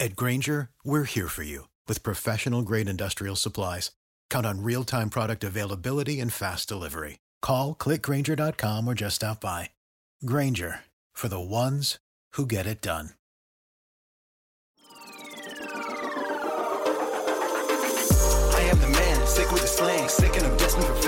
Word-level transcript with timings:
At 0.00 0.16
Grainger, 0.16 0.70
we're 0.82 1.04
here 1.04 1.28
for 1.28 1.44
you 1.44 1.68
with 1.86 2.02
professional 2.02 2.62
grade 2.62 2.88
industrial 2.88 3.36
supplies. 3.36 3.92
Count 4.28 4.44
on 4.44 4.62
real 4.62 4.82
time 4.84 5.08
product 5.08 5.44
availability 5.44 6.18
and 6.20 6.32
fast 6.32 6.68
delivery. 6.68 7.20
Call 7.40 7.74
clickgrainger.com 7.74 8.88
or 8.88 8.94
just 8.94 9.16
stop 9.16 9.40
by. 9.40 9.70
Grainger 10.26 10.80
for 11.12 11.28
the 11.28 11.40
ones 11.40 11.98
who 12.32 12.44
get 12.44 12.66
it 12.66 12.80
done. 12.82 13.10
I 18.52 18.68
am 18.70 18.80
the 18.80 18.88
man, 18.88 19.26
sick 19.26 19.52
with 19.52 19.62
the 19.62 19.68
slang, 19.68 20.08
sick 20.08 20.36
and 20.36 20.46
I'm 20.46 20.56
destined 20.56 20.86
for 20.86 21.02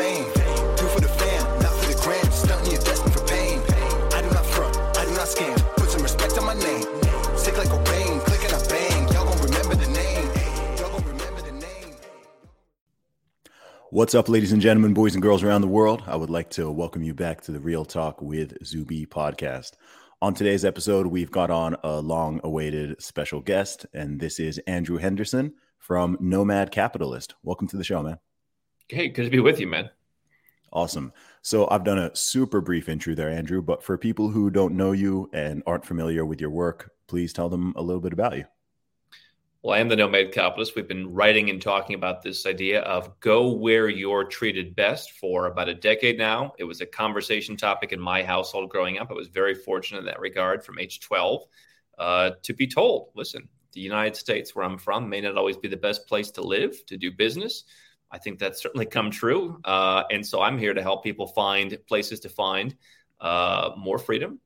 What's 13.96 14.14
up, 14.14 14.28
ladies 14.28 14.52
and 14.52 14.60
gentlemen, 14.60 14.92
boys 14.92 15.14
and 15.14 15.22
girls 15.22 15.42
around 15.42 15.62
the 15.62 15.68
world? 15.68 16.02
I 16.06 16.16
would 16.16 16.28
like 16.28 16.50
to 16.50 16.70
welcome 16.70 17.02
you 17.02 17.14
back 17.14 17.40
to 17.40 17.50
the 17.50 17.60
Real 17.60 17.86
Talk 17.86 18.20
with 18.20 18.62
Zuby 18.62 19.06
podcast. 19.06 19.72
On 20.20 20.34
today's 20.34 20.66
episode, 20.66 21.06
we've 21.06 21.30
got 21.30 21.50
on 21.50 21.78
a 21.82 22.02
long 22.02 22.38
awaited 22.44 23.00
special 23.00 23.40
guest, 23.40 23.86
and 23.94 24.20
this 24.20 24.38
is 24.38 24.58
Andrew 24.66 24.98
Henderson 24.98 25.54
from 25.78 26.18
Nomad 26.20 26.72
Capitalist. 26.72 27.36
Welcome 27.42 27.68
to 27.68 27.78
the 27.78 27.84
show, 27.84 28.02
man. 28.02 28.18
Hey, 28.86 29.08
good 29.08 29.24
to 29.24 29.30
be 29.30 29.40
with 29.40 29.58
you, 29.60 29.66
man. 29.66 29.88
Awesome. 30.70 31.10
So, 31.40 31.66
I've 31.70 31.84
done 31.84 31.98
a 31.98 32.14
super 32.14 32.60
brief 32.60 32.90
intro 32.90 33.14
there, 33.14 33.30
Andrew, 33.30 33.62
but 33.62 33.82
for 33.82 33.96
people 33.96 34.28
who 34.28 34.50
don't 34.50 34.76
know 34.76 34.92
you 34.92 35.30
and 35.32 35.62
aren't 35.66 35.86
familiar 35.86 36.26
with 36.26 36.38
your 36.38 36.50
work, 36.50 36.92
please 37.08 37.32
tell 37.32 37.48
them 37.48 37.72
a 37.76 37.82
little 37.82 38.02
bit 38.02 38.12
about 38.12 38.36
you. 38.36 38.44
Well, 39.66 39.74
I 39.74 39.80
am 39.80 39.88
the 39.88 39.96
Nomad 39.96 40.30
Capitalist. 40.30 40.76
We've 40.76 40.86
been 40.86 41.12
writing 41.12 41.50
and 41.50 41.60
talking 41.60 41.96
about 41.96 42.22
this 42.22 42.46
idea 42.46 42.82
of 42.82 43.18
go 43.18 43.50
where 43.50 43.88
you're 43.88 44.22
treated 44.22 44.76
best 44.76 45.10
for 45.18 45.46
about 45.46 45.68
a 45.68 45.74
decade 45.74 46.18
now. 46.18 46.52
It 46.56 46.62
was 46.62 46.80
a 46.80 46.86
conversation 46.86 47.56
topic 47.56 47.90
in 47.90 47.98
my 47.98 48.22
household 48.22 48.70
growing 48.70 48.98
up. 48.98 49.10
I 49.10 49.14
was 49.14 49.26
very 49.26 49.56
fortunate 49.56 49.98
in 49.98 50.04
that 50.04 50.20
regard 50.20 50.64
from 50.64 50.78
age 50.78 51.00
12 51.00 51.42
uh, 51.98 52.30
to 52.44 52.54
be 52.54 52.68
told 52.68 53.08
listen, 53.16 53.48
the 53.72 53.80
United 53.80 54.14
States, 54.14 54.54
where 54.54 54.64
I'm 54.64 54.78
from, 54.78 55.08
may 55.08 55.20
not 55.20 55.36
always 55.36 55.56
be 55.56 55.66
the 55.66 55.76
best 55.76 56.06
place 56.06 56.30
to 56.30 56.42
live, 56.42 56.86
to 56.86 56.96
do 56.96 57.10
business. 57.10 57.64
I 58.12 58.18
think 58.18 58.38
that's 58.38 58.62
certainly 58.62 58.86
come 58.86 59.10
true. 59.10 59.60
Uh, 59.64 60.04
and 60.12 60.24
so 60.24 60.42
I'm 60.42 60.58
here 60.58 60.74
to 60.74 60.82
help 60.82 61.02
people 61.02 61.26
find 61.26 61.76
places 61.88 62.20
to 62.20 62.28
find 62.28 62.76
uh, 63.20 63.72
more 63.76 63.98
freedom, 63.98 64.38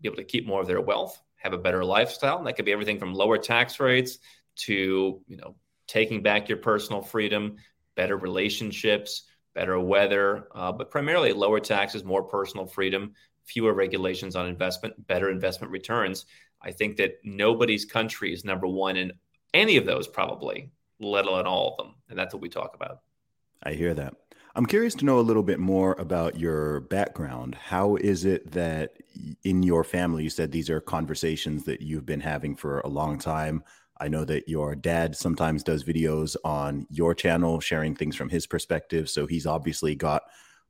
be 0.00 0.08
able 0.08 0.16
to 0.16 0.24
keep 0.24 0.48
more 0.48 0.60
of 0.60 0.66
their 0.66 0.80
wealth, 0.80 1.22
have 1.42 1.52
a 1.52 1.58
better 1.58 1.84
lifestyle. 1.84 2.38
And 2.38 2.46
that 2.46 2.54
could 2.54 2.64
be 2.64 2.72
everything 2.72 2.98
from 2.98 3.14
lower 3.14 3.38
tax 3.38 3.80
rates 3.80 4.18
to, 4.56 5.20
you 5.26 5.36
know, 5.36 5.56
taking 5.86 6.22
back 6.22 6.48
your 6.48 6.58
personal 6.58 7.02
freedom, 7.02 7.56
better 7.96 8.16
relationships, 8.16 9.24
better 9.54 9.78
weather, 9.78 10.48
uh, 10.54 10.72
but 10.72 10.90
primarily 10.90 11.32
lower 11.32 11.60
taxes, 11.60 12.04
more 12.04 12.22
personal 12.22 12.66
freedom, 12.66 13.12
fewer 13.44 13.74
regulations 13.74 14.36
on 14.36 14.46
investment, 14.46 15.06
better 15.06 15.30
investment 15.30 15.70
returns. 15.72 16.26
I 16.62 16.70
think 16.70 16.96
that 16.98 17.18
nobody's 17.24 17.84
country 17.84 18.32
is 18.32 18.44
number 18.44 18.66
one 18.68 18.96
in 18.96 19.12
any 19.52 19.76
of 19.76 19.84
those, 19.84 20.06
probably, 20.06 20.70
let 21.00 21.26
alone 21.26 21.46
all 21.46 21.72
of 21.72 21.84
them. 21.84 21.94
And 22.08 22.18
that's 22.18 22.32
what 22.32 22.40
we 22.40 22.48
talk 22.48 22.74
about. 22.74 23.00
I 23.62 23.72
hear 23.72 23.94
that. 23.94 24.14
I'm 24.54 24.66
curious 24.66 24.94
to 24.96 25.06
know 25.06 25.18
a 25.18 25.20
little 25.20 25.42
bit 25.42 25.58
more 25.58 25.94
about 25.98 26.38
your 26.38 26.80
background. 26.80 27.54
How 27.54 27.96
is 27.96 28.26
it 28.26 28.52
that 28.52 28.98
in 29.44 29.62
your 29.62 29.82
family, 29.82 30.24
you 30.24 30.30
said 30.30 30.52
these 30.52 30.68
are 30.68 30.80
conversations 30.80 31.64
that 31.64 31.80
you've 31.80 32.04
been 32.04 32.20
having 32.20 32.54
for 32.54 32.80
a 32.80 32.88
long 32.88 33.18
time? 33.18 33.64
I 33.98 34.08
know 34.08 34.26
that 34.26 34.48
your 34.48 34.74
dad 34.74 35.16
sometimes 35.16 35.62
does 35.62 35.84
videos 35.84 36.36
on 36.44 36.86
your 36.90 37.14
channel, 37.14 37.60
sharing 37.60 37.94
things 37.94 38.14
from 38.14 38.28
his 38.28 38.46
perspective. 38.46 39.08
So 39.08 39.26
he's 39.26 39.46
obviously 39.46 39.94
got 39.94 40.22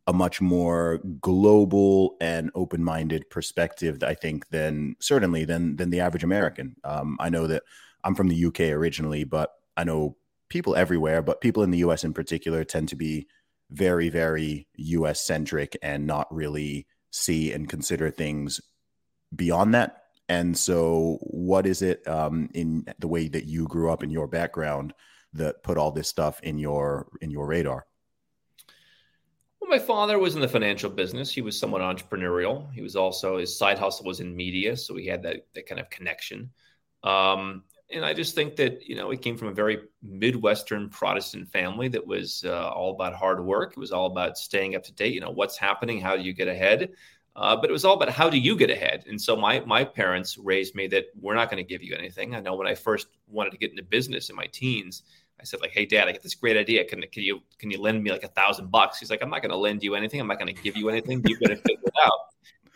a 0.07 0.13
much 0.13 0.41
more 0.41 1.01
global 1.21 2.17
and 2.21 2.53
open-minded 2.55 3.31
perspective, 3.31 4.01
I 4.05 4.15
think, 4.15 4.49
than 4.51 4.95
certainly 5.01 5.45
than 5.45 5.77
than 5.77 5.91
the 5.91 6.01
average 6.01 6.25
American. 6.25 6.77
Um, 6.85 7.17
I 7.19 7.31
know 7.31 7.49
that 7.49 7.65
I'm 8.05 8.15
from 8.15 8.29
the 8.29 8.47
UK 8.47 8.61
originally, 8.61 9.25
but 9.25 9.51
I 9.77 9.83
know 9.85 10.17
people 10.49 10.77
everywhere, 10.77 11.23
but 11.23 11.41
people 11.41 11.63
in 11.63 11.71
the 11.71 11.79
US 11.79 12.05
in 12.05 12.13
particular 12.13 12.63
tend 12.63 12.89
to 12.91 12.97
be 12.97 13.27
very, 13.73 14.09
very 14.09 14.69
US 14.77 15.21
centric 15.21 15.77
and 15.83 16.07
not 16.07 16.33
really 16.33 16.87
see 17.11 17.53
and 17.53 17.69
consider 17.69 18.11
things 18.11 18.61
beyond 19.35 19.75
that. 19.75 19.99
And 20.29 20.57
so, 20.57 21.19
what 21.23 21.67
is 21.67 21.83
it 21.83 22.07
um, 22.09 22.49
in 22.55 22.87
the 22.99 23.09
way 23.09 23.29
that 23.29 23.45
you 23.45 23.67
grew 23.67 23.91
up 23.91 24.03
in 24.03 24.11
your 24.11 24.29
background 24.29 24.95
that 25.35 25.63
put 25.63 25.79
all 25.79 25.91
this 25.91 26.09
stuff 26.09 26.41
in 26.43 26.59
your 26.59 27.09
in 27.21 27.31
your 27.31 27.47
radar? 27.47 27.87
Well, 29.61 29.71
my 29.71 29.79
father 29.79 30.19
was 30.19 30.35
in 30.35 30.41
the 30.41 30.49
financial 30.49 30.91
business. 30.91 31.33
He 31.33 31.43
was 31.43 31.59
somewhat 31.59 31.83
entrepreneurial. 31.83 32.73
He 32.73 32.83
was 32.83 32.97
also 32.97 33.39
his 33.39 33.57
side 33.57 33.79
hustle 33.79 34.07
was 34.07 34.21
in 34.21 34.35
media, 34.35 34.77
so 34.77 34.97
he 34.97 35.07
had 35.07 35.23
that 35.25 35.47
that 35.55 35.67
kind 35.67 35.81
of 35.81 35.91
connection. 35.91 36.51
Um, 37.03 37.65
and 37.93 38.05
I 38.05 38.15
just 38.15 38.35
think 38.35 38.57
that 38.57 38.83
you 38.89 38.97
know 38.97 39.11
he 39.11 39.17
came 39.17 39.37
from 39.37 39.49
a 39.49 39.53
very 39.53 39.81
midwestern 40.03 40.89
Protestant 40.89 41.49
family 41.49 41.89
that 41.89 42.07
was 42.07 42.45
uh, 42.47 42.71
all 42.71 42.95
about 42.95 43.15
hard 43.15 43.45
work. 43.45 43.73
It 43.73 43.79
was 43.79 43.93
all 43.93 44.07
about 44.07 44.37
staying 44.37 44.75
up 44.75 44.83
to 44.85 44.93
date. 44.93 45.15
You 45.15 45.21
know 45.21 45.31
what's 45.31 45.57
happening, 45.57 46.01
how 46.01 46.17
do 46.17 46.23
you 46.23 46.33
get 46.33 46.49
ahead, 46.49 46.91
uh, 47.37 47.57
but 47.57 47.71
it 47.71 47.73
was 47.73 47.85
all 47.85 47.95
about 47.95 48.11
how 48.11 48.29
do 48.29 48.39
you 48.39 48.57
get 48.57 48.71
ahead. 48.71 49.05
And 49.07 49.21
so 49.21 49.37
my 49.37 49.61
my 49.61 49.85
parents 49.85 50.39
raised 50.39 50.75
me 50.75 50.87
that 50.89 51.07
we're 51.21 51.35
not 51.35 51.51
going 51.51 51.63
to 51.63 51.69
give 51.69 51.83
you 51.83 51.95
anything. 51.95 52.35
I 52.35 52.41
know 52.41 52.55
when 52.55 52.67
I 52.67 52.75
first 52.75 53.09
wanted 53.29 53.51
to 53.51 53.59
get 53.59 53.71
into 53.71 53.83
business 53.83 54.31
in 54.31 54.37
my 54.37 54.47
teens, 54.47 55.03
I 55.41 55.45
said 55.45 55.61
like, 55.61 55.73
"Hey, 55.73 55.87
Dad, 55.87 56.09
I 56.09 56.13
got 56.13 56.23
this 56.23 56.35
great 56.35 56.57
idea. 56.57 56.85
Can 56.85 57.03
can 57.13 57.23
you 57.23 57.41
can 57.59 57.71
you 57.71 57.81
lend 57.81 58.03
me 58.03 58.11
like 58.11 58.25
a 58.25 58.29
thousand 58.29 58.71
bucks?" 58.71 58.99
He's 58.99 59.11
like, 59.11 59.23
"I'm 59.23 59.31
not 59.31 59.43
going 59.43 59.51
to 59.51 59.57
lend 59.57 59.83
you 59.83 59.95
anything. 59.95 60.21
I'm 60.21 60.29
not 60.29 60.39
going 60.39 60.55
to 60.55 60.63
give 60.63 60.77
you 60.77 60.89
anything. 60.89 61.23
You 61.27 61.39
got 61.39 61.49
to 61.49 61.57
figure 61.57 61.85
it 61.85 61.95
out." 62.03 62.19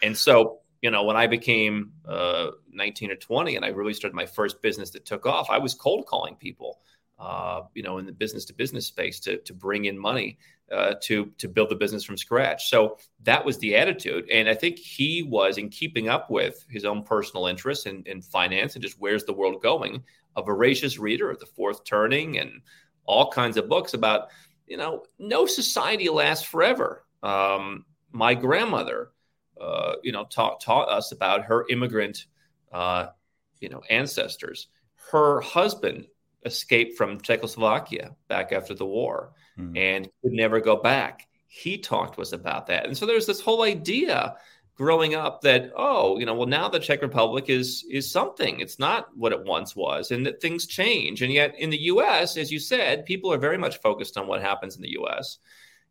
And 0.02 0.17
so 0.17 0.61
you 0.82 0.90
know, 0.90 1.05
when 1.05 1.17
I 1.17 1.26
became 1.26 1.93
uh, 2.06 2.50
19 2.70 3.11
or 3.11 3.17
20 3.17 3.56
and 3.56 3.64
I 3.64 3.69
really 3.69 3.94
started 3.94 4.14
my 4.14 4.26
first 4.26 4.61
business 4.62 4.90
that 4.90 5.05
took 5.05 5.26
off, 5.26 5.50
I 5.50 5.58
was 5.58 5.75
cold 5.75 6.06
calling 6.06 6.37
people, 6.37 6.81
uh, 7.19 7.62
you 7.75 7.82
know, 7.82 7.99
in 7.99 8.06
the 8.06 8.12
business 8.12 8.44
to 8.46 8.55
business 8.55 8.87
space 8.87 9.20
to, 9.20 9.38
to 9.38 9.55
bring 9.55 9.87
in 9.87 9.99
money 9.99 10.38
uh, 10.70 10.94
to, 11.02 11.32
to 11.38 11.49
build 11.49 11.70
the 11.70 11.76
business 11.76 12.05
from 12.05 12.17
scratch. 12.17 12.69
So 12.69 12.99
that 13.23 13.44
was 13.44 13.58
the 13.58 13.76
attitude. 13.76 14.28
And 14.31 14.49
I 14.49 14.55
think 14.55 14.78
he 14.78 15.23
was 15.23 15.58
in 15.58 15.69
keeping 15.69 16.08
up 16.08 16.31
with 16.31 16.64
his 16.69 16.84
own 16.84 17.02
personal 17.02 17.46
interests 17.46 17.87
in, 17.87 18.02
in 18.06 18.20
finance 18.20 18.75
and 18.75 18.82
just 18.82 19.00
where's 19.00 19.25
the 19.25 19.32
world 19.32 19.62
going, 19.62 20.02
a 20.37 20.43
voracious 20.43 20.99
reader 20.99 21.31
of 21.31 21.38
The 21.38 21.46
Fourth 21.46 21.84
Turning 21.84 22.38
and 22.38 22.61
all 23.06 23.31
kinds 23.31 23.56
of 23.56 23.69
books 23.69 23.94
about, 23.94 24.29
you 24.67 24.76
know, 24.76 25.05
no 25.19 25.46
society 25.46 26.08
lasts 26.08 26.44
forever. 26.44 27.05
Um, 27.22 27.87
my 28.12 28.34
grandmother, 28.34 29.11
uh, 29.61 29.94
you 30.03 30.12
know, 30.12 30.25
taught 30.25 30.61
taught 30.61 30.88
us 30.88 31.12
about 31.12 31.44
her 31.44 31.67
immigrant, 31.69 32.26
uh, 32.73 33.06
you 33.61 33.69
know, 33.69 33.82
ancestors. 33.91 34.69
Her 35.11 35.41
husband 35.41 36.06
escaped 36.44 36.97
from 36.97 37.20
Czechoslovakia 37.20 38.14
back 38.29 38.53
after 38.53 38.75
the 38.75 38.87
war 38.87 39.32
Mm. 39.58 39.76
and 39.76 40.05
could 40.23 40.32
never 40.32 40.61
go 40.61 40.76
back. 40.76 41.26
He 41.47 41.79
talked 41.79 42.17
to 42.17 42.20
us 42.20 42.32
about 42.32 42.67
that. 42.67 42.85
And 42.87 42.97
so 42.97 43.06
there's 43.06 43.26
this 43.26 43.41
whole 43.41 43.62
idea 43.62 44.37
growing 44.76 45.14
up 45.14 45.41
that 45.41 45.73
oh 45.75 46.19
you 46.19 46.26
know 46.26 46.35
well 46.35 46.47
now 46.47 46.69
the 46.69 46.79
czech 46.79 47.00
republic 47.00 47.47
is 47.49 47.82
is 47.91 48.11
something 48.11 48.61
it's 48.61 48.79
not 48.79 49.08
what 49.17 49.32
it 49.32 49.43
once 49.43 49.75
was 49.75 50.11
and 50.11 50.26
that 50.26 50.38
things 50.43 50.67
change 50.67 51.23
and 51.23 51.32
yet 51.32 51.55
in 51.58 51.70
the 51.70 51.79
us 51.79 52.37
as 52.37 52.53
you 52.53 52.58
said 52.58 53.06
people 53.06 53.32
are 53.32 53.38
very 53.38 53.56
much 53.56 53.81
focused 53.81 54.19
on 54.19 54.26
what 54.26 54.43
happens 54.43 54.76
in 54.76 54.82
the 54.82 54.91
us 54.91 55.38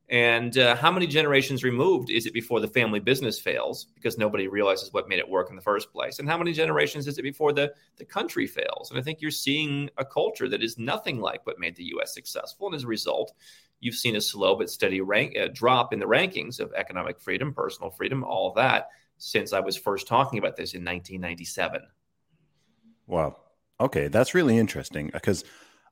and 0.10 0.56
uh, 0.58 0.76
how 0.76 0.92
many 0.92 1.08
generations 1.08 1.64
removed 1.64 2.12
is 2.12 2.28
it 2.28 2.34
before 2.34 2.60
the 2.60 2.68
family 2.68 3.00
business 3.00 3.40
fails 3.40 3.88
because 3.96 4.20
nobody 4.20 4.48
realizes 4.48 4.94
what 4.94 5.10
made 5.10 5.18
it 5.18 5.28
work 5.28 5.50
in 5.50 5.56
the 5.56 5.62
first 5.64 5.92
place? 5.92 6.20
And 6.20 6.30
how 6.30 6.38
many 6.38 6.54
generations 6.54 7.08
is 7.08 7.18
it 7.18 7.24
before 7.24 7.54
the, 7.54 7.74
the 7.98 8.06
country 8.06 8.46
fails? 8.46 8.92
And 8.92 9.00
I 9.00 9.02
think 9.02 9.20
you're 9.20 9.32
seeing 9.32 9.90
a 9.98 10.06
culture 10.06 10.48
that 10.50 10.62
is 10.62 10.78
nothing 10.78 11.20
like 11.20 11.46
what 11.48 11.60
made 11.60 11.76
the 11.76 11.92
US 11.96 12.14
successful. 12.14 12.68
And 12.68 12.76
as 12.76 12.84
a 12.84 12.88
result, 12.88 13.34
you've 13.80 13.96
seen 13.96 14.16
a 14.16 14.22
slow 14.22 14.56
but 14.56 14.70
steady 14.70 15.02
rank, 15.02 15.36
uh, 15.38 15.48
drop 15.52 15.92
in 15.92 16.00
the 16.00 16.06
rankings 16.06 16.60
of 16.60 16.72
economic 16.74 17.20
freedom, 17.20 17.52
personal 17.52 17.90
freedom, 17.90 18.24
all 18.24 18.54
that 18.54 18.90
since 19.18 19.54
I 19.54 19.60
was 19.60 19.76
first 19.76 20.08
talking 20.08 20.38
about 20.38 20.56
this 20.56 20.76
in 20.76 20.84
1997. 20.84 21.82
Wow. 23.08 23.38
Okay, 23.80 24.08
that's 24.08 24.36
really 24.36 24.58
interesting 24.58 25.10
because 25.12 25.44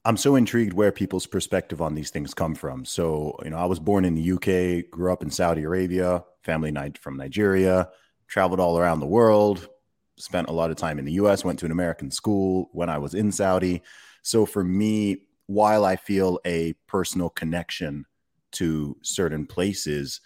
I'm 0.06 0.18
so 0.18 0.36
intrigued 0.36 0.74
where 0.74 0.92
people's 0.92 1.26
perspective 1.26 1.82
on 1.82 1.96
these 1.96 2.10
things 2.10 2.34
come 2.34 2.56
from. 2.56 2.84
So, 2.84 3.40
you 3.44 3.50
know, 3.50 3.58
I 3.58 3.66
was 3.66 3.80
born 3.80 4.04
in 4.04 4.16
the 4.16 4.32
UK, 4.34 4.90
grew 4.90 5.14
up 5.14 5.24
in 5.24 5.32
Saudi 5.32 5.64
Arabia, 5.64 6.26
family 6.42 6.72
night 6.72 6.98
from 6.98 7.16
Nigeria, 7.16 7.90
traveled 8.28 8.60
all 8.60 8.78
around 8.78 9.00
the 9.00 9.06
world, 9.06 9.70
spent 10.18 10.50
a 10.50 10.54
lot 10.54 10.72
of 10.72 10.78
time 10.78 11.00
in 11.00 11.06
the 11.06 11.14
US, 11.14 11.46
went 11.46 11.58
to 11.60 11.66
an 11.66 11.72
American 11.72 12.12
school 12.12 12.70
when 12.74 12.90
I 12.90 12.98
was 12.98 13.14
in 13.14 13.32
Saudi. 13.32 13.82
So 14.24 14.46
for 14.46 14.64
me, 14.64 15.20
while 15.48 15.86
I 15.86 15.96
feel 15.96 16.40
a 16.46 16.74
personal 16.88 17.30
connection 17.30 18.06
to 18.54 18.98
certain 19.04 19.46
places, 19.46 20.20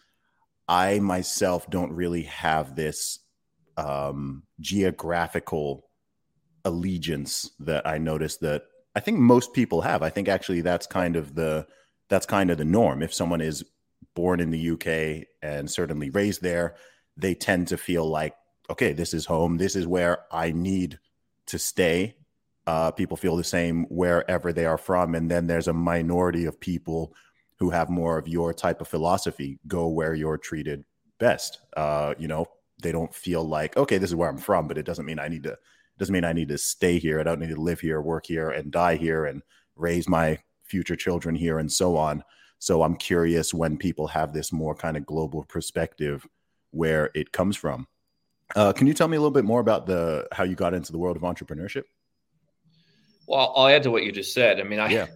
I 0.67 0.99
myself 0.99 1.69
don't 1.69 1.93
really 1.93 2.23
have 2.23 2.75
this 2.75 3.19
um, 3.77 4.43
geographical 4.59 5.89
allegiance 6.65 7.51
that 7.59 7.87
I 7.87 7.99
noticed 7.99 8.41
that 8.41 8.63
I 8.97 8.99
think 8.99 9.19
most 9.19 9.53
people 9.53 9.81
have. 9.81 10.01
I 10.01 10.09
think 10.09 10.27
actually 10.27 10.61
that's 10.61 10.87
kind 10.87 11.15
of 11.15 11.35
the 11.35 11.67
that's 12.09 12.25
kind 12.25 12.49
of 12.49 12.57
the 12.57 12.65
norm. 12.65 13.03
If 13.03 13.13
someone 13.13 13.41
is 13.41 13.63
born 14.15 14.39
in 14.39 14.49
the 14.49 14.71
UK 14.71 15.27
and 15.43 15.69
certainly 15.69 16.09
raised 16.09 16.41
there, 16.41 16.73
they 17.15 17.35
tend 17.35 17.67
to 17.67 17.77
feel 17.77 18.09
like, 18.09 18.33
okay, 18.71 18.93
this 18.93 19.13
is 19.13 19.27
home. 19.27 19.57
This 19.57 19.75
is 19.75 19.85
where 19.85 20.23
I 20.31 20.51
need 20.51 20.97
to 21.45 21.59
stay. 21.59 22.15
Uh, 22.65 22.89
people 22.89 23.17
feel 23.17 23.37
the 23.37 23.43
same 23.43 23.83
wherever 23.83 24.51
they 24.51 24.65
are 24.65 24.79
from, 24.79 25.13
and 25.13 25.29
then 25.29 25.45
there's 25.45 25.67
a 25.67 25.73
minority 25.73 26.45
of 26.45 26.59
people 26.59 27.13
who 27.59 27.69
have 27.69 27.91
more 27.91 28.17
of 28.17 28.27
your 28.27 28.51
type 28.51 28.81
of 28.81 28.87
philosophy. 28.87 29.59
Go 29.67 29.89
where 29.89 30.15
you're 30.15 30.39
treated 30.39 30.85
best. 31.19 31.59
Uh, 31.77 32.15
you 32.17 32.27
know, 32.27 32.47
they 32.81 32.91
don't 32.91 33.13
feel 33.13 33.43
like, 33.43 33.77
okay, 33.77 33.99
this 33.99 34.09
is 34.09 34.15
where 34.15 34.29
I'm 34.29 34.39
from, 34.39 34.67
but 34.67 34.79
it 34.79 34.87
doesn't 34.87 35.05
mean 35.05 35.19
I 35.19 35.27
need 35.27 35.43
to 35.43 35.55
doesn't 35.97 36.13
mean 36.13 36.23
I 36.25 36.33
need 36.33 36.49
to 36.49 36.57
stay 36.57 36.99
here. 36.99 37.19
I 37.19 37.23
don't 37.23 37.39
need 37.39 37.49
to 37.49 37.61
live 37.61 37.79
here, 37.79 38.01
work 38.01 38.25
here, 38.25 38.51
and 38.51 38.71
die 38.71 38.95
here 38.95 39.25
and 39.25 39.41
raise 39.75 40.07
my 40.07 40.39
future 40.63 40.95
children 40.95 41.35
here 41.35 41.59
and 41.59 41.71
so 41.71 41.97
on. 41.97 42.23
So 42.59 42.83
I'm 42.83 42.95
curious 42.95 43.53
when 43.53 43.77
people 43.77 44.07
have 44.07 44.33
this 44.33 44.51
more 44.51 44.75
kind 44.75 44.97
of 44.97 45.05
global 45.05 45.43
perspective 45.43 46.27
where 46.71 47.11
it 47.15 47.31
comes 47.31 47.55
from. 47.55 47.87
Uh, 48.55 48.73
can 48.73 48.87
you 48.87 48.93
tell 48.93 49.07
me 49.07 49.17
a 49.17 49.19
little 49.19 49.31
bit 49.31 49.45
more 49.45 49.59
about 49.59 49.85
the 49.85 50.27
how 50.31 50.43
you 50.43 50.55
got 50.55 50.73
into 50.73 50.91
the 50.91 50.97
world 50.97 51.17
of 51.17 51.23
entrepreneurship? 51.23 51.83
Well, 53.27 53.53
I'll 53.55 53.67
add 53.67 53.83
to 53.83 53.91
what 53.91 54.03
you 54.03 54.11
just 54.11 54.33
said. 54.33 54.59
I 54.59 54.63
mean, 54.63 54.79
I, 54.79 54.89
Yeah. 54.89 55.07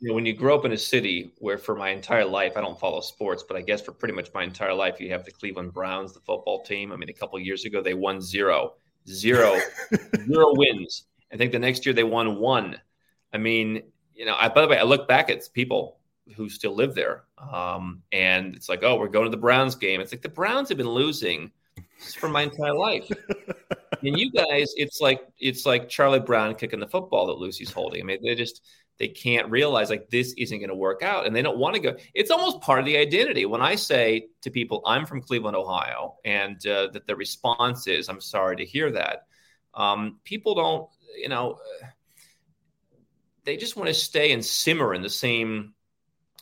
you 0.00 0.08
know, 0.08 0.14
when 0.14 0.26
you 0.26 0.32
grow 0.32 0.56
up 0.56 0.64
in 0.64 0.72
a 0.72 0.76
city 0.78 1.32
where 1.38 1.56
for 1.56 1.76
my 1.76 1.90
entire 1.90 2.24
life, 2.24 2.56
I 2.56 2.60
don't 2.60 2.78
follow 2.78 3.00
sports, 3.00 3.44
but 3.46 3.56
I 3.56 3.62
guess 3.62 3.80
for 3.80 3.92
pretty 3.92 4.14
much 4.14 4.28
my 4.34 4.42
entire 4.42 4.74
life, 4.74 5.00
you 5.00 5.10
have 5.10 5.24
the 5.24 5.30
Cleveland 5.30 5.72
Browns, 5.72 6.12
the 6.12 6.20
football 6.20 6.64
team. 6.64 6.90
I 6.90 6.96
mean, 6.96 7.08
a 7.08 7.12
couple 7.12 7.38
of 7.38 7.44
years 7.44 7.64
ago, 7.64 7.80
they 7.80 7.94
won 7.94 8.20
zero, 8.20 8.74
zero, 9.08 9.58
zero 10.26 10.54
wins. 10.54 11.04
I 11.32 11.36
think 11.36 11.52
the 11.52 11.58
next 11.58 11.86
year 11.86 11.92
they 11.92 12.04
won 12.04 12.36
one. 12.36 12.76
I 13.32 13.38
mean, 13.38 13.82
you 14.14 14.24
know, 14.24 14.36
I, 14.38 14.48
by 14.48 14.62
the 14.62 14.68
way, 14.68 14.78
I 14.78 14.82
look 14.82 15.08
back 15.08 15.30
at 15.30 15.42
people 15.52 15.98
who 16.36 16.48
still 16.48 16.74
live 16.74 16.94
there. 16.94 17.24
Um, 17.38 18.02
and 18.12 18.54
it's 18.54 18.68
like, 18.68 18.82
oh, 18.82 18.96
we're 18.96 19.08
going 19.08 19.24
to 19.24 19.30
the 19.30 19.36
Browns 19.36 19.74
game. 19.74 20.00
It's 20.00 20.12
like 20.12 20.22
the 20.22 20.28
Browns 20.28 20.68
have 20.68 20.78
been 20.78 20.90
losing 20.90 21.50
for 22.18 22.28
my 22.28 22.42
entire 22.42 22.74
life. 22.74 23.10
and 24.02 24.18
you 24.18 24.30
guys, 24.30 24.72
it's 24.76 25.00
like 25.00 25.22
it's 25.38 25.66
like 25.66 25.88
Charlie 25.88 26.20
Brown 26.20 26.54
kicking 26.54 26.80
the 26.80 26.88
football 26.88 27.26
that 27.26 27.38
Lucy's 27.38 27.72
holding. 27.72 28.00
I 28.00 28.04
mean, 28.04 28.18
they 28.22 28.34
just 28.34 28.62
they 29.00 29.08
can't 29.08 29.50
realize 29.50 29.90
like 29.90 30.10
this 30.10 30.34
isn't 30.38 30.58
going 30.58 30.68
to 30.68 30.76
work 30.76 31.02
out, 31.02 31.26
and 31.26 31.34
they 31.34 31.42
don't 31.42 31.58
want 31.58 31.74
to 31.74 31.80
go. 31.80 31.96
It's 32.14 32.30
almost 32.30 32.60
part 32.60 32.78
of 32.78 32.84
the 32.84 32.98
identity. 32.98 33.46
When 33.46 33.62
I 33.62 33.74
say 33.74 34.28
to 34.42 34.50
people, 34.50 34.82
"I'm 34.86 35.06
from 35.06 35.22
Cleveland, 35.22 35.56
Ohio," 35.56 36.18
and 36.24 36.64
uh, 36.66 36.88
that 36.92 37.06
the 37.06 37.16
response 37.16 37.88
is, 37.88 38.08
"I'm 38.08 38.20
sorry 38.20 38.56
to 38.56 38.64
hear 38.64 38.92
that," 38.92 39.26
um, 39.74 40.20
people 40.22 40.54
don't, 40.54 40.88
you 41.16 41.28
know, 41.30 41.58
they 43.44 43.56
just 43.56 43.74
want 43.74 43.88
to 43.88 43.94
stay 43.94 44.32
and 44.32 44.44
simmer 44.44 44.94
in 44.94 45.02
the 45.02 45.08
same 45.08 45.72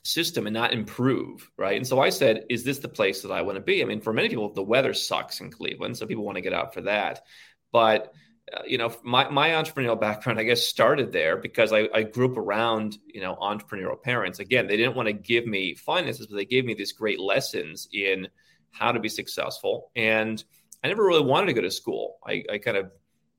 system 0.03 0.47
and 0.47 0.55
not 0.55 0.73
improve, 0.73 1.51
right? 1.57 1.77
And 1.77 1.87
so 1.87 2.01
I 2.01 2.09
said, 2.09 2.45
is 2.49 2.65
this 2.65 2.79
the 2.79 2.89
place 2.89 3.23
that 3.23 3.31
I 3.31 3.43
want 3.43 3.57
to 3.57 3.63
be? 3.63 3.83
I 3.83 3.85
mean, 3.85 4.01
for 4.01 4.13
many 4.13 4.29
people, 4.29 4.53
the 4.53 4.63
weather 4.63 4.95
sucks 4.95 5.41
in 5.41 5.51
Cleveland, 5.51 5.97
so 5.97 6.07
people 6.07 6.25
want 6.25 6.37
to 6.37 6.43
get 6.43 6.55
out 6.55 6.75
for 6.75 6.81
that. 6.83 7.25
But 7.73 8.13
uh, 8.53 8.62
you 8.67 8.79
know, 8.79 8.95
my 9.03 9.29
my 9.31 9.50
entrepreneurial 9.50 10.00
background, 10.00 10.39
I 10.39 10.45
guess, 10.45 10.65
started 10.65 11.12
there 11.12 11.37
because 11.37 11.73
I, 11.73 11.89
I 11.95 12.03
grew 12.03 12.31
up 12.31 12.37
around 12.37 12.99
you 13.06 13.21
know 13.21 13.37
entrepreneurial 13.37 14.00
parents. 14.03 14.39
Again, 14.39 14.67
they 14.67 14.77
didn't 14.77 14.97
want 14.97 15.06
to 15.06 15.12
give 15.12 15.47
me 15.47 15.75
finances, 15.75 16.27
but 16.27 16.37
they 16.37 16.45
gave 16.45 16.65
me 16.65 16.75
these 16.75 16.93
great 16.93 17.21
lessons 17.21 17.89
in 17.93 18.29
how 18.71 18.93
to 18.93 19.00
be 19.00 19.09
successful. 19.09 19.91
And 19.97 20.43
I 20.83 20.89
never 20.89 21.05
really 21.05 21.25
wanted 21.25 21.47
to 21.47 21.53
go 21.55 21.62
to 21.62 21.71
school. 21.71 22.19
I, 22.27 22.45
I 22.53 22.59
kind 22.59 22.77
of 22.77 22.91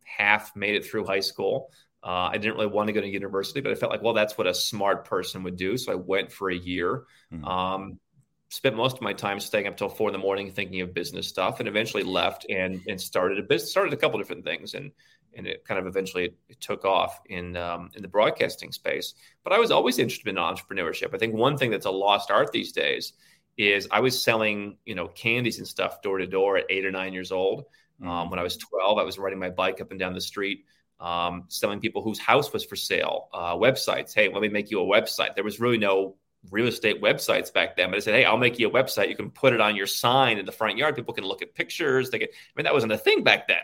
half 0.03 0.55
made 0.55 0.75
it 0.75 0.85
through 0.85 1.05
high 1.05 1.19
school. 1.19 1.71
Uh, 2.03 2.29
I 2.31 2.37
didn't 2.37 2.55
really 2.55 2.67
want 2.67 2.87
to 2.87 2.93
go 2.93 3.01
to 3.01 3.07
university, 3.07 3.61
but 3.61 3.71
I 3.71 3.75
felt 3.75 3.91
like, 3.91 4.01
well, 4.01 4.13
that's 4.13 4.37
what 4.37 4.47
a 4.47 4.53
smart 4.53 5.05
person 5.05 5.43
would 5.43 5.57
do. 5.57 5.77
So 5.77 5.91
I 5.91 5.95
went 5.95 6.31
for 6.31 6.49
a 6.49 6.55
year. 6.55 7.03
Mhm. 7.31 7.45
Um, 7.45 7.99
spent 8.49 8.75
most 8.75 8.97
of 8.97 9.01
my 9.01 9.13
time 9.13 9.39
staying 9.39 9.67
up 9.67 9.77
till 9.77 9.89
four 9.89 10.09
in 10.09 10.13
the 10.13 10.19
morning 10.19 10.51
thinking 10.51 10.81
of 10.81 10.93
business 10.93 11.27
stuff, 11.27 11.59
and 11.59 11.67
eventually 11.67 12.03
left 12.03 12.45
and 12.49 12.81
and 12.87 12.99
started 12.99 13.39
a 13.39 13.43
business. 13.43 13.71
Started 13.71 13.93
a 13.93 13.97
couple 13.97 14.19
different 14.19 14.43
things, 14.43 14.73
and 14.73 14.91
and 15.35 15.47
it 15.47 15.63
kind 15.65 15.79
of 15.79 15.85
eventually 15.85 16.25
it, 16.25 16.37
it 16.49 16.59
took 16.59 16.83
off 16.83 17.21
in 17.27 17.55
um, 17.55 17.91
in 17.95 18.01
the 18.01 18.07
broadcasting 18.07 18.71
space. 18.71 19.13
But 19.43 19.53
I 19.53 19.59
was 19.59 19.71
always 19.71 19.99
interested 19.99 20.27
in 20.27 20.35
entrepreneurship. 20.35 21.13
I 21.13 21.17
think 21.17 21.35
one 21.35 21.57
thing 21.57 21.71
that's 21.71 21.85
a 21.85 21.91
lost 21.91 22.31
art 22.31 22.51
these 22.51 22.71
days 22.71 23.13
is 23.57 23.87
I 23.91 23.99
was 23.99 24.21
selling 24.21 24.77
you 24.85 24.95
know 24.95 25.07
candies 25.09 25.59
and 25.59 25.67
stuff 25.67 26.01
door 26.01 26.17
to 26.17 26.27
door 26.27 26.57
at 26.57 26.65
eight 26.69 26.85
or 26.85 26.91
nine 26.91 27.13
years 27.13 27.31
old. 27.31 27.65
Um, 28.01 28.29
when 28.29 28.39
I 28.39 28.43
was 28.43 28.55
12, 28.55 28.97
I 28.97 29.03
was 29.03 29.19
riding 29.19 29.39
my 29.39 29.49
bike 29.49 29.81
up 29.81 29.91
and 29.91 29.99
down 29.99 30.13
the 30.13 30.21
street, 30.21 30.63
um, 31.01 31.43
selling 31.49 31.81
people 31.81 32.01
whose 32.01 32.17
house 32.17 32.53
was 32.53 32.63
for 32.63 32.77
sale, 32.77 33.27
uh, 33.33 33.55
websites. 33.55 34.13
Hey, 34.13 34.29
let 34.31 34.41
me 34.41 34.47
make 34.47 34.71
you 34.71 34.79
a 34.79 34.85
website. 34.85 35.35
There 35.35 35.43
was 35.43 35.59
really 35.59 35.77
no 35.77 36.15
real 36.51 36.67
estate 36.67 37.01
websites 37.01 37.51
back 37.53 37.75
then, 37.75 37.89
but 37.89 37.97
I 37.97 37.99
said, 37.99 38.15
hey, 38.15 38.25
I'll 38.25 38.37
make 38.37 38.59
you 38.59 38.69
a 38.69 38.71
website. 38.71 39.09
You 39.09 39.15
can 39.15 39.29
put 39.29 39.53
it 39.53 39.61
on 39.61 39.75
your 39.75 39.87
sign 39.87 40.37
in 40.37 40.45
the 40.45 40.51
front 40.51 40.77
yard. 40.77 40.95
People 40.95 41.13
can 41.13 41.25
look 41.25 41.41
at 41.41 41.53
pictures. 41.53 42.09
They 42.09 42.19
can, 42.19 42.29
I 42.29 42.51
mean, 42.55 42.63
that 42.63 42.73
wasn't 42.73 42.93
a 42.93 42.97
thing 42.97 43.23
back 43.23 43.47
then. 43.47 43.57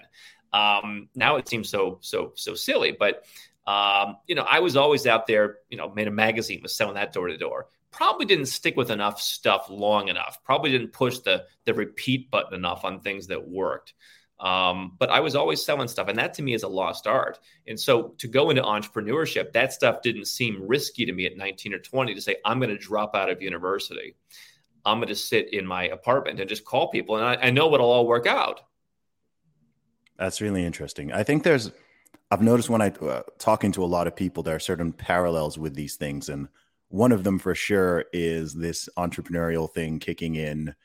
Um, 0.54 1.10
now 1.16 1.38
it 1.38 1.48
seems 1.48 1.70
so, 1.70 2.00
so, 2.02 2.34
so 2.36 2.54
silly, 2.54 2.96
but 2.98 3.24
um, 3.68 4.18
you 4.28 4.36
know, 4.36 4.46
I 4.48 4.60
was 4.60 4.76
always 4.76 5.08
out 5.08 5.28
there, 5.28 5.58
you 5.70 5.78
know, 5.78 5.90
made 5.90 6.08
a 6.08 6.12
magazine, 6.12 6.60
was 6.62 6.76
selling 6.76 6.96
that 6.96 7.14
door 7.14 7.28
to 7.28 7.38
door. 7.38 7.68
Probably 7.92 8.26
didn't 8.26 8.48
stick 8.48 8.76
with 8.76 8.92
enough 8.92 9.22
stuff 9.22 9.68
long 9.70 10.10
enough. 10.10 10.38
Probably 10.44 10.70
didn't 10.70 10.94
push 10.94 11.20
the 11.20 11.46
the 11.64 11.74
repeat 11.74 12.30
button 12.30 12.54
enough 12.54 12.84
on 12.84 13.00
things 13.00 13.28
that 13.28 13.48
worked. 13.48 13.94
Um, 14.40 14.96
but 15.00 15.10
I 15.10 15.22
was 15.22 15.36
always 15.36 15.64
selling 15.64 15.88
stuff, 15.88 16.10
and 16.10 16.20
that 16.20 16.34
to 16.36 16.42
me 16.42 16.54
is 16.54 16.64
a 16.64 16.68
lost 16.68 17.08
art. 17.08 17.40
And 17.68 17.80
so 17.80 18.16
to 18.18 18.28
go 18.28 18.50
into 18.50 18.62
entrepreneurship, 18.62 19.54
that 19.54 19.72
stuff 19.72 20.02
didn't 20.02 20.26
seem 20.26 20.68
risky 20.68 21.06
to 21.06 21.14
me 21.14 21.26
at 21.26 21.38
19 21.38 21.74
or 21.74 21.80
20 21.80 22.14
to 22.14 22.22
say, 22.22 22.36
I'm 22.44 22.60
going 22.60 22.70
to 22.70 22.78
drop 22.78 23.16
out 23.16 23.30
of 23.30 23.42
university. 23.42 24.16
I'm 24.86 25.00
going 25.00 25.08
to 25.08 25.16
sit 25.16 25.54
in 25.54 25.66
my 25.66 25.84
apartment 25.86 26.40
and 26.40 26.50
just 26.50 26.66
call 26.66 26.90
people, 26.90 27.16
and 27.16 27.26
I, 27.26 27.48
I 27.48 27.50
know 27.50 27.74
it'll 27.74 27.90
all 27.90 28.08
work 28.08 28.28
out. 28.28 28.62
That's 30.18 30.42
really 30.42 30.66
interesting. 30.66 31.12
I 31.12 31.24
think 31.24 31.44
there's, 31.44 31.72
I've 32.30 32.42
noticed 32.42 32.70
when 32.70 32.82
I 32.82 32.90
uh, 32.90 33.24
talking 33.40 33.72
to 33.74 33.84
a 33.84 33.88
lot 33.88 34.08
of 34.08 34.16
people, 34.16 34.44
there 34.44 34.56
are 34.56 34.60
certain 34.60 34.92
parallels 34.94 35.58
with 35.58 35.76
these 35.76 35.96
things, 35.96 36.30
and 36.30 36.50
one 36.90 37.12
of 37.12 37.24
them 37.24 37.40
for 37.40 37.56
sure 37.56 38.06
is 38.14 38.54
this 38.54 38.88
entrepreneurial 38.98 39.74
thing 39.74 40.00
kicking 40.00 40.36
in 40.36 40.76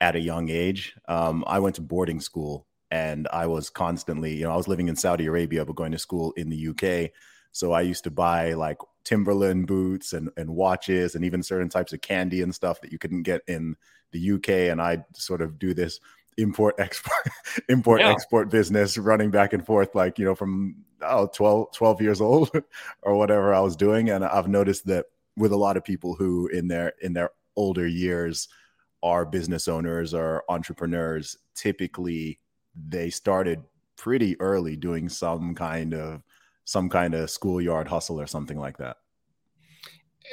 at 0.00 0.14
a 0.14 0.20
young 0.20 0.48
age. 0.48 0.94
Um, 1.08 1.42
I 1.46 1.58
went 1.58 1.74
to 1.76 1.82
boarding 1.82 2.20
school, 2.20 2.67
and 2.90 3.28
I 3.32 3.46
was 3.46 3.70
constantly, 3.70 4.34
you 4.34 4.44
know, 4.44 4.52
I 4.52 4.56
was 4.56 4.68
living 4.68 4.88
in 4.88 4.96
Saudi 4.96 5.26
Arabia, 5.26 5.64
but 5.64 5.76
going 5.76 5.92
to 5.92 5.98
school 5.98 6.32
in 6.36 6.48
the 6.48 6.68
UK. 6.68 7.10
So 7.52 7.72
I 7.72 7.82
used 7.82 8.04
to 8.04 8.10
buy 8.10 8.54
like 8.54 8.78
Timberland 9.04 9.66
boots 9.66 10.12
and, 10.12 10.30
and 10.36 10.50
watches 10.50 11.14
and 11.14 11.24
even 11.24 11.42
certain 11.42 11.68
types 11.68 11.92
of 11.92 12.00
candy 12.00 12.42
and 12.42 12.54
stuff 12.54 12.80
that 12.80 12.92
you 12.92 12.98
couldn't 12.98 13.22
get 13.22 13.42
in 13.46 13.76
the 14.12 14.32
UK. 14.32 14.48
And 14.70 14.80
I 14.80 15.04
sort 15.14 15.42
of 15.42 15.58
do 15.58 15.74
this 15.74 16.00
import 16.36 16.76
export 16.78 17.28
import 17.68 18.00
Yeah. 18.00 18.10
export 18.10 18.50
business 18.50 18.96
running 18.96 19.30
back 19.30 19.52
and 19.52 19.66
forth 19.66 19.94
like 19.94 20.20
you 20.20 20.24
know 20.24 20.36
from 20.36 20.76
oh, 21.02 21.26
12, 21.34 21.72
12 21.72 22.00
years 22.00 22.20
old 22.20 22.50
or 23.02 23.16
whatever 23.16 23.54
I 23.54 23.60
was 23.60 23.76
doing. 23.76 24.10
And 24.10 24.24
I've 24.24 24.48
noticed 24.48 24.86
that 24.86 25.06
with 25.36 25.52
a 25.52 25.56
lot 25.56 25.76
of 25.76 25.84
people 25.84 26.14
who 26.14 26.48
in 26.48 26.68
their 26.68 26.92
in 27.00 27.12
their 27.12 27.30
older 27.56 27.86
years 27.86 28.48
are 29.02 29.24
business 29.24 29.68
owners 29.68 30.12
or 30.14 30.44
entrepreneurs, 30.48 31.36
typically 31.54 32.40
they 32.88 33.10
started 33.10 33.62
pretty 33.96 34.40
early 34.40 34.76
doing 34.76 35.08
some 35.08 35.54
kind 35.54 35.94
of 35.94 36.22
some 36.64 36.88
kind 36.88 37.14
of 37.14 37.30
schoolyard 37.30 37.88
hustle 37.88 38.20
or 38.20 38.26
something 38.26 38.58
like 38.58 38.76
that. 38.78 38.98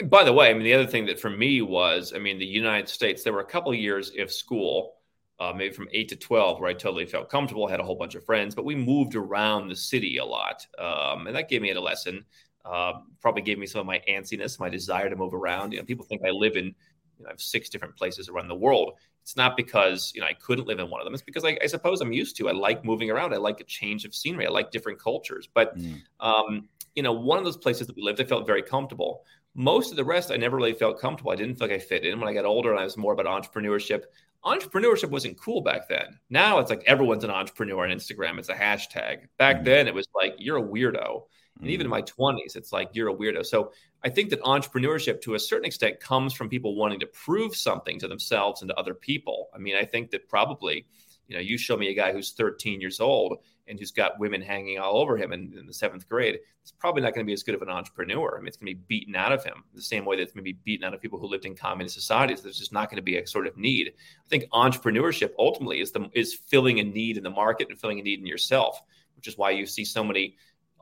By 0.03 0.25
the 0.25 0.33
way, 0.33 0.49
I 0.49 0.53
mean 0.53 0.63
the 0.63 0.73
other 0.73 0.85
thing 0.85 1.05
that 1.05 1.19
for 1.19 1.29
me 1.29 1.61
was, 1.61 2.11
I 2.13 2.19
mean, 2.19 2.37
the 2.37 2.45
United 2.45 2.89
States. 2.89 3.23
There 3.23 3.33
were 3.33 3.39
a 3.39 3.45
couple 3.45 3.71
of 3.71 3.77
years 3.77 4.11
of 4.19 4.29
school, 4.31 4.95
uh, 5.39 5.53
maybe 5.55 5.73
from 5.73 5.87
eight 5.93 6.09
to 6.09 6.17
twelve, 6.17 6.59
where 6.59 6.69
I 6.69 6.73
totally 6.73 7.05
felt 7.05 7.29
comfortable, 7.29 7.67
had 7.67 7.79
a 7.79 7.83
whole 7.83 7.95
bunch 7.95 8.15
of 8.15 8.25
friends, 8.25 8.53
but 8.53 8.65
we 8.65 8.75
moved 8.75 9.15
around 9.15 9.69
the 9.69 9.75
city 9.75 10.17
a 10.17 10.25
lot, 10.25 10.65
um, 10.77 11.27
and 11.27 11.35
that 11.35 11.49
gave 11.49 11.61
me 11.61 11.71
a 11.71 11.79
lesson. 11.79 12.25
Uh, 12.65 12.93
probably 13.21 13.43
gave 13.43 13.59
me 13.59 13.67
some 13.67 13.79
of 13.79 13.85
my 13.85 14.01
antsiness, 14.09 14.59
my 14.59 14.69
desire 14.69 15.07
to 15.09 15.15
move 15.15 15.35
around. 15.35 15.71
You 15.71 15.77
know, 15.77 15.85
people 15.85 16.05
think 16.05 16.23
I 16.25 16.31
live 16.31 16.57
in, 16.57 16.73
you 17.17 17.23
know, 17.23 17.29
I 17.29 17.33
have 17.33 17.41
six 17.41 17.69
different 17.69 17.95
places 17.95 18.29
around 18.29 18.47
the 18.47 18.55
world. 18.55 18.93
It's 19.21 19.35
not 19.35 19.57
because 19.57 20.11
you 20.13 20.21
know 20.21 20.27
I 20.27 20.33
couldn't 20.33 20.67
live 20.67 20.79
in 20.79 20.89
one 20.89 21.01
of 21.01 21.05
them. 21.05 21.13
It's 21.13 21.23
because 21.23 21.43
I, 21.43 21.57
I 21.63 21.67
suppose 21.67 21.99
I'm 22.01 22.13
used 22.13 22.35
to. 22.37 22.47
I 22.47 22.51
like 22.51 22.85
moving 22.85 23.09
around. 23.09 23.33
I 23.33 23.37
like 23.37 23.59
a 23.59 23.63
change 23.63 24.05
of 24.05 24.13
scenery. 24.13 24.45
I 24.45 24.49
like 24.51 24.69
different 24.71 24.99
cultures. 24.99 25.49
But 25.51 25.77
mm. 25.77 25.99
um, 26.19 26.69
you 26.95 27.03
know, 27.03 27.13
one 27.13 27.37
of 27.37 27.43
those 27.43 27.57
places 27.57 27.87
that 27.87 27.95
we 27.95 28.03
lived, 28.03 28.21
I 28.21 28.23
felt 28.23 28.45
very 28.45 28.61
comfortable. 28.61 29.23
Most 29.55 29.91
of 29.91 29.97
the 29.97 30.03
rest, 30.03 30.31
I 30.31 30.37
never 30.37 30.57
really 30.57 30.73
felt 30.73 30.99
comfortable. 30.99 31.31
I 31.31 31.35
didn't 31.35 31.55
feel 31.55 31.67
like 31.67 31.75
I 31.75 31.79
fit 31.79 32.05
in. 32.05 32.19
When 32.19 32.29
I 32.29 32.33
got 32.33 32.45
older 32.45 32.71
and 32.71 32.79
I 32.79 32.83
was 32.83 32.97
more 32.97 33.13
about 33.13 33.25
entrepreneurship, 33.25 34.03
entrepreneurship 34.43 35.09
wasn't 35.09 35.39
cool 35.39 35.61
back 35.61 35.89
then. 35.89 36.19
Now 36.29 36.59
it's 36.59 36.69
like 36.69 36.83
everyone's 36.85 37.23
an 37.23 37.31
entrepreneur 37.31 37.85
on 37.85 37.89
Instagram. 37.89 38.37
It's 38.37 38.49
a 38.49 38.53
hashtag. 38.53 39.27
Back 39.37 39.57
mm-hmm. 39.57 39.65
then, 39.65 39.87
it 39.87 39.93
was 39.93 40.07
like 40.13 40.35
you're 40.37 40.57
a 40.57 40.63
weirdo. 40.63 41.23
And 41.61 41.69
even 41.69 41.87
in 41.87 41.91
mm-hmm. 41.91 42.21
my 42.21 42.33
20s, 42.37 42.55
it's 42.55 42.73
like 42.73 42.89
you're 42.93 43.09
a 43.09 43.15
weirdo. 43.15 43.45
So 43.45 43.71
I 44.03 44.09
think 44.09 44.29
that 44.31 44.41
entrepreneurship, 44.41 45.21
to 45.21 45.35
a 45.35 45.39
certain 45.39 45.65
extent, 45.65 45.99
comes 45.99 46.33
from 46.33 46.49
people 46.49 46.75
wanting 46.75 46.99
to 46.99 47.07
prove 47.07 47.55
something 47.55 47.97
to 47.99 48.07
themselves 48.07 48.61
and 48.61 48.69
to 48.69 48.75
other 48.75 48.93
people. 48.93 49.49
I 49.53 49.57
mean, 49.57 49.75
I 49.75 49.85
think 49.85 50.11
that 50.11 50.27
probably, 50.27 50.85
you 51.27 51.35
know, 51.35 51.41
you 51.41 51.57
show 51.57 51.77
me 51.77 51.87
a 51.89 51.93
guy 51.93 52.11
who's 52.11 52.33
13 52.33 52.81
years 52.81 52.99
old 52.99 53.37
and 53.67 53.79
who's 53.79 53.91
got 53.91 54.19
women 54.19 54.41
hanging 54.41 54.79
all 54.79 54.97
over 54.97 55.17
him 55.17 55.33
in, 55.33 55.55
in 55.57 55.65
the 55.65 55.73
seventh 55.73 56.07
grade, 56.07 56.39
it's 56.61 56.71
probably 56.71 57.01
not 57.01 57.13
going 57.13 57.25
to 57.25 57.27
be 57.27 57.33
as 57.33 57.41
good 57.41 57.55
of 57.55 57.61
an 57.61 57.69
entrepreneur. 57.69 58.35
I 58.35 58.39
mean, 58.39 58.47
it's 58.47 58.57
going 58.57 58.71
to 58.71 58.75
be 58.75 58.83
beaten 58.87 59.15
out 59.15 59.31
of 59.31 59.43
him 59.43 59.63
the 59.73 59.81
same 59.81 60.05
way 60.05 60.17
that 60.17 60.23
it's 60.23 60.33
going 60.33 60.43
to 60.43 60.53
be 60.53 60.59
beaten 60.63 60.85
out 60.85 60.93
of 60.93 61.01
people 61.01 61.17
who 61.17 61.27
lived 61.27 61.45
in 61.45 61.55
communist 61.55 61.95
societies. 61.95 62.41
There's 62.41 62.59
just 62.59 62.73
not 62.73 62.89
going 62.89 62.97
to 62.97 63.03
be 63.03 63.17
a 63.17 63.25
sort 63.25 63.47
of 63.47 63.57
need. 63.57 63.93
I 63.95 64.29
think 64.29 64.49
entrepreneurship 64.51 65.31
ultimately 65.39 65.79
is 65.79 65.91
the 65.91 66.09
is 66.13 66.33
filling 66.33 66.79
a 66.79 66.83
need 66.83 67.17
in 67.17 67.23
the 67.23 67.29
market 67.29 67.69
and 67.69 67.79
filling 67.79 67.99
a 67.99 68.03
need 68.03 68.19
in 68.19 68.27
yourself, 68.27 68.81
which 69.15 69.27
is 69.27 69.37
why 69.37 69.51
you 69.51 69.65
see 69.65 69.85
so 69.85 70.03
many 70.03 70.35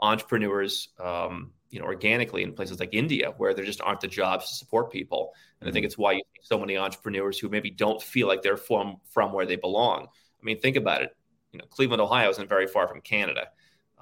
entrepreneurs. 0.03 0.89
Um, 1.00 1.51
you 1.69 1.79
know, 1.79 1.86
organically 1.86 2.43
in 2.43 2.53
places 2.53 2.79
like 2.79 2.93
India, 2.93 3.33
where 3.38 3.55
there 3.55 3.65
just 3.65 3.81
aren't 3.81 4.00
the 4.00 4.07
jobs 4.07 4.48
to 4.48 4.53
support 4.53 4.91
people, 4.91 5.33
and 5.60 5.67
I 5.67 5.72
think 5.72 5.81
mm-hmm. 5.81 5.88
it's 5.88 5.98
why 5.98 6.12
you 6.12 6.22
see 6.36 6.41
so 6.43 6.60
many 6.60 6.77
entrepreneurs 6.77 7.39
who 7.39 7.50
maybe 7.50 7.72
don't 7.72 8.00
feel 8.00 8.27
like 8.27 8.43
they're 8.43 8.57
from 8.57 8.98
from 9.10 9.33
where 9.33 9.48
they 9.48 9.55
belong. 9.55 10.03
I 10.03 10.43
mean, 10.45 10.60
think 10.60 10.75
about 10.75 11.01
it 11.01 11.17
you 11.53 11.60
know, 11.60 11.65
Cleveland, 11.69 12.01
Ohio 12.01 12.29
isn't 12.29 12.50
very 12.50 12.67
far 12.67 12.88
from 12.88 13.00
Canada. 13.00 13.48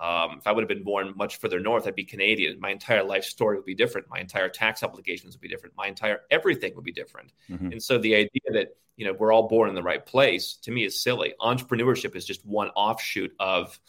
Um, 0.01 0.37
if 0.39 0.47
I 0.47 0.51
would 0.51 0.61
have 0.61 0.69
been 0.69 0.83
born 0.83 1.13
much 1.15 1.37
further 1.37 1.59
north, 1.59 1.85
I'd 1.85 1.95
be 1.95 2.05
Canadian. 2.05 2.59
My 2.59 2.71
entire 2.71 3.03
life 3.03 3.23
story 3.23 3.57
would 3.57 3.65
be 3.65 3.75
different. 3.75 4.09
My 4.09 4.19
entire 4.19 4.49
tax 4.49 4.81
obligations 4.81 5.35
would 5.35 5.41
be 5.41 5.49
different. 5.49 5.75
My 5.77 5.87
entire 5.87 6.21
everything 6.31 6.73
would 6.75 6.85
be 6.85 6.93
different. 6.93 7.33
Mm-hmm. 7.49 7.73
And 7.73 7.83
so 7.83 7.99
the 7.99 8.15
idea 8.15 8.41
that 8.53 8.69
you 8.95 9.05
know 9.05 9.13
we're 9.13 9.31
all 9.31 9.47
born 9.47 9.69
in 9.69 9.75
the 9.75 9.83
right 9.83 10.03
place 10.03 10.57
to 10.63 10.71
me 10.71 10.85
is 10.85 11.03
silly. 11.03 11.35
Entrepreneurship 11.39 12.15
is 12.15 12.25
just 12.25 12.43
one 12.45 12.69
offshoot 12.69 13.31
of, 13.39 13.79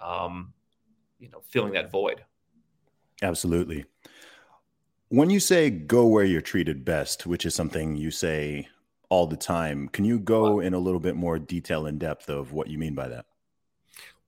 um, 0.00 0.52
you 1.24 1.30
know, 1.30 1.42
filling 1.48 1.72
that 1.72 1.90
void. 1.90 2.22
Absolutely. 3.22 3.84
When 5.08 5.30
you 5.30 5.40
say 5.40 5.70
go 5.70 6.06
where 6.06 6.24
you're 6.24 6.40
treated 6.40 6.84
best, 6.84 7.26
which 7.26 7.44
is 7.44 7.54
something 7.54 7.96
you 7.96 8.10
say 8.10 8.68
all 9.14 9.26
the 9.28 9.36
time. 9.36 9.88
Can 9.88 10.04
you 10.04 10.18
go 10.18 10.58
in 10.58 10.74
a 10.74 10.78
little 10.78 10.98
bit 10.98 11.14
more 11.14 11.38
detail 11.38 11.86
in 11.86 11.98
depth 11.98 12.28
of 12.28 12.52
what 12.52 12.68
you 12.68 12.78
mean 12.78 12.94
by 12.94 13.06
that? 13.06 13.26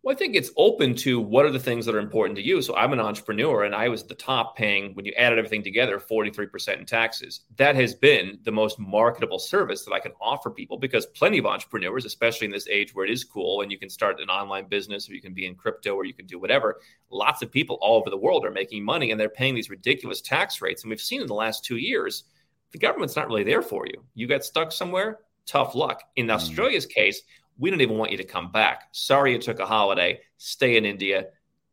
Well, 0.07 0.15
I 0.15 0.19
think 0.19 0.37
it's 0.37 0.53
open 0.57 0.95
to 0.99 1.19
what 1.19 1.47
are 1.47 1.51
the 1.51 1.59
things 1.59 1.85
that 1.85 1.97
are 1.97 1.99
important 1.99 2.37
to 2.37 2.47
you. 2.47 2.63
So 2.63 2.77
I'm 2.77 2.93
an 2.93 3.01
entrepreneur 3.01 3.65
and 3.65 3.75
I 3.75 3.89
was 3.89 4.03
at 4.03 4.09
the 4.09 4.15
top 4.15 4.57
paying, 4.57 4.95
when 4.95 5.05
you 5.05 5.13
added 5.15 5.37
everything 5.37 5.65
together, 5.65 5.99
43% 5.99 6.79
in 6.79 6.87
taxes. 6.87 7.41
That 7.57 7.75
has 7.75 7.93
been 7.93 8.39
the 8.45 8.53
most 8.53 8.79
marketable 8.79 9.41
service 9.41 9.85
that 9.85 9.93
I 9.93 9.99
can 9.99 10.13
offer 10.21 10.49
people 10.49 10.79
because 10.79 11.07
plenty 11.07 11.39
of 11.39 11.47
entrepreneurs, 11.47 12.05
especially 12.05 12.45
in 12.45 12.53
this 12.53 12.69
age 12.69 12.95
where 12.95 13.05
it 13.05 13.11
is 13.11 13.25
cool 13.25 13.63
and 13.63 13.73
you 13.73 13.79
can 13.79 13.91
start 13.91 14.21
an 14.21 14.31
online 14.31 14.69
business 14.69 15.11
or 15.11 15.15
you 15.15 15.21
can 15.21 15.35
be 15.35 15.45
in 15.45 15.57
crypto 15.57 15.97
or 15.97 16.05
you 16.05 16.15
can 16.15 16.27
do 16.27 16.39
whatever, 16.39 16.79
lots 17.11 17.43
of 17.43 17.51
people 17.51 17.77
all 17.81 17.99
over 17.99 18.09
the 18.09 18.17
world 18.17 18.45
are 18.45 18.53
making 18.53 18.85
money 18.85 19.11
and 19.11 19.19
they're 19.19 19.29
paying 19.29 19.57
these 19.57 19.71
ridiculous 19.71 20.21
tax 20.21 20.63
rates. 20.63 20.85
And 20.85 20.91
we've 20.91 21.01
seen 21.01 21.21
in 21.21 21.27
the 21.27 21.35
last 21.35 21.65
two 21.65 21.79
years, 21.79 22.23
the 22.71 22.79
government's 22.79 23.17
not 23.17 23.27
really 23.27 23.43
there 23.43 23.61
for 23.61 23.89
you. 23.89 24.05
You 24.15 24.29
got 24.29 24.45
stuck 24.45 24.71
somewhere, 24.71 25.19
tough 25.47 25.75
luck. 25.75 26.05
In 26.15 26.29
mm. 26.29 26.35
Australia's 26.35 26.87
case, 26.87 27.23
we 27.59 27.71
don't 27.71 27.81
even 27.81 27.99
want 27.99 28.11
you 28.11 28.17
to 28.19 28.25
come 28.25 28.51
back. 28.51 28.89
Sorry 28.93 29.33
you 29.33 29.39
took 29.39 29.59
a 29.59 29.67
holiday. 29.67 30.21
Stay 30.39 30.77
in 30.77 30.85
India. 30.85 31.29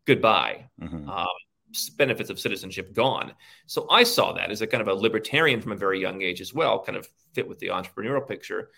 Goodbye. 0.05 0.69
Mm-hmm. 0.81 1.09
Um, 1.09 1.27
benefits 1.97 2.29
of 2.29 2.39
citizenship 2.39 2.93
gone. 2.93 3.33
So 3.65 3.87
I 3.89 4.03
saw 4.03 4.33
that 4.33 4.51
as 4.51 4.61
a 4.61 4.67
kind 4.67 4.81
of 4.81 4.87
a 4.87 4.93
libertarian 4.93 5.59
from 5.59 5.71
a 5.71 5.75
very 5.75 5.99
young 5.99 6.21
age 6.21 6.39
as 6.39 6.53
well, 6.53 6.83
kind 6.83 6.97
of 6.97 7.07
fit 7.33 7.47
with 7.47 7.59
the 7.59 7.67
entrepreneurial 7.67 8.27
picture 8.27 8.69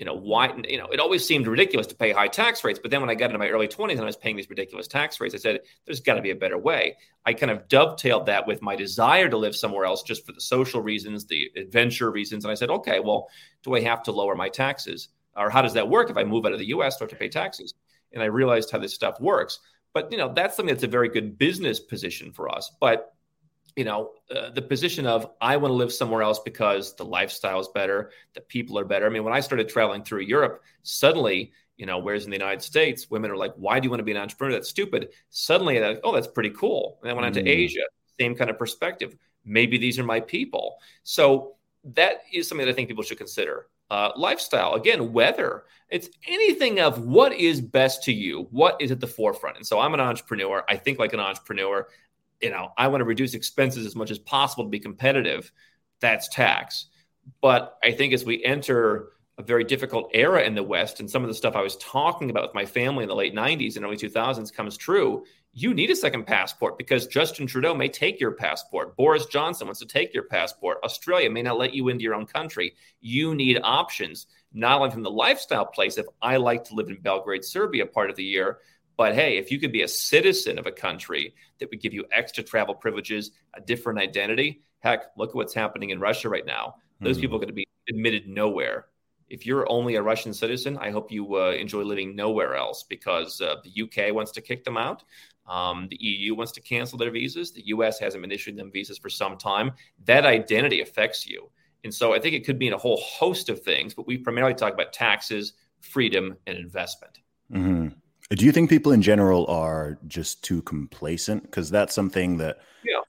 you 0.00 0.06
know, 0.06 0.14
why, 0.14 0.50
you 0.66 0.78
know, 0.78 0.86
it 0.86 0.98
always 0.98 1.26
seemed 1.26 1.46
ridiculous 1.46 1.86
to 1.88 1.94
pay 1.94 2.10
high 2.10 2.26
tax 2.26 2.64
rates. 2.64 2.78
But 2.78 2.90
then 2.90 3.02
when 3.02 3.10
I 3.10 3.14
got 3.14 3.26
into 3.26 3.38
my 3.38 3.50
early 3.50 3.68
20s 3.68 3.92
and 3.92 4.00
I 4.00 4.04
was 4.04 4.16
paying 4.16 4.34
these 4.34 4.48
ridiculous 4.48 4.88
tax 4.88 5.20
rates, 5.20 5.34
I 5.34 5.38
said, 5.38 5.60
there's 5.84 6.00
got 6.00 6.14
to 6.14 6.22
be 6.22 6.30
a 6.30 6.34
better 6.34 6.56
way. 6.56 6.96
I 7.26 7.34
kind 7.34 7.52
of 7.52 7.68
dovetailed 7.68 8.24
that 8.24 8.46
with 8.46 8.62
my 8.62 8.74
desire 8.76 9.28
to 9.28 9.36
live 9.36 9.54
somewhere 9.54 9.84
else 9.84 10.02
just 10.02 10.24
for 10.24 10.32
the 10.32 10.40
social 10.40 10.80
reasons, 10.80 11.26
the 11.26 11.50
adventure 11.54 12.10
reasons. 12.10 12.46
And 12.46 12.50
I 12.50 12.54
said, 12.54 12.70
okay, 12.70 12.98
well, 12.98 13.28
do 13.62 13.74
I 13.74 13.80
have 13.80 14.02
to 14.04 14.12
lower 14.12 14.34
my 14.34 14.48
taxes? 14.48 15.10
Or 15.36 15.50
how 15.50 15.62
does 15.62 15.74
that 15.74 15.88
work 15.88 16.10
if 16.10 16.16
I 16.16 16.24
move 16.24 16.46
out 16.46 16.52
of 16.52 16.58
the 16.58 16.68
US, 16.68 16.96
start 16.96 17.10
to 17.10 17.16
pay 17.16 17.28
taxes? 17.28 17.74
And 18.12 18.22
I 18.22 18.26
realized 18.26 18.70
how 18.70 18.78
this 18.78 18.94
stuff 18.94 19.20
works. 19.20 19.60
But, 19.92 20.10
you 20.12 20.18
know, 20.18 20.32
that's 20.32 20.56
something 20.56 20.74
that's 20.74 20.84
a 20.84 20.88
very 20.88 21.08
good 21.08 21.38
business 21.38 21.80
position 21.80 22.32
for 22.32 22.48
us. 22.48 22.70
But 22.80 23.14
you 23.76 23.84
know, 23.84 24.12
uh, 24.34 24.50
the 24.50 24.62
position 24.62 25.06
of 25.06 25.30
I 25.40 25.56
want 25.56 25.70
to 25.70 25.76
live 25.76 25.92
somewhere 25.92 26.22
else 26.22 26.38
because 26.40 26.94
the 26.96 27.04
lifestyle 27.04 27.60
is 27.60 27.68
better, 27.68 28.10
the 28.34 28.40
people 28.40 28.78
are 28.78 28.84
better. 28.84 29.06
I 29.06 29.08
mean, 29.08 29.24
when 29.24 29.32
I 29.32 29.40
started 29.40 29.68
traveling 29.68 30.02
through 30.02 30.20
Europe, 30.20 30.62
suddenly, 30.82 31.52
you 31.76 31.86
know, 31.86 31.98
whereas 31.98 32.24
in 32.24 32.30
the 32.30 32.36
United 32.36 32.62
States, 32.62 33.10
women 33.10 33.30
are 33.30 33.36
like, 33.36 33.54
"Why 33.54 33.80
do 33.80 33.86
you 33.86 33.90
want 33.90 34.00
to 34.00 34.04
be 34.04 34.10
an 34.10 34.18
entrepreneur? 34.18 34.52
That's 34.52 34.68
stupid." 34.68 35.10
Suddenly, 35.30 35.78
they're 35.78 35.94
like, 35.94 36.00
"Oh, 36.04 36.12
that's 36.12 36.26
pretty 36.26 36.50
cool." 36.50 36.98
And 37.02 37.10
I 37.10 37.14
went 37.14 37.34
mm. 37.34 37.42
to 37.42 37.48
Asia, 37.48 37.84
same 38.18 38.34
kind 38.34 38.50
of 38.50 38.58
perspective. 38.58 39.16
Maybe 39.44 39.78
these 39.78 39.98
are 39.98 40.04
my 40.04 40.20
people. 40.20 40.76
So 41.02 41.54
that 41.84 42.22
is 42.32 42.48
something 42.48 42.66
that 42.66 42.72
I 42.72 42.74
think 42.74 42.88
people 42.88 43.04
should 43.04 43.18
consider. 43.18 43.68
Uh, 43.90 44.12
lifestyle, 44.16 44.74
again, 44.74 45.12
weather. 45.12 45.64
It's 45.88 46.08
anything 46.28 46.78
of 46.78 47.04
what 47.04 47.32
is 47.32 47.60
best 47.60 48.04
to 48.04 48.12
you, 48.12 48.46
what 48.52 48.80
is 48.80 48.92
at 48.92 49.00
the 49.00 49.08
forefront. 49.08 49.56
And 49.56 49.66
so 49.66 49.80
I'm 49.80 49.94
an 49.94 50.00
entrepreneur. 50.00 50.64
I 50.68 50.76
think 50.76 51.00
like 51.00 51.12
an 51.12 51.18
entrepreneur 51.18 51.88
you 52.40 52.50
know, 52.50 52.72
I 52.76 52.88
want 52.88 53.00
to 53.00 53.04
reduce 53.04 53.34
expenses 53.34 53.86
as 53.86 53.94
much 53.94 54.10
as 54.10 54.18
possible 54.18 54.64
to 54.64 54.70
be 54.70 54.80
competitive. 54.80 55.52
That's 56.00 56.28
tax. 56.28 56.86
But 57.40 57.76
I 57.84 57.92
think 57.92 58.12
as 58.12 58.24
we 58.24 58.42
enter 58.42 59.10
a 59.40 59.42
very 59.42 59.64
difficult 59.64 60.10
era 60.14 60.42
in 60.42 60.54
the 60.54 60.62
West, 60.62 61.00
and 61.00 61.10
some 61.10 61.22
of 61.22 61.28
the 61.28 61.34
stuff 61.34 61.56
I 61.56 61.62
was 61.62 61.76
talking 61.76 62.30
about 62.30 62.42
with 62.44 62.54
my 62.54 62.66
family 62.66 63.02
in 63.02 63.08
the 63.08 63.14
late 63.14 63.34
90s 63.34 63.76
and 63.76 63.84
early 63.84 63.96
2000s 63.96 64.52
comes 64.52 64.76
true, 64.76 65.24
you 65.52 65.74
need 65.74 65.90
a 65.90 65.96
second 65.96 66.26
passport 66.26 66.78
because 66.78 67.08
Justin 67.08 67.46
Trudeau 67.46 67.74
may 67.74 67.88
take 67.88 68.20
your 68.20 68.32
passport. 68.32 68.96
Boris 68.96 69.26
Johnson 69.26 69.66
wants 69.66 69.80
to 69.80 69.86
take 69.86 70.14
your 70.14 70.24
passport. 70.24 70.78
Australia 70.84 71.28
may 71.28 71.42
not 71.42 71.58
let 71.58 71.74
you 71.74 71.88
into 71.88 72.04
your 72.04 72.14
own 72.14 72.26
country. 72.26 72.74
You 73.00 73.34
need 73.34 73.58
options, 73.64 74.26
not 74.52 74.78
only 74.78 74.90
from 74.90 75.02
the 75.02 75.10
lifestyle 75.10 75.66
place. 75.66 75.98
If 75.98 76.06
I 76.22 76.36
like 76.36 76.62
to 76.64 76.74
live 76.74 76.88
in 76.88 77.00
Belgrade, 77.00 77.44
Serbia 77.44 77.86
part 77.86 78.10
of 78.10 78.16
the 78.16 78.24
year, 78.24 78.58
but 78.96 79.14
hey, 79.14 79.38
if 79.38 79.50
you 79.50 79.58
could 79.58 79.72
be 79.72 79.82
a 79.82 79.88
citizen 79.88 80.58
of 80.58 80.66
a 80.66 80.72
country 80.72 81.34
that 81.58 81.70
would 81.70 81.80
give 81.80 81.94
you 81.94 82.04
extra 82.12 82.44
travel 82.44 82.74
privileges, 82.74 83.32
a 83.54 83.60
different 83.60 83.98
identity, 83.98 84.62
heck, 84.80 85.06
look 85.16 85.30
at 85.30 85.36
what's 85.36 85.54
happening 85.54 85.90
in 85.90 85.98
Russia 85.98 86.28
right 86.28 86.46
now. 86.46 86.76
Those 87.00 87.16
mm 87.16 87.22
people 87.22 87.36
are 87.36 87.40
going 87.40 87.48
to 87.48 87.54
be 87.54 87.66
admitted 87.88 88.28
nowhere. 88.28 88.86
If 89.30 89.46
you're 89.46 89.70
only 89.70 89.94
a 89.94 90.02
Russian 90.02 90.34
citizen, 90.34 90.76
I 90.78 90.90
hope 90.90 91.10
you 91.10 91.36
uh, 91.36 91.52
enjoy 91.52 91.82
living 91.82 92.16
nowhere 92.16 92.56
else 92.56 92.82
because 92.82 93.40
uh, 93.40 93.56
the 93.64 93.82
UK 93.82 94.12
wants 94.12 94.32
to 94.32 94.40
kick 94.40 94.64
them 94.64 94.76
out. 94.76 95.04
Um, 95.46 95.88
the 95.88 95.96
EU 96.00 96.34
wants 96.34 96.52
to 96.52 96.60
cancel 96.60 96.98
their 96.98 97.10
visas. 97.10 97.52
The 97.52 97.66
US 97.68 97.98
hasn't 97.98 98.22
been 98.22 98.32
issuing 98.32 98.56
them 98.56 98.70
visas 98.70 98.98
for 98.98 99.08
some 99.08 99.36
time. 99.38 99.72
That 100.04 100.26
identity 100.26 100.80
affects 100.80 101.26
you. 101.26 101.50
And 101.84 101.94
so 101.94 102.12
I 102.12 102.18
think 102.18 102.34
it 102.34 102.44
could 102.44 102.58
be 102.58 102.66
in 102.66 102.72
a 102.72 102.78
whole 102.78 102.98
host 102.98 103.48
of 103.48 103.62
things, 103.62 103.94
but 103.94 104.06
we 104.06 104.18
primarily 104.18 104.54
talk 104.54 104.72
about 104.72 104.92
taxes, 104.92 105.54
freedom, 105.80 106.36
and 106.46 106.58
investment. 106.58 107.18
Mm-hmm. 107.52 107.88
Do 108.30 108.44
you 108.44 108.52
think 108.52 108.70
people 108.70 108.92
in 108.92 109.02
general 109.02 109.46
are 109.46 109.98
just 110.06 110.44
too 110.44 110.62
complacent? 110.62 111.42
Because 111.42 111.70
that's 111.70 111.94
something 111.94 112.36
that 112.36 112.58
yeah. 112.84 113.00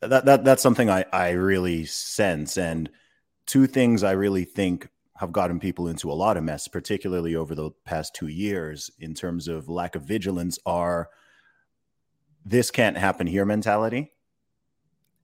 that, 0.00 0.24
that 0.24 0.44
that's 0.44 0.62
something 0.62 0.88
I, 0.88 1.04
I 1.12 1.30
really 1.30 1.84
sense. 1.84 2.56
And 2.56 2.88
two 3.46 3.66
things 3.66 4.02
I 4.02 4.12
really 4.12 4.44
think 4.44 4.88
have 5.20 5.32
gotten 5.32 5.60
people 5.60 5.86
into 5.86 6.10
a 6.10 6.14
lot 6.14 6.38
of 6.38 6.44
mess, 6.44 6.66
particularly 6.66 7.36
over 7.36 7.54
the 7.54 7.70
past 7.84 8.14
two 8.14 8.28
years, 8.28 8.90
in 9.00 9.12
terms 9.12 9.48
of 9.48 9.68
lack 9.68 9.94
of 9.94 10.02
vigilance, 10.02 10.58
are 10.64 11.10
this 12.42 12.70
can't 12.70 12.96
happen 12.96 13.26
here 13.26 13.44
mentality. 13.44 14.14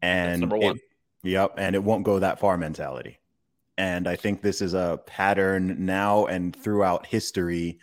And 0.02 0.42
number 0.42 0.58
one. 0.58 0.76
It, 0.76 1.30
yep. 1.30 1.54
And 1.56 1.74
it 1.74 1.82
won't 1.82 2.04
go 2.04 2.18
that 2.18 2.38
far 2.38 2.58
mentality. 2.58 3.20
And 3.78 4.06
I 4.06 4.16
think 4.16 4.42
this 4.42 4.60
is 4.60 4.74
a 4.74 5.00
pattern 5.06 5.86
now 5.86 6.26
and 6.26 6.54
throughout 6.54 7.06
history 7.06 7.78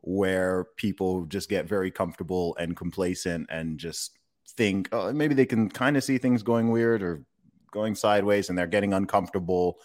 where 0.00 0.68
people 0.76 1.26
just 1.26 1.50
get 1.50 1.68
very 1.68 1.90
comfortable 1.90 2.56
and 2.58 2.78
complacent 2.78 3.46
and 3.50 3.78
just 3.78 4.18
think 4.56 4.88
oh, 4.92 5.12
maybe 5.12 5.34
they 5.34 5.44
can 5.44 5.68
kind 5.68 5.98
of 5.98 6.04
see 6.04 6.16
things 6.16 6.42
going 6.42 6.70
weird 6.70 7.02
or 7.02 7.24
going 7.72 7.94
sideways 7.94 8.48
and 8.48 8.56
they're 8.56 8.66
getting 8.66 8.94
uncomfortable 8.94 9.78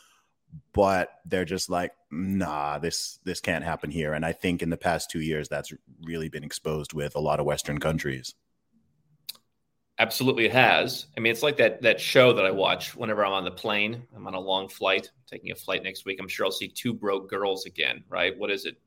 but 0.74 1.10
they're 1.26 1.46
just 1.46 1.70
like 1.70 1.92
nah 2.12 2.80
this 2.80 3.20
this 3.24 3.40
can't 3.40 3.64
happen 3.64 3.90
here. 3.92 4.14
And 4.14 4.26
i 4.26 4.32
think 4.32 4.62
in 4.62 4.70
the 4.70 4.78
past 4.78 5.10
2 5.12 5.20
years 5.20 5.50
that's 5.50 5.74
really 6.04 6.30
been 6.30 6.44
exposed 6.44 6.94
with 6.94 7.16
a 7.16 7.20
lot 7.20 7.40
of 7.40 7.46
western 7.46 7.80
countries. 7.80 8.36
Absolutely 10.00 10.46
it 10.46 10.52
has. 10.54 11.08
I 11.16 11.20
mean 11.20 11.32
it's 11.32 11.44
like 11.44 11.58
that 11.58 11.82
that 11.84 12.00
show 12.00 12.34
that 12.34 12.46
i 12.46 12.52
watch 12.52 12.96
whenever 12.96 13.26
i'm 13.26 13.34
on 13.34 13.44
the 13.46 13.52
plane 13.52 14.04
i'm 14.16 14.28
on 14.28 14.34
a 14.34 14.40
long 14.40 14.68
flight 14.68 15.12
taking 15.28 15.52
a 15.52 15.56
flight 15.56 15.84
next 15.84 16.06
week 16.06 16.20
i'm 16.20 16.28
sure 16.28 16.46
i'll 16.46 16.52
see 16.52 16.68
two 16.68 16.94
broke 16.94 17.30
girls 17.30 17.66
again 17.66 18.04
right? 18.10 18.38
What 18.38 18.52
is 18.52 18.66
it? 18.66 18.78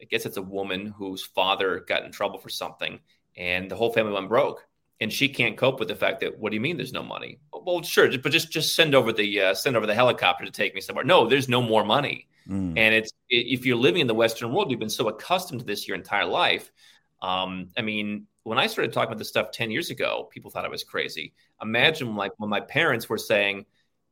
I 0.00 0.04
guess 0.04 0.26
it's 0.26 0.36
a 0.36 0.42
woman 0.42 0.86
whose 0.86 1.24
father 1.24 1.84
got 1.88 2.04
in 2.04 2.12
trouble 2.12 2.38
for 2.38 2.48
something 2.48 3.00
and 3.36 3.70
the 3.70 3.76
whole 3.76 3.92
family 3.92 4.12
went 4.12 4.28
broke. 4.28 4.64
And 5.00 5.12
she 5.12 5.28
can't 5.28 5.56
cope 5.56 5.78
with 5.78 5.88
the 5.88 5.94
fact 5.94 6.20
that 6.20 6.38
what 6.38 6.50
do 6.50 6.56
you 6.56 6.60
mean 6.60 6.76
there's 6.76 6.92
no 6.92 7.04
money 7.04 7.38
well 7.68 7.82
sure 7.82 8.08
but 8.18 8.32
just 8.32 8.50
just 8.50 8.74
send 8.74 8.94
over 8.94 9.12
the 9.12 9.40
uh, 9.40 9.54
send 9.54 9.76
over 9.76 9.86
the 9.86 9.94
helicopter 9.94 10.44
to 10.44 10.50
take 10.50 10.74
me 10.74 10.80
somewhere. 10.80 11.04
No 11.04 11.26
there's 11.26 11.48
no 11.48 11.60
more 11.62 11.84
money. 11.84 12.26
Mm. 12.48 12.78
and 12.78 12.94
it's 12.94 13.12
if 13.28 13.66
you're 13.66 13.76
living 13.76 14.00
in 14.00 14.06
the 14.06 14.14
western 14.14 14.54
world 14.54 14.70
you've 14.70 14.80
been 14.80 14.88
so 14.88 15.06
accustomed 15.08 15.60
to 15.60 15.66
this 15.66 15.86
your 15.86 15.96
entire 15.96 16.24
life. 16.24 16.72
Um, 17.20 17.68
i 17.76 17.82
mean 17.82 18.26
when 18.44 18.58
i 18.58 18.66
started 18.66 18.92
talking 18.92 19.08
about 19.08 19.18
this 19.18 19.28
stuff 19.28 19.50
10 19.50 19.70
years 19.70 19.90
ago 19.90 20.28
people 20.30 20.50
thought 20.50 20.64
i 20.64 20.68
was 20.68 20.82
crazy. 20.82 21.34
Imagine 21.60 22.16
like 22.16 22.32
when 22.38 22.48
my 22.48 22.60
parents 22.60 23.08
were 23.08 23.18
saying 23.18 23.66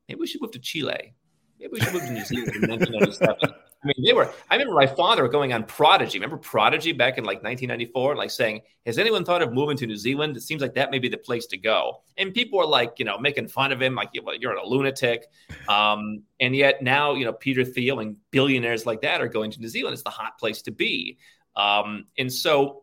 maybe 0.06 0.20
we 0.20 0.26
should 0.26 0.42
move 0.42 0.50
to 0.52 0.58
chile. 0.58 1.14
Maybe 1.58 1.72
we 1.72 1.80
should 1.80 1.94
move 1.94 2.02
to 2.02 2.12
new 2.12 2.25
zealand 2.25 2.56
in 2.56 2.70
1997 2.70 3.54
I 3.86 3.92
mean, 3.96 4.04
they 4.04 4.12
were. 4.12 4.32
I 4.50 4.56
remember 4.56 4.74
my 4.74 4.86
father 4.86 5.28
going 5.28 5.52
on 5.52 5.64
Prodigy. 5.64 6.18
Remember 6.18 6.36
Prodigy 6.36 6.92
back 6.92 7.18
in 7.18 7.24
like 7.24 7.42
1994, 7.42 8.16
like 8.16 8.30
saying, 8.30 8.62
"Has 8.84 8.98
anyone 8.98 9.24
thought 9.24 9.42
of 9.42 9.52
moving 9.52 9.76
to 9.76 9.86
New 9.86 9.96
Zealand? 9.96 10.36
It 10.36 10.42
seems 10.42 10.60
like 10.60 10.74
that 10.74 10.90
may 10.90 10.98
be 10.98 11.08
the 11.08 11.18
place 11.18 11.46
to 11.46 11.56
go." 11.56 12.02
And 12.16 12.34
people 12.34 12.58
were 12.58 12.66
like, 12.66 12.94
you 12.98 13.04
know, 13.04 13.18
making 13.18 13.48
fun 13.48 13.70
of 13.70 13.80
him, 13.80 13.94
like 13.94 14.10
you're 14.12 14.54
a 14.54 14.66
lunatic. 14.66 15.26
Um, 15.68 16.22
and 16.40 16.54
yet 16.56 16.82
now, 16.82 17.14
you 17.14 17.24
know, 17.24 17.32
Peter 17.32 17.64
Thiel 17.64 18.00
and 18.00 18.16
billionaires 18.30 18.86
like 18.86 19.02
that 19.02 19.20
are 19.20 19.28
going 19.28 19.50
to 19.52 19.60
New 19.60 19.68
Zealand. 19.68 19.94
It's 19.94 20.02
the 20.02 20.10
hot 20.10 20.38
place 20.38 20.62
to 20.62 20.72
be. 20.72 21.18
Um, 21.54 22.06
and 22.18 22.32
so, 22.32 22.82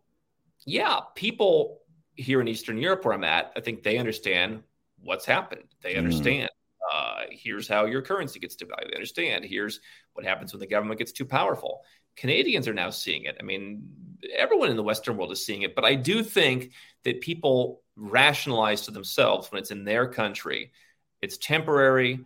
yeah, 0.65 1.00
people 1.15 1.81
here 2.15 2.39
in 2.41 2.48
Eastern 2.48 2.77
Europe, 2.77 3.03
where 3.03 3.13
I'm 3.13 3.24
at, 3.24 3.51
I 3.55 3.60
think 3.62 3.83
they 3.83 3.98
understand 3.98 4.63
what's 5.01 5.25
happened. 5.25 5.65
They 5.81 5.95
mm. 5.95 6.00
understand. 6.00 6.50
Mm 6.50 6.53
uh, 7.13 7.24
here's 7.29 7.67
how 7.67 7.86
your 7.86 8.01
currency 8.01 8.39
gets 8.39 8.55
devalued. 8.55 8.89
They 8.89 8.96
understand. 8.96 9.46
Here's 9.46 9.79
what 10.13 10.25
happens 10.25 10.53
when 10.53 10.60
the 10.60 10.67
government 10.67 11.00
gets 11.00 11.12
too 11.12 11.25
powerful. 11.25 11.82
Canadians 12.15 12.67
are 12.67 12.74
now 12.74 12.89
seeing 12.89 13.24
it. 13.24 13.38
I 13.39 13.43
mean, 13.43 13.84
everyone 14.36 14.70
in 14.70 14.77
the 14.77 14.84
Western 14.84 15.17
world 15.17 15.32
is 15.32 15.46
seeing 15.46 15.63
it. 15.63 15.75
But 15.75 15.86
I 15.86 15.96
do 15.96 16.24
think 16.24 16.72
that 17.03 17.22
people 17.22 17.82
rationalize 17.96 18.82
to 18.82 18.91
themselves 18.91 19.51
when 19.51 19.60
it's 19.60 19.72
in 19.72 19.84
their 19.84 20.08
country, 20.08 20.72
it's 21.22 21.38
temporary. 21.38 22.20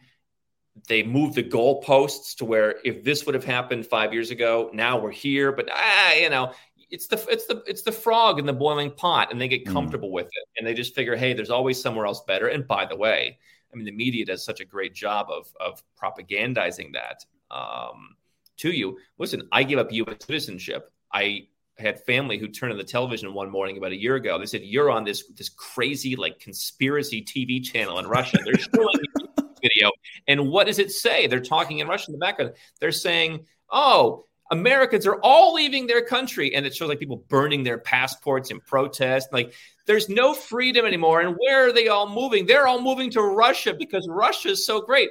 They 0.88 1.03
move 1.03 1.34
the 1.34 1.44
goalposts 1.44 2.36
to 2.38 2.46
where 2.46 2.75
if 2.84 3.03
this 3.03 3.25
would 3.25 3.36
have 3.36 3.46
happened 3.46 3.88
five 3.88 4.13
years 4.13 4.32
ago, 4.32 4.70
now 4.74 5.00
we're 5.00 5.12
here. 5.12 5.51
But 5.51 5.70
ah, 5.72 6.13
you 6.13 6.29
know, 6.29 6.53
it's 6.89 7.08
the 7.08 7.25
it's 7.29 7.46
the 7.48 7.63
it's 7.65 7.82
the 7.82 7.91
frog 7.91 8.39
in 8.39 8.46
the 8.46 8.53
boiling 8.53 8.91
pot, 8.91 9.32
and 9.32 9.41
they 9.41 9.48
get 9.48 9.65
mm. 9.65 9.74
comfortable 9.74 10.10
mm. 10.10 10.13
with 10.13 10.27
it, 10.27 10.48
and 10.58 10.67
they 10.67 10.74
just 10.74 10.96
figure, 10.96 11.15
hey, 11.15 11.34
there's 11.34 11.50
always 11.50 11.82
somewhere 11.82 12.06
else 12.06 12.22
better. 12.27 12.48
And 12.48 12.67
by 12.67 12.86
the 12.86 12.96
way, 12.96 13.39
I 13.72 13.76
mean, 13.76 13.86
the 13.86 13.92
media 13.92 14.26
does 14.26 14.44
such 14.44 14.60
a 14.60 14.66
great 14.66 14.94
job 14.94 15.28
of 15.30 15.48
of 15.60 15.84
propagandizing 16.02 16.94
that 16.94 17.26
um, 17.52 18.16
to 18.58 18.72
you. 18.72 18.98
Listen, 19.18 19.48
I 19.52 19.64
gave 19.64 19.78
up 19.78 19.92
U.S. 19.92 20.25
citizenship. 20.25 20.92
I 21.14 21.48
had 21.77 22.03
family 22.06 22.38
who 22.38 22.48
turned 22.48 22.72
on 22.72 22.77
the 22.77 22.84
television 22.84 23.34
one 23.34 23.50
morning 23.50 23.77
about 23.77 23.92
a 23.92 23.96
year 23.96 24.16
ago. 24.16 24.40
They 24.40 24.46
said, 24.46 24.64
"You're 24.64 24.90
on 24.90 25.03
this 25.03 25.25
this 25.36 25.50
crazy 25.50 26.16
like 26.16 26.40
conspiracy 26.40 27.24
TV 27.24 27.64
channel 27.64 28.00
in 28.00 28.08
Russia. 28.08 28.38
They're 28.44 28.58
showing 28.58 28.90
video, 29.62 29.92
and 30.27 30.50
what 30.50 30.68
does 30.68 30.80
it 30.80 30.92
say? 30.92 31.27
They're 31.27 31.40
talking 31.40 31.80
in 31.80 31.88
Russian 31.88 32.14
in 32.14 32.20
the 32.20 32.25
background. 32.25 32.53
They're 32.80 32.92
saying, 32.92 33.46
"Oh." 33.70 34.25
Americans 34.51 35.05
are 35.05 35.20
all 35.22 35.53
leaving 35.53 35.88
their 35.88 36.01
country, 36.01 36.55
and 36.55 36.66
it 36.66 36.75
shows 36.75 36.90
like 36.90 37.00
people 37.00 37.24
burning 37.27 37.64
their 37.64 37.77
passports 37.77 38.51
in 38.51 38.60
protest. 38.62 39.29
Like 39.31 39.53
there's 39.86 40.10
no 40.10 40.33
freedom 40.33 40.86
anymore. 40.86 41.22
And 41.22 41.36
where 41.38 41.68
are 41.68 41.74
they 41.74 41.88
all 41.88 42.10
moving? 42.10 42.46
They're 42.46 42.68
all 42.68 42.81
moving 42.81 43.10
to 43.12 43.22
Russia 43.22 43.74
because 43.74 44.07
Russia 44.07 44.50
is 44.50 44.66
so 44.66 44.81
great. 44.81 45.10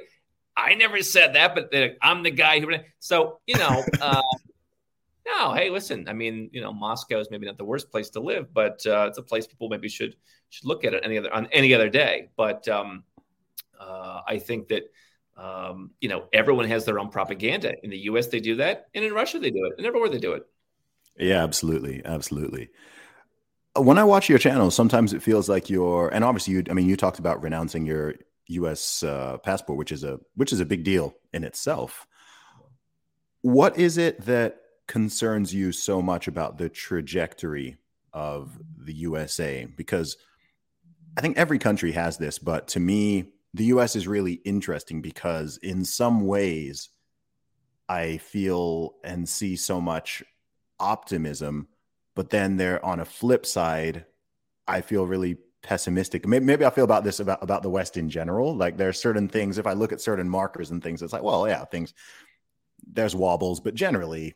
I 0.55 0.73
never 0.73 1.01
said 1.03 1.35
that, 1.35 1.53
but 1.53 1.71
I'm 2.01 2.23
the 2.23 2.31
guy 2.31 2.59
who. 2.59 2.71
So 2.99 3.39
you 3.45 3.57
know, 3.57 3.83
uh, 4.01 4.21
no. 5.25 5.53
Hey, 5.53 5.69
listen. 5.69 6.07
I 6.07 6.13
mean, 6.13 6.49
you 6.51 6.61
know, 6.61 6.73
Moscow 6.73 7.19
is 7.19 7.29
maybe 7.29 7.45
not 7.45 7.57
the 7.57 7.65
worst 7.65 7.91
place 7.91 8.09
to 8.11 8.19
live, 8.19 8.53
but 8.53 8.85
uh, 8.87 9.05
it's 9.07 9.17
a 9.17 9.23
place 9.23 9.45
people 9.45 9.69
maybe 9.69 9.89
should 9.89 10.15
should 10.49 10.65
look 10.65 10.83
at 10.83 10.93
it 10.93 11.03
any 11.03 11.17
other 11.17 11.33
on 11.33 11.47
any 11.51 11.73
other 11.73 11.89
day. 11.89 12.29
But 12.35 12.67
um, 12.67 13.03
uh, 13.79 14.21
I 14.27 14.39
think 14.39 14.69
that 14.69 14.91
um, 15.37 15.91
you 16.01 16.09
know 16.09 16.25
everyone 16.33 16.67
has 16.67 16.85
their 16.85 16.99
own 16.99 17.09
propaganda. 17.09 17.73
In 17.83 17.89
the 17.89 17.99
U.S., 17.99 18.27
they 18.27 18.39
do 18.39 18.55
that, 18.55 18.87
and 18.93 19.05
in 19.05 19.13
Russia, 19.13 19.39
they 19.39 19.51
do 19.51 19.65
it, 19.65 19.73
and 19.77 19.85
everywhere 19.85 20.09
they 20.09 20.19
do 20.19 20.33
it. 20.33 20.43
Yeah, 21.17 21.43
absolutely, 21.43 22.01
absolutely 22.03 22.69
when 23.79 23.97
I 23.97 24.03
watch 24.03 24.29
your 24.29 24.39
channel, 24.39 24.71
sometimes 24.71 25.13
it 25.13 25.21
feels 25.21 25.47
like 25.47 25.69
you're, 25.69 26.09
and 26.09 26.23
obviously 26.23 26.55
you, 26.55 26.63
I 26.69 26.73
mean, 26.73 26.89
you 26.89 26.97
talked 26.97 27.19
about 27.19 27.41
renouncing 27.41 27.85
your 27.85 28.15
U.S. 28.47 29.03
Uh, 29.03 29.37
passport, 29.37 29.77
which 29.77 29.91
is 29.91 30.03
a 30.03 30.19
which 30.35 30.53
is 30.53 30.59
a 30.59 30.65
big 30.65 30.83
deal 30.83 31.15
in 31.33 31.43
itself. 31.43 32.07
What 33.41 33.77
is 33.77 33.97
it 33.97 34.25
that 34.25 34.57
concerns 34.87 35.53
you 35.53 35.71
so 35.71 36.01
much 36.01 36.27
about 36.27 36.57
the 36.57 36.69
trajectory 36.69 37.77
of 38.13 38.57
the 38.77 38.93
USA? 38.93 39.65
Because 39.65 40.17
I 41.17 41.21
think 41.21 41.37
every 41.37 41.59
country 41.59 41.91
has 41.93 42.17
this, 42.17 42.39
but 42.39 42.69
to 42.69 42.79
me, 42.79 43.31
the 43.53 43.65
U.S. 43.65 43.95
is 43.95 44.07
really 44.07 44.33
interesting 44.33 45.01
because 45.01 45.57
in 45.57 45.83
some 45.85 46.25
ways, 46.25 46.89
I 47.89 48.17
feel 48.17 48.95
and 49.03 49.27
see 49.27 49.55
so 49.55 49.79
much 49.79 50.23
optimism 50.79 51.67
but 52.17 52.31
then 52.31 52.57
there 52.57 52.83
on 52.83 52.99
a 52.99 53.05
flip 53.05 53.45
side, 53.45 54.07
I 54.67 54.81
feel 54.81 55.05
really 55.05 55.37
pessimistic. 55.61 56.25
Maybe, 56.25 56.43
maybe 56.43 56.65
I 56.65 56.71
feel 56.71 56.83
about 56.83 57.03
this 57.03 57.19
about 57.19 57.43
about 57.43 57.61
the 57.61 57.69
West 57.69 57.95
in 57.95 58.09
general. 58.09 58.55
Like 58.55 58.75
there 58.75 58.89
are 58.89 58.93
certain 58.93 59.27
things. 59.27 59.59
If 59.59 59.67
I 59.67 59.73
look 59.73 59.93
at 59.93 60.01
certain 60.01 60.27
markers 60.27 60.71
and 60.71 60.81
things, 60.81 61.03
it's 61.03 61.13
like, 61.13 61.21
well, 61.21 61.47
yeah, 61.47 61.63
things. 61.65 61.93
There's 62.91 63.15
wobbles, 63.15 63.59
but 63.59 63.75
generally, 63.75 64.35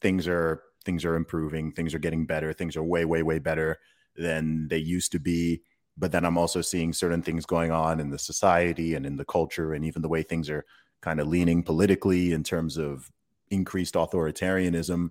things 0.00 0.26
are 0.26 0.62
things 0.86 1.04
are 1.04 1.16
improving. 1.16 1.70
Things 1.70 1.94
are 1.94 1.98
getting 1.98 2.24
better. 2.24 2.54
Things 2.54 2.78
are 2.78 2.82
way, 2.82 3.04
way, 3.04 3.22
way 3.22 3.38
better 3.38 3.78
than 4.16 4.66
they 4.68 4.78
used 4.78 5.12
to 5.12 5.18
be. 5.18 5.60
But 5.98 6.12
then 6.12 6.24
I'm 6.24 6.38
also 6.38 6.60
seeing 6.60 6.92
certain 6.92 7.22
things 7.22 7.44
going 7.44 7.72
on 7.72 7.98
in 7.98 8.10
the 8.10 8.18
society 8.18 8.94
and 8.94 9.04
in 9.04 9.16
the 9.16 9.24
culture, 9.24 9.74
and 9.74 9.84
even 9.84 10.02
the 10.02 10.08
way 10.08 10.22
things 10.22 10.48
are 10.48 10.64
kind 11.00 11.20
of 11.20 11.26
leaning 11.26 11.62
politically 11.62 12.32
in 12.32 12.44
terms 12.44 12.76
of 12.76 13.10
increased 13.50 13.94
authoritarianism 13.94 15.10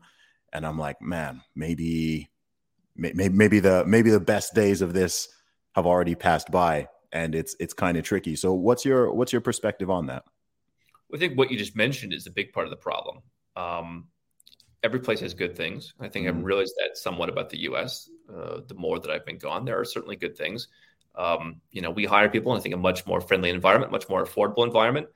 and 0.53 0.65
I'm 0.65 0.77
like, 0.77 1.01
man, 1.01 1.41
maybe, 1.55 2.29
maybe, 2.95 3.29
maybe 3.29 3.59
the 3.59 3.85
maybe 3.85 4.09
the 4.09 4.19
best 4.19 4.53
days 4.53 4.81
of 4.81 4.93
this 4.93 5.27
have 5.75 5.85
already 5.85 6.15
passed 6.15 6.51
by, 6.51 6.87
and 7.11 7.35
it's 7.35 7.55
it's 7.59 7.73
kind 7.73 7.97
of 7.97 8.03
tricky. 8.03 8.35
So, 8.35 8.53
what's 8.53 8.85
your 8.85 9.13
what's 9.13 9.31
your 9.31 9.41
perspective 9.41 9.89
on 9.89 10.07
that? 10.07 10.23
I 11.13 11.17
think 11.17 11.37
what 11.37 11.51
you 11.51 11.57
just 11.57 11.75
mentioned 11.75 12.13
is 12.13 12.27
a 12.27 12.31
big 12.31 12.51
part 12.51 12.65
of 12.65 12.71
the 12.71 12.77
problem. 12.77 13.19
Um, 13.55 14.07
every 14.83 14.99
place 14.99 15.19
has 15.21 15.33
good 15.33 15.55
things. 15.55 15.93
I 15.99 16.07
think 16.09 16.27
mm-hmm. 16.27 16.39
I've 16.39 16.43
realized 16.43 16.73
that 16.79 16.97
somewhat 16.97 17.29
about 17.29 17.49
the 17.49 17.59
U.S. 17.59 18.09
Uh, 18.29 18.61
the 18.67 18.75
more 18.75 18.99
that 18.99 19.09
I've 19.09 19.25
been 19.25 19.37
gone, 19.37 19.65
there 19.65 19.79
are 19.79 19.85
certainly 19.85 20.15
good 20.15 20.37
things. 20.37 20.67
Um, 21.15 21.61
you 21.71 21.81
know, 21.81 21.89
we 21.89 22.05
hire 22.05 22.29
people, 22.29 22.53
and 22.53 22.59
I 22.59 22.63
think 22.63 22.75
a 22.75 22.77
much 22.77 23.05
more 23.07 23.21
friendly 23.21 23.49
environment, 23.49 23.91
much 23.91 24.07
more 24.09 24.25
affordable 24.25 24.65
environment. 24.65 25.07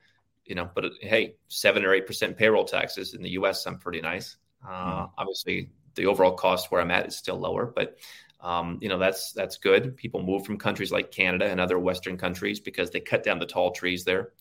You 0.44 0.56
know, 0.56 0.68
but 0.74 0.86
hey, 1.00 1.36
seven 1.48 1.84
or 1.84 1.94
eight 1.94 2.06
percent 2.06 2.36
payroll 2.36 2.64
taxes 2.64 3.14
in 3.14 3.22
the 3.22 3.30
U.S. 3.30 3.66
I'm 3.66 3.78
pretty 3.78 4.00
nice. 4.00 4.36
Uh, 4.66 4.70
mm-hmm. 4.70 5.12
Obviously, 5.18 5.70
the 5.94 6.06
overall 6.06 6.32
cost 6.32 6.70
where 6.70 6.80
I'm 6.80 6.90
at 6.90 7.06
is 7.06 7.16
still 7.16 7.38
lower, 7.38 7.66
but 7.66 7.98
um, 8.40 8.78
you 8.80 8.88
know 8.88 8.98
that's 8.98 9.32
that's 9.32 9.56
good. 9.56 9.96
People 9.96 10.22
move 10.22 10.44
from 10.44 10.58
countries 10.58 10.90
like 10.90 11.12
Canada 11.12 11.46
and 11.46 11.60
other 11.60 11.78
Western 11.78 12.16
countries 12.16 12.58
because 12.58 12.90
they 12.90 13.00
cut 13.00 13.22
down 13.22 13.38
the 13.38 13.46
tall 13.46 13.70
trees 13.70 14.04
there 14.04 14.32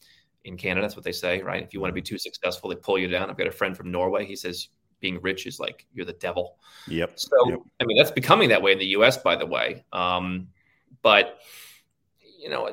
in 0.44 0.58
Canada. 0.58 0.82
That's 0.82 0.96
what 0.96 1.06
they 1.06 1.12
say, 1.12 1.42
right? 1.42 1.62
If 1.62 1.74
you 1.74 1.80
want 1.80 1.92
to 1.92 1.96
be 1.96 2.02
too 2.02 2.18
successful, 2.18 2.70
they 2.70 2.76
pull 2.76 2.98
you 2.98 3.08
down. 3.08 3.30
I've 3.30 3.38
got 3.38 3.48
a 3.48 3.52
friend 3.52 3.78
from 3.78 3.92
Norway. 3.92 4.26
He 4.26 4.36
says 4.36 4.70
being 5.02 5.20
rich 5.22 5.46
is 5.46 5.60
like 5.60 5.86
you're 5.94 6.06
the 6.06 6.14
devil. 6.14 6.58
Yep. 6.88 7.14
So 7.16 7.50
yep. 7.50 7.60
I 7.80 7.86
mean 7.86 7.98
that's 7.98 8.12
becoming 8.12 8.50
that 8.50 8.62
way 8.62 8.72
in 8.72 8.80
the 8.80 8.88
U.S. 8.88 9.18
By 9.18 9.36
the 9.36 9.46
way, 9.46 9.84
um, 9.92 10.48
but 11.02 11.40
you 12.42 12.50
know, 12.50 12.72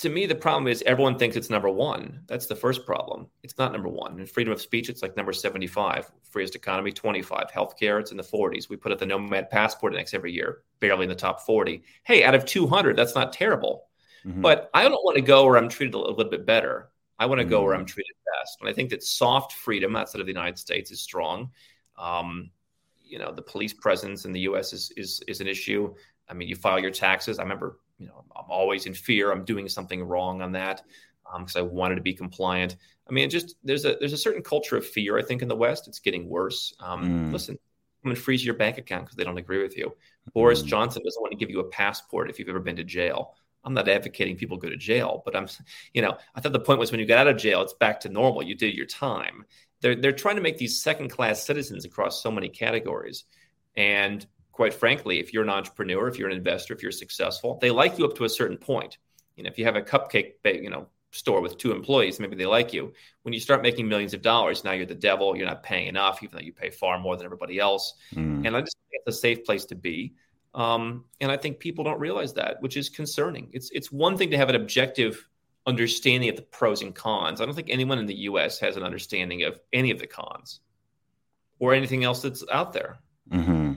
to 0.00 0.08
me, 0.08 0.26
the 0.26 0.34
problem 0.34 0.66
is 0.66 0.82
everyone 0.86 1.16
thinks 1.16 1.36
it's 1.36 1.48
number 1.48 1.70
one. 1.70 2.22
That's 2.26 2.46
the 2.46 2.56
first 2.56 2.84
problem. 2.84 3.28
It's 3.44 3.56
not 3.58 3.70
number 3.70 3.88
one. 3.88 4.18
In 4.18 4.26
freedom 4.26 4.52
of 4.52 4.60
speech, 4.60 4.88
it's 4.88 5.02
like 5.02 5.16
number 5.16 5.32
75. 5.32 6.10
Freest 6.24 6.56
economy, 6.56 6.90
25. 6.90 7.48
Healthcare, 7.52 8.00
it's 8.00 8.10
in 8.10 8.16
the 8.16 8.24
40s. 8.24 8.68
We 8.68 8.76
put 8.76 8.90
up 8.90 8.98
the 8.98 9.06
Nomad 9.06 9.50
Passport 9.50 9.92
Index 9.92 10.14
every 10.14 10.32
year, 10.32 10.62
barely 10.80 11.04
in 11.04 11.08
the 11.08 11.14
top 11.14 11.42
40. 11.42 11.84
Hey, 12.02 12.24
out 12.24 12.34
of 12.34 12.44
200, 12.44 12.96
that's 12.96 13.14
not 13.14 13.32
terrible. 13.32 13.86
Mm-hmm. 14.26 14.40
But 14.40 14.68
I 14.74 14.82
don't 14.82 15.04
want 15.04 15.14
to 15.14 15.22
go 15.22 15.44
where 15.44 15.58
I'm 15.58 15.68
treated 15.68 15.94
a 15.94 15.98
little 15.98 16.24
bit 16.24 16.44
better. 16.44 16.90
I 17.18 17.26
want 17.26 17.40
to 17.40 17.44
go 17.44 17.62
where 17.62 17.72
mm-hmm. 17.72 17.80
I'm 17.80 17.86
treated 17.86 18.14
best. 18.40 18.58
And 18.60 18.68
I 18.68 18.72
think 18.72 18.90
that 18.90 19.02
soft 19.02 19.52
freedom 19.52 19.96
outside 19.96 20.20
of 20.20 20.26
the 20.26 20.32
United 20.32 20.58
States 20.58 20.90
is 20.90 21.00
strong. 21.00 21.50
Um, 21.98 22.50
you 23.04 23.18
know, 23.18 23.32
the 23.32 23.42
police 23.42 23.72
presence 23.72 24.24
in 24.24 24.32
the 24.32 24.40
U.S. 24.40 24.72
is 24.72 24.92
is 24.96 25.22
is 25.28 25.40
an 25.40 25.46
issue. 25.46 25.94
I 26.28 26.34
mean, 26.34 26.48
you 26.48 26.56
file 26.56 26.80
your 26.80 26.90
taxes. 26.90 27.38
I 27.38 27.42
remember 27.42 27.78
you 27.98 28.06
know, 28.06 28.24
I'm 28.34 28.50
always 28.50 28.86
in 28.86 28.94
fear. 28.94 29.30
I'm 29.30 29.44
doing 29.44 29.68
something 29.68 30.02
wrong 30.02 30.42
on 30.42 30.52
that 30.52 30.82
because 31.38 31.56
um, 31.56 31.64
I 31.64 31.66
wanted 31.66 31.96
to 31.96 32.00
be 32.00 32.12
compliant. 32.12 32.76
I 33.08 33.12
mean, 33.12 33.30
just 33.30 33.56
there's 33.62 33.84
a 33.84 33.96
there's 33.98 34.12
a 34.12 34.18
certain 34.18 34.42
culture 34.42 34.76
of 34.76 34.86
fear. 34.86 35.18
I 35.18 35.22
think 35.22 35.42
in 35.42 35.48
the 35.48 35.56
West, 35.56 35.88
it's 35.88 36.00
getting 36.00 36.28
worse. 36.28 36.74
Um, 36.80 37.30
mm. 37.30 37.32
Listen, 37.32 37.58
someone 38.02 38.16
freeze 38.16 38.44
your 38.44 38.54
bank 38.54 38.78
account 38.78 39.04
because 39.04 39.16
they 39.16 39.24
don't 39.24 39.38
agree 39.38 39.62
with 39.62 39.76
you. 39.76 39.86
Mm. 40.28 40.32
Boris 40.32 40.62
Johnson 40.62 41.02
doesn't 41.04 41.20
want 41.20 41.32
to 41.32 41.38
give 41.38 41.50
you 41.50 41.60
a 41.60 41.68
passport 41.68 42.30
if 42.30 42.38
you've 42.38 42.48
ever 42.48 42.60
been 42.60 42.76
to 42.76 42.84
jail. 42.84 43.34
I'm 43.64 43.74
not 43.74 43.88
advocating 43.88 44.36
people 44.36 44.56
go 44.56 44.68
to 44.68 44.76
jail, 44.76 45.22
but 45.24 45.34
I'm, 45.34 45.48
you 45.92 46.02
know, 46.02 46.16
I 46.34 46.40
thought 46.40 46.52
the 46.52 46.60
point 46.60 46.78
was 46.78 46.90
when 46.90 47.00
you 47.00 47.06
get 47.06 47.18
out 47.18 47.28
of 47.28 47.36
jail, 47.36 47.62
it's 47.62 47.74
back 47.74 48.00
to 48.00 48.08
normal. 48.08 48.42
You 48.42 48.54
did 48.54 48.74
your 48.74 48.86
time. 48.86 49.44
They're 49.80 49.94
they're 49.94 50.12
trying 50.12 50.36
to 50.36 50.42
make 50.42 50.58
these 50.58 50.82
second 50.82 51.10
class 51.10 51.44
citizens 51.44 51.84
across 51.84 52.22
so 52.22 52.30
many 52.30 52.48
categories, 52.48 53.24
and 53.76 54.26
quite 54.52 54.72
frankly, 54.72 55.18
if 55.18 55.32
you're 55.32 55.42
an 55.42 55.50
entrepreneur, 55.50 56.08
if 56.08 56.18
you're 56.18 56.30
an 56.30 56.36
investor, 56.36 56.74
if 56.74 56.82
you're 56.82 56.92
successful, 56.92 57.58
they 57.60 57.70
like 57.70 57.98
you 57.98 58.04
up 58.04 58.14
to 58.16 58.24
a 58.24 58.28
certain 58.28 58.56
point. 58.56 58.98
You 59.36 59.42
know, 59.42 59.48
if 59.48 59.58
you 59.58 59.64
have 59.64 59.76
a 59.76 59.82
cupcake, 59.82 60.34
you 60.44 60.70
know, 60.70 60.86
store 61.10 61.40
with 61.40 61.58
two 61.58 61.72
employees, 61.72 62.20
maybe 62.20 62.36
they 62.36 62.46
like 62.46 62.72
you. 62.72 62.92
When 63.22 63.34
you 63.34 63.40
start 63.40 63.62
making 63.62 63.88
millions 63.88 64.14
of 64.14 64.22
dollars, 64.22 64.64
now 64.64 64.72
you're 64.72 64.86
the 64.86 64.94
devil. 64.94 65.36
You're 65.36 65.46
not 65.46 65.62
paying 65.62 65.88
enough, 65.88 66.22
even 66.22 66.36
though 66.36 66.44
you 66.44 66.52
pay 66.52 66.70
far 66.70 66.98
more 66.98 67.16
than 67.16 67.24
everybody 67.24 67.58
else. 67.58 67.94
Mm. 68.14 68.46
And 68.46 68.56
I 68.56 68.60
just 68.60 68.76
think 68.76 69.02
it's 69.04 69.16
a 69.16 69.20
safe 69.20 69.44
place 69.44 69.64
to 69.66 69.74
be. 69.74 70.14
Um, 70.54 71.04
and 71.20 71.32
I 71.32 71.36
think 71.36 71.58
people 71.58 71.84
don't 71.84 71.98
realize 71.98 72.32
that, 72.34 72.60
which 72.60 72.76
is 72.76 72.88
concerning. 72.88 73.50
It's 73.52 73.70
it's 73.70 73.90
one 73.90 74.16
thing 74.16 74.30
to 74.30 74.36
have 74.36 74.48
an 74.48 74.54
objective 74.54 75.28
understanding 75.66 76.28
of 76.30 76.36
the 76.36 76.42
pros 76.42 76.82
and 76.82 76.94
cons. 76.94 77.40
I 77.40 77.44
don't 77.44 77.54
think 77.54 77.70
anyone 77.70 77.98
in 77.98 78.06
the 78.06 78.14
U.S. 78.14 78.58
has 78.60 78.76
an 78.76 78.82
understanding 78.82 79.42
of 79.42 79.60
any 79.72 79.90
of 79.90 79.98
the 79.98 80.06
cons 80.06 80.60
or 81.58 81.74
anything 81.74 82.04
else 82.04 82.22
that's 82.22 82.44
out 82.52 82.72
there. 82.72 82.98
Mm-hmm. 83.30 83.72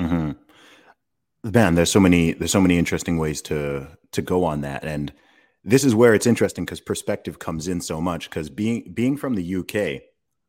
Mm-hmm. 0.00 1.50
Man, 1.50 1.74
there's 1.74 1.90
so 1.90 2.00
many 2.00 2.32
there's 2.32 2.52
so 2.52 2.60
many 2.60 2.78
interesting 2.78 3.16
ways 3.16 3.40
to 3.42 3.88
to 4.12 4.22
go 4.22 4.44
on 4.44 4.60
that, 4.62 4.84
and 4.84 5.12
this 5.64 5.84
is 5.84 5.94
where 5.94 6.14
it's 6.14 6.26
interesting 6.26 6.64
because 6.64 6.80
perspective 6.80 7.38
comes 7.38 7.68
in 7.68 7.80
so 7.80 8.00
much. 8.00 8.28
Because 8.28 8.50
being 8.50 8.90
being 8.92 9.16
from 9.16 9.34
the 9.34 9.56
UK, 9.56 10.02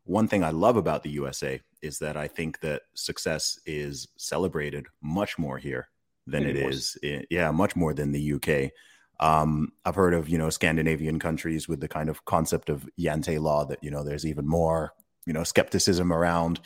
one 0.10 0.28
thing 0.28 0.44
I 0.44 0.50
love 0.50 0.76
about 0.76 1.04
the 1.04 1.12
USA 1.12 1.62
is 1.84 2.00
that 2.00 2.18
I 2.18 2.28
think 2.28 2.60
that 2.62 2.82
success 2.96 3.60
is 3.68 4.08
celebrated 4.18 4.88
much 5.02 5.38
more 5.38 5.60
here 5.60 5.90
than 6.26 6.46
it 6.46 6.56
is, 6.56 6.98
in, 7.04 7.26
yeah, 7.30 7.52
much 7.52 7.76
more 7.76 7.94
than 7.94 8.12
the 8.12 8.34
UK. 8.34 8.72
Um, 9.20 9.72
I've 9.86 9.96
heard 9.96 10.16
of 10.16 10.28
you 10.28 10.40
know 10.40 10.50
Scandinavian 10.50 11.20
countries 11.20 11.68
with 11.68 11.80
the 11.80 11.88
kind 11.88 12.10
of 12.10 12.26
concept 12.26 12.70
of 12.70 12.90
Jante 13.00 13.40
law 13.40 13.66
that 13.66 13.84
you 13.84 13.92
know 13.92 14.04
there's 14.04 14.26
even 14.26 14.48
more 14.48 14.94
you 15.28 15.34
know 15.34 15.44
skepticism 15.44 16.12
around 16.12 16.60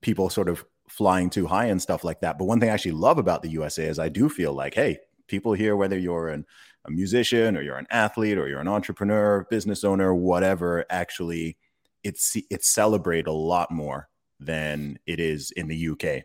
people 0.00 0.30
sort 0.30 0.48
of 0.48 0.64
flying 0.88 1.28
too 1.28 1.46
high 1.46 1.66
and 1.66 1.82
stuff 1.82 2.02
like 2.02 2.20
that. 2.20 2.38
But 2.38 2.46
one 2.46 2.60
thing 2.60 2.70
I 2.70 2.74
actually 2.74 2.92
love 2.92 3.18
about 3.18 3.42
the 3.42 3.50
USA 3.50 3.86
is 3.86 3.98
I 3.98 4.08
do 4.08 4.30
feel 4.30 4.54
like, 4.54 4.74
hey, 4.74 5.00
people 5.26 5.52
here, 5.52 5.76
whether 5.76 5.98
you're 5.98 6.28
an, 6.28 6.46
a 6.86 6.90
musician 6.90 7.56
or 7.56 7.62
you're 7.62 7.76
an 7.76 7.88
athlete 7.90 8.38
or 8.38 8.48
you're 8.48 8.60
an 8.60 8.68
entrepreneur, 8.68 9.46
business 9.50 9.84
owner, 9.84 10.14
whatever, 10.14 10.86
actually, 10.88 11.58
it's 12.06 12.36
it's 12.50 12.72
celebrate 12.72 13.26
a 13.26 13.32
lot 13.32 13.72
more 13.72 14.08
than 14.38 14.96
it 15.06 15.18
is 15.18 15.50
in 15.50 15.66
the 15.66 15.88
UK. 15.88 16.22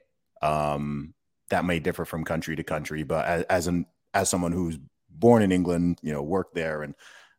Um, 0.48 1.16
that 1.50 1.66
may 1.66 1.80
differ 1.80 2.06
from 2.06 2.24
country 2.24 2.56
to 2.56 2.64
country, 2.64 3.04
but 3.04 3.26
as, 3.26 3.44
as 3.44 3.68
an 3.68 3.88
as 4.14 4.30
someone 4.30 4.52
who's 4.52 4.78
born 5.10 5.42
in 5.42 5.52
England, 5.52 5.98
you 6.04 6.14
know, 6.14 6.22
worked 6.22 6.54
there 6.54 6.84
and 6.84 6.94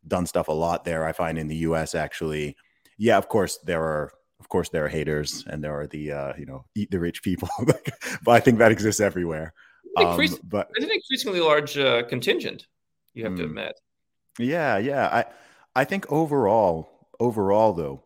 done 0.07 0.27
stuff 0.27 0.49
a 0.49 0.53
lot 0.53 0.85
there, 0.85 1.07
I 1.07 1.13
find 1.13 1.39
in 1.39 1.47
the 1.47 1.57
US 1.69 1.95
actually, 1.95 2.57
yeah, 2.99 3.17
of 3.17 3.29
course 3.29 3.59
there 3.65 3.83
are 3.83 4.13
of 4.41 4.49
course 4.49 4.71
there 4.71 4.85
are 4.85 4.89
haters 4.89 5.45
and 5.47 5.63
there 5.63 5.79
are 5.79 5.87
the 5.87 6.11
uh, 6.11 6.33
you 6.37 6.47
know 6.47 6.65
eat 6.75 6.91
the 6.91 6.99
rich 6.99 7.23
people 7.23 7.49
but 8.25 8.33
i 8.33 8.41
think 8.41 8.59
that 8.59 8.73
exists 8.73 9.01
everywhere. 9.01 9.55
Um, 9.97 10.17
but 10.45 10.69
it's 10.75 10.85
an 10.85 10.91
increasingly 10.91 11.41
large 11.41 11.77
uh, 11.77 12.03
contingent 12.05 12.67
you 13.15 13.25
have 13.25 13.35
mm, 13.35 13.37
to 13.37 13.45
admit. 13.45 13.81
Yeah 14.39 14.79
yeah 14.79 15.07
i 15.13 15.25
i 15.81 15.85
think 15.85 16.11
overall 16.11 16.89
overall 17.21 17.73
though 17.73 18.03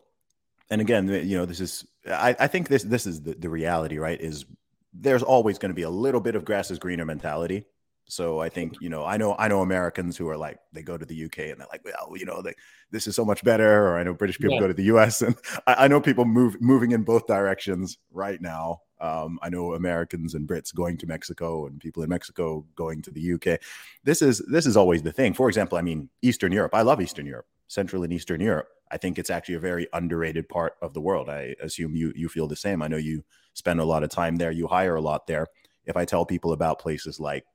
and 0.69 0.81
again 0.81 1.07
you 1.07 1.37
know 1.37 1.45
this 1.45 1.59
is 1.59 1.85
i, 2.07 2.35
I 2.39 2.47
think 2.47 2.67
this 2.67 2.83
this 2.83 3.05
is 3.05 3.21
the, 3.21 3.33
the 3.33 3.49
reality 3.49 3.97
right 3.97 4.19
is 4.19 4.45
there's 4.93 5.23
always 5.23 5.57
going 5.57 5.69
to 5.69 5.75
be 5.75 5.83
a 5.83 5.89
little 5.89 6.21
bit 6.21 6.35
of 6.35 6.45
grass 6.45 6.71
is 6.71 6.79
greener 6.79 7.05
mentality 7.05 7.65
so 8.09 8.39
I 8.39 8.49
think 8.49 8.75
you 8.79 8.89
know 8.89 9.05
I 9.05 9.17
know 9.17 9.35
I 9.37 9.47
know 9.47 9.61
Americans 9.61 10.15
who 10.15 10.29
are 10.29 10.37
like 10.37 10.59
they 10.71 10.81
go 10.81 10.97
to 10.97 11.05
the 11.05 11.25
UK 11.25 11.39
and 11.39 11.59
they're 11.59 11.67
like 11.71 11.83
well 11.83 12.13
you 12.15 12.25
know 12.25 12.41
they, 12.41 12.53
this 12.89 13.05
is 13.05 13.15
so 13.15 13.25
much 13.25 13.43
better 13.43 13.87
or 13.87 13.97
I 13.97 14.03
know 14.03 14.13
British 14.13 14.39
people 14.39 14.55
yeah. 14.55 14.61
go 14.61 14.67
to 14.67 14.73
the 14.73 14.85
US 14.85 15.21
and 15.21 15.35
I, 15.67 15.85
I, 15.85 15.87
know 15.87 15.99
people 15.99 16.23
move 16.23 16.59
moving 16.61 16.91
in 16.91 17.03
both 17.03 17.27
directions 17.27 17.97
right 18.11 18.41
now. 18.41 18.81
Um, 19.01 19.39
I 19.41 19.49
know 19.49 19.73
Americans 19.73 20.33
and 20.33 20.47
Brits 20.47 20.73
going 20.73 20.97
to 20.99 21.05
Mexico 21.05 21.67
and 21.67 21.79
people 21.79 22.01
in 22.01 22.09
Mexico 22.09 22.65
going 22.75 23.01
to 23.03 23.11
the 23.11 23.33
UK. 23.33 23.59
This 24.03 24.21
is 24.21 24.39
this 24.49 24.65
is 24.65 24.77
always 24.77 25.03
the 25.03 25.11
thing. 25.11 25.33
For 25.33 25.49
example, 25.49 25.77
I 25.77 25.81
mean 25.81 26.09
Eastern 26.21 26.53
Europe. 26.53 26.73
I 26.73 26.83
love 26.83 27.01
Eastern 27.01 27.25
Europe, 27.25 27.47
Central 27.67 28.03
and 28.03 28.13
Eastern 28.13 28.39
Europe. 28.39 28.69
I 28.91 28.97
think 28.97 29.17
it's 29.17 29.29
actually 29.29 29.55
a 29.55 29.59
very 29.59 29.87
underrated 29.93 30.49
part 30.49 30.73
of 30.81 30.93
the 30.93 31.01
world. 31.01 31.29
I 31.29 31.55
assume 31.61 31.95
you 31.95 32.13
you 32.15 32.29
feel 32.29 32.47
the 32.47 32.55
same. 32.55 32.81
I 32.81 32.87
know 32.87 32.97
you 32.97 33.23
spend 33.53 33.79
a 33.79 33.85
lot 33.85 34.03
of 34.03 34.09
time 34.09 34.35
there. 34.37 34.51
You 34.51 34.67
hire 34.67 34.95
a 34.95 35.01
lot 35.01 35.27
there. 35.27 35.47
If 35.85 35.97
I 35.97 36.05
tell 36.05 36.25
people 36.25 36.53
about 36.53 36.79
places 36.79 37.19
like 37.19 37.45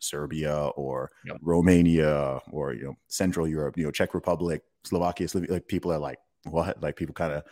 Serbia 0.00 0.68
or 0.76 1.10
yep. 1.24 1.38
Romania 1.42 2.40
or 2.50 2.74
you 2.74 2.84
know 2.84 2.94
Central 3.08 3.46
Europe, 3.46 3.76
you 3.76 3.84
know 3.84 3.90
Czech 3.90 4.14
Republic, 4.14 4.62
Slovakia, 4.84 5.28
like 5.48 5.68
people 5.68 5.92
are 5.92 5.98
like 5.98 6.18
what? 6.44 6.82
Like 6.82 6.96
people 6.96 7.14
kind 7.14 7.32
of 7.32 7.44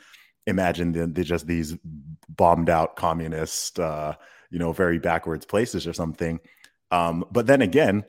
imagine 0.47 0.92
they're 0.92 1.25
just 1.25 1.47
these 1.47 1.77
bombed 2.29 2.71
out 2.71 2.97
communist, 2.97 3.81
uh, 3.81 4.14
you 4.51 4.59
know, 4.59 4.73
very 4.73 4.99
backwards 4.99 5.45
places 5.45 5.87
or 5.87 5.92
something. 5.92 6.38
Um, 6.90 7.25
but 7.33 7.47
then 7.47 7.62
again, 7.62 8.05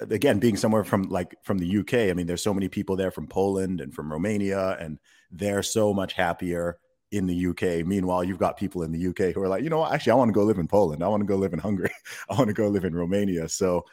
again, 0.00 0.38
being 0.38 0.56
somewhere 0.56 0.84
from 0.84 1.04
like 1.04 1.34
from 1.42 1.58
the 1.58 1.78
UK, 1.78 2.10
I 2.10 2.12
mean, 2.12 2.26
there's 2.26 2.42
so 2.42 2.54
many 2.54 2.68
people 2.68 2.96
there 2.96 3.10
from 3.10 3.26
Poland 3.26 3.80
and 3.80 3.94
from 3.94 4.10
Romania, 4.10 4.76
and 4.80 4.98
they're 5.30 5.62
so 5.62 5.92
much 5.92 6.12
happier 6.12 6.78
in 7.10 7.26
the 7.26 7.46
UK. 7.48 7.86
Meanwhile, 7.86 8.24
you've 8.24 8.38
got 8.38 8.56
people 8.56 8.82
in 8.82 8.92
the 8.92 9.08
UK 9.08 9.34
who 9.34 9.42
are 9.42 9.48
like, 9.48 9.62
you 9.62 9.70
know? 9.70 9.86
Actually, 9.86 10.12
I 10.12 10.16
want 10.16 10.30
to 10.30 10.34
go 10.34 10.42
live 10.42 10.58
in 10.58 10.68
Poland. 10.68 11.02
I 11.02 11.08
want 11.08 11.20
to 11.20 11.26
go 11.26 11.36
live 11.36 11.52
in 11.52 11.58
Hungary. 11.58 11.90
I 12.30 12.34
want 12.34 12.48
to 12.48 12.54
go 12.54 12.68
live 12.68 12.84
in 12.84 12.94
Romania. 12.94 13.48
So 13.48 13.84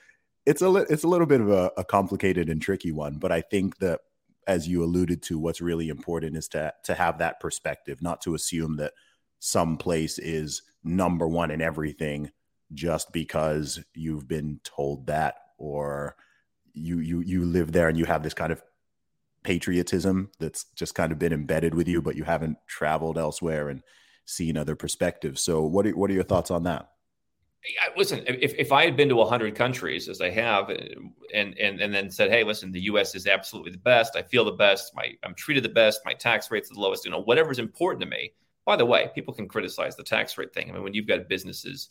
it's 0.46 0.62
a 0.62 0.70
li- 0.70 0.86
it's 0.90 1.04
a 1.04 1.08
little 1.08 1.28
bit 1.28 1.42
of 1.42 1.50
a, 1.50 1.72
a 1.78 1.84
complicated 1.84 2.50
and 2.50 2.62
tricky 2.62 2.92
one. 2.92 3.18
But 3.18 3.32
I 3.32 3.42
think 3.42 3.78
that 3.78 4.02
as 4.48 4.68
you 4.68 4.84
alluded 4.84 5.22
to, 5.24 5.38
what's 5.38 5.62
really 5.62 5.90
important 5.90 6.36
is 6.36 6.48
to 6.50 6.74
to 6.86 6.96
have 6.96 7.20
that 7.20 7.40
perspective, 7.40 8.02
not 8.02 8.22
to 8.22 8.36
assume 8.36 8.78
that 8.78 8.94
some 9.40 9.78
place 9.78 10.20
is 10.20 10.64
number 10.84 11.28
one 11.28 11.52
in 11.52 11.62
everything 11.62 12.32
just 12.74 13.12
because 13.12 13.84
you've 13.94 14.28
been 14.28 14.60
told 14.64 15.08
that 15.08 15.36
or 15.62 16.16
you 16.74 17.00
you 17.00 17.22
you 17.22 17.46
live 17.46 17.72
there 17.72 17.88
and 17.88 17.98
you 17.98 18.06
have 18.06 18.24
this 18.24 18.34
kind 18.34 18.52
of 18.52 18.62
patriotism 19.44 20.32
that's 20.40 20.66
just 20.76 20.96
kind 20.96 21.12
of 21.12 21.20
been 21.20 21.34
embedded 21.34 21.74
with 21.74 21.88
you, 21.88 22.02
but 22.02 22.16
you 22.16 22.24
haven't 22.24 22.58
traveled 22.68 23.18
elsewhere 23.18 23.70
and 23.70 23.82
seen 24.26 24.58
other 24.58 24.76
perspectives. 24.76 25.42
So, 25.42 25.64
what 25.64 25.86
are, 25.86 25.92
what 25.92 26.10
are 26.10 26.14
your 26.14 26.24
thoughts 26.24 26.52
on 26.52 26.64
that? 26.64 26.90
Listen, 27.96 28.24
if, 28.26 28.56
if 28.56 28.72
I 28.72 28.86
had 28.86 28.98
been 28.98 29.10
to 29.10 29.16
100 29.16 29.54
countries 29.54 30.10
as 30.10 30.20
I 30.20 30.32
have, 30.32 30.70
and, 30.70 31.56
and 31.60 31.80
and 31.80 31.94
then 31.94 32.10
said, 32.10 32.32
"Hey, 32.32 32.44
listen, 32.44 32.72
the 32.72 32.82
U.S. 32.82 33.14
is 33.14 33.28
absolutely 33.28 33.72
the 33.72 33.78
best. 33.78 34.16
I 34.16 34.24
feel 34.24 34.44
the 34.44 34.52
best. 34.52 34.96
My 34.96 35.14
I'm 35.24 35.36
treated 35.36 35.64
the 35.64 35.70
best. 35.70 36.02
My 36.04 36.14
tax 36.14 36.50
rate's 36.50 36.72
are 36.72 36.74
the 36.74 36.80
lowest. 36.80 37.06
You 37.06 37.12
know, 37.12 37.22
whatever's 37.22 37.60
important 37.60 38.02
to 38.02 38.08
me." 38.08 38.32
By 38.66 38.76
the 38.76 38.86
way, 38.86 39.10
people 39.14 39.34
can 39.34 39.48
criticize 39.48 39.96
the 39.96 40.04
tax 40.04 40.38
rate 40.38 40.54
thing. 40.54 40.70
I 40.70 40.74
mean, 40.74 40.84
when 40.84 40.94
you've 40.94 41.08
got 41.08 41.28
businesses, 41.28 41.90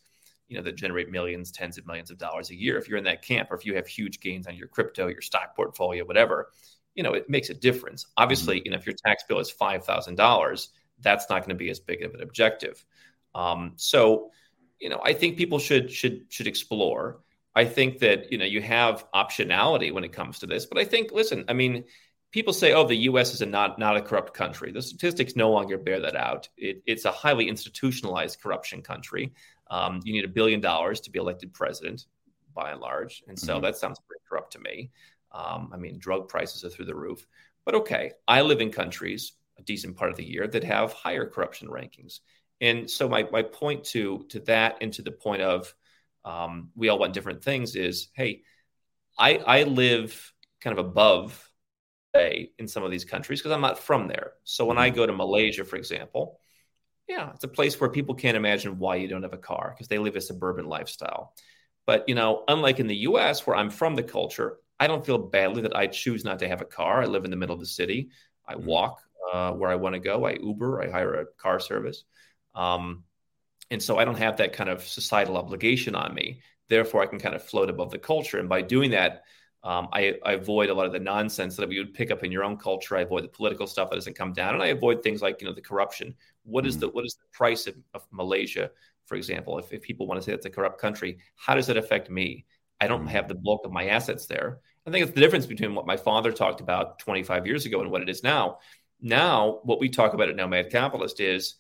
you 0.51 0.57
know, 0.57 0.63
that 0.63 0.77
generate 0.77 1.11
millions, 1.11 1.51
tens 1.51 1.79
of 1.79 1.87
millions 1.87 2.11
of 2.11 2.19
dollars 2.19 2.51
a 2.51 2.57
year, 2.57 2.77
if 2.77 2.89
you're 2.89 2.99
in 2.99 3.05
that 3.05 3.23
camp, 3.23 3.51
or 3.51 3.55
if 3.55 3.65
you 3.65 3.77
have 3.77 3.87
huge 3.87 4.21
gains 4.21 4.47
on 4.47 4.57
your 4.57 4.67
crypto, 4.67 5.07
your 5.07 5.23
stock 5.23 5.55
portfolio, 5.55 6.05
whatever, 6.05 6.51
you 6.95 7.05
know, 7.05 7.15
it 7.15 7.31
makes 7.31 7.51
a 7.51 7.55
difference. 7.55 8.07
Obviously, 8.17 8.57
mm-hmm. 8.57 8.67
you 8.67 8.71
know, 8.73 8.77
if 8.77 8.85
your 8.85 8.97
tax 9.07 9.23
bill 9.29 9.39
is 9.39 9.51
five 9.51 9.85
thousand 9.85 10.17
dollars, 10.17 10.71
that's 11.01 11.31
not 11.31 11.41
going 11.41 11.51
to 11.51 11.55
be 11.55 11.71
as 11.71 11.81
big 11.81 12.03
of 12.03 12.13
an 12.15 12.21
objective. 12.21 12.85
Um, 13.35 13.73
so, 13.77 14.33
you 14.81 14.89
know, 14.89 15.01
I 15.03 15.13
think 15.13 15.37
people 15.37 15.61
should 15.61 15.91
should 15.91 16.27
should 16.29 16.49
explore. 16.49 17.21
I 17.55 17.65
think 17.65 18.01
that 18.01 18.31
you 18.33 18.39
know 18.39 18.45
you 18.45 18.61
have 18.61 19.07
optionality 19.13 19.93
when 19.93 20.05
it 20.05 20.13
comes 20.13 20.41
to 20.41 20.47
this, 20.47 20.67
but 20.67 20.79
I 20.79 20.85
think, 20.85 21.13
listen, 21.13 21.45
I 21.49 21.53
mean, 21.53 21.85
people 22.33 22.53
say, 22.53 22.73
"Oh, 22.73 22.87
the 22.87 22.97
U.S. 22.97 23.35
is 23.35 23.41
a 23.41 23.47
not 23.47 23.79
not 23.79 23.97
a 23.97 24.03
corrupt 24.03 24.35
country." 24.35 24.73
The 24.73 24.83
statistics 24.83 25.37
no 25.37 25.51
longer 25.51 25.79
bear 25.79 26.01
that 26.01 26.17
out. 26.17 26.49
It, 26.57 26.83
it's 26.87 27.05
a 27.05 27.13
highly 27.13 27.49
institutionalized 27.49 28.41
corruption 28.41 28.83
country. 28.83 29.33
Um, 29.71 30.01
you 30.05 30.13
need 30.13 30.25
a 30.25 30.29
billion 30.29 30.61
dollars 30.61 31.01
to 31.03 31.11
be 31.11 31.19
elected 31.19 31.55
president 31.55 32.07
by 32.55 32.73
and 32.73 32.81
large. 32.81 33.23
And 33.29 33.39
so 33.39 33.55
mm-hmm. 33.55 33.65
that 33.65 33.77
sounds 33.77 34.01
pretty 34.07 34.23
corrupt 34.29 34.53
to 34.53 34.59
me. 34.59 34.91
Um, 35.33 35.71
I 35.73 35.77
mean, 35.77 35.99
drug 35.99 36.29
prices 36.29 36.65
are 36.65 36.69
through 36.71 36.87
the 36.87 36.95
roof. 36.95 37.27
But 37.65 37.75
okay, 37.77 38.13
I 38.27 38.43
live 38.43 38.61
in 38.61 38.71
countries 38.71 39.33
a 39.59 39.63
decent 39.63 39.97
part 39.97 40.11
of 40.11 40.17
the 40.17 40.25
year 40.25 40.49
that 40.49 40.65
have 40.65 40.93
higher 40.93 41.27
corruption 41.27 41.69
rankings. 41.69 42.21
And 42.61 42.91
so 42.91 43.09
my, 43.09 43.27
my 43.31 43.43
point 43.43 43.85
to 43.85 44.27
to 44.31 44.41
that 44.41 44.79
and 44.81 44.93
to 44.95 45.03
the 45.03 45.13
point 45.13 45.43
of 45.43 45.73
um, 46.25 46.71
we 46.75 46.89
all 46.89 46.99
want 46.99 47.15
different 47.15 47.43
things 47.43 47.77
is, 47.77 48.09
hey, 48.15 48.43
I, 49.19 49.37
I 49.37 49.63
live 49.63 50.33
kind 50.61 50.79
of 50.79 50.85
above 50.85 51.49
a 52.17 52.51
in 52.59 52.67
some 52.67 52.83
of 52.83 52.91
these 52.91 53.05
countries 53.05 53.41
because 53.41 53.53
I'm 53.53 53.61
not 53.61 53.79
from 53.79 54.09
there. 54.09 54.33
So 54.45 54.65
when 54.65 54.79
I 54.79 54.89
mm-hmm. 54.89 54.97
go 54.97 55.07
to 55.07 55.13
Malaysia, 55.13 55.65
for 55.65 55.77
example, 55.77 56.41
yeah, 57.11 57.33
it's 57.35 57.43
a 57.43 57.49
place 57.49 57.81
where 57.81 57.91
people 57.91 58.15
can't 58.15 58.37
imagine 58.37 58.79
why 58.79 58.95
you 58.95 59.09
don't 59.09 59.25
have 59.25 59.33
a 59.33 59.39
car 59.39 59.75
because 59.75 59.89
they 59.89 59.99
live 59.99 60.15
a 60.15 60.21
suburban 60.21 60.67
lifestyle. 60.67 61.35
But 61.85 62.09
you 62.09 62.15
know, 62.15 62.45
unlike 62.47 62.79
in 62.79 62.87
the 62.87 62.97
U.S. 62.97 63.47
where 63.47 63.57
I'm 63.57 63.69
from 63.69 63.97
the 63.97 64.03
culture, 64.05 64.59
I 64.79 64.87
don't 64.87 65.05
feel 65.05 65.19
badly 65.19 65.63
that 65.63 65.77
I 65.77 65.89
choose 65.89 66.25
not 66.25 66.39
to 66.39 66.49
have 66.49 66.61
a 66.61 66.65
car. 66.65 67.03
I 67.03 67.07
live 67.07 67.25
in 67.25 67.33
the 67.33 67.37
middle 67.37 67.55
of 67.55 67.61
the 67.61 67.67
city. 67.67 68.11
I 68.47 68.55
mm-hmm. 68.55 68.65
walk 68.65 69.03
uh, 69.33 69.53
where 69.53 69.71
I 69.71 69.75
want 69.75 69.95
to 69.95 69.99
go. 69.99 70.25
I 70.25 70.35
Uber. 70.35 70.83
I 70.83 70.91
hire 70.91 71.15
a 71.15 71.27
car 71.27 71.59
service. 71.59 72.05
Um, 72.55 73.03
and 73.73 73.83
so 73.83 73.99
I 73.99 74.05
don't 74.05 74.19
have 74.19 74.37
that 74.37 74.53
kind 74.53 74.71
of 74.71 74.87
societal 74.87 75.37
obligation 75.37 75.97
on 75.97 76.15
me. 76.15 76.43
Therefore, 76.69 77.03
I 77.03 77.07
can 77.07 77.19
kind 77.19 77.35
of 77.35 77.43
float 77.43 77.71
above 77.71 77.91
the 77.91 77.99
culture. 77.99 78.39
And 78.39 78.49
by 78.49 78.63
doing 78.63 78.93
that, 78.93 79.25
um, 79.63 79.89
I, 79.93 80.15
I, 80.25 80.33
avoid 80.33 80.71
a 80.71 80.75
lot 80.75 80.87
of 80.87 80.93
the 80.93 80.99
nonsense 80.99 81.57
that 81.57 81.69
we 81.69 81.79
would 81.79 81.93
pick 81.93 82.11
up 82.11 82.25
in 82.25 82.33
your 82.33 82.45
own 82.45 82.57
culture. 82.57 82.97
I 82.97 83.03
avoid 83.03 83.25
the 83.25 83.29
political 83.29 83.67
stuff 83.67 83.91
that 83.91 83.97
doesn't 83.97 84.17
come 84.17 84.33
down, 84.33 84.55
and 84.55 84.63
I 84.63 84.69
avoid 84.69 85.03
things 85.03 85.21
like 85.21 85.41
you 85.41 85.47
know 85.47 85.53
the 85.53 85.61
corruption. 85.61 86.15
What 86.45 86.67
is 86.67 86.75
mm-hmm. 86.75 86.81
the 86.81 86.89
what 86.89 87.05
is 87.05 87.15
the 87.15 87.27
price 87.33 87.67
of, 87.67 87.75
of 87.95 88.07
Malaysia, 88.11 88.71
for 89.07 89.17
example? 89.17 89.59
If, 89.59 89.73
if 89.73 89.83
people 89.83 90.07
want 90.07 90.21
to 90.21 90.25
say 90.25 90.33
it's 90.33 90.47
a 90.47 90.51
corrupt 90.51 90.81
country, 90.81 91.19
how 91.37 91.55
does 91.55 91.69
it 91.69 91.77
affect 91.77 92.11
me? 92.11 92.47
I 92.81 92.87
don't 92.87 93.01
mm-hmm. 93.01 93.09
have 93.09 93.29
the 93.29 93.35
bulk 93.35 93.65
of 93.65 93.73
my 93.73 93.89
assets 93.89 94.27
there. 94.27 94.61
I 94.87 94.91
think 94.91 95.05
it's 95.05 95.15
the 95.15 95.21
difference 95.21 95.47
between 95.47 95.75
what 95.75 95.87
my 95.87 95.97
father 95.97 96.33
talked 96.33 96.61
about 96.61 96.99
25 97.01 97.47
years 97.47 97.67
ago 97.67 97.81
and 97.81 97.91
what 97.91 98.03
it 98.03 98.09
is 98.09 98.23
now. 98.23 98.59
Now, 99.01 99.61
what 99.63 99.81
we 99.81 99.89
talk 99.89 100.15
about 100.15 100.29
at 100.29 100.37
Nomad 100.37 100.71
Capitalist 100.71 101.21
is 101.21 101.57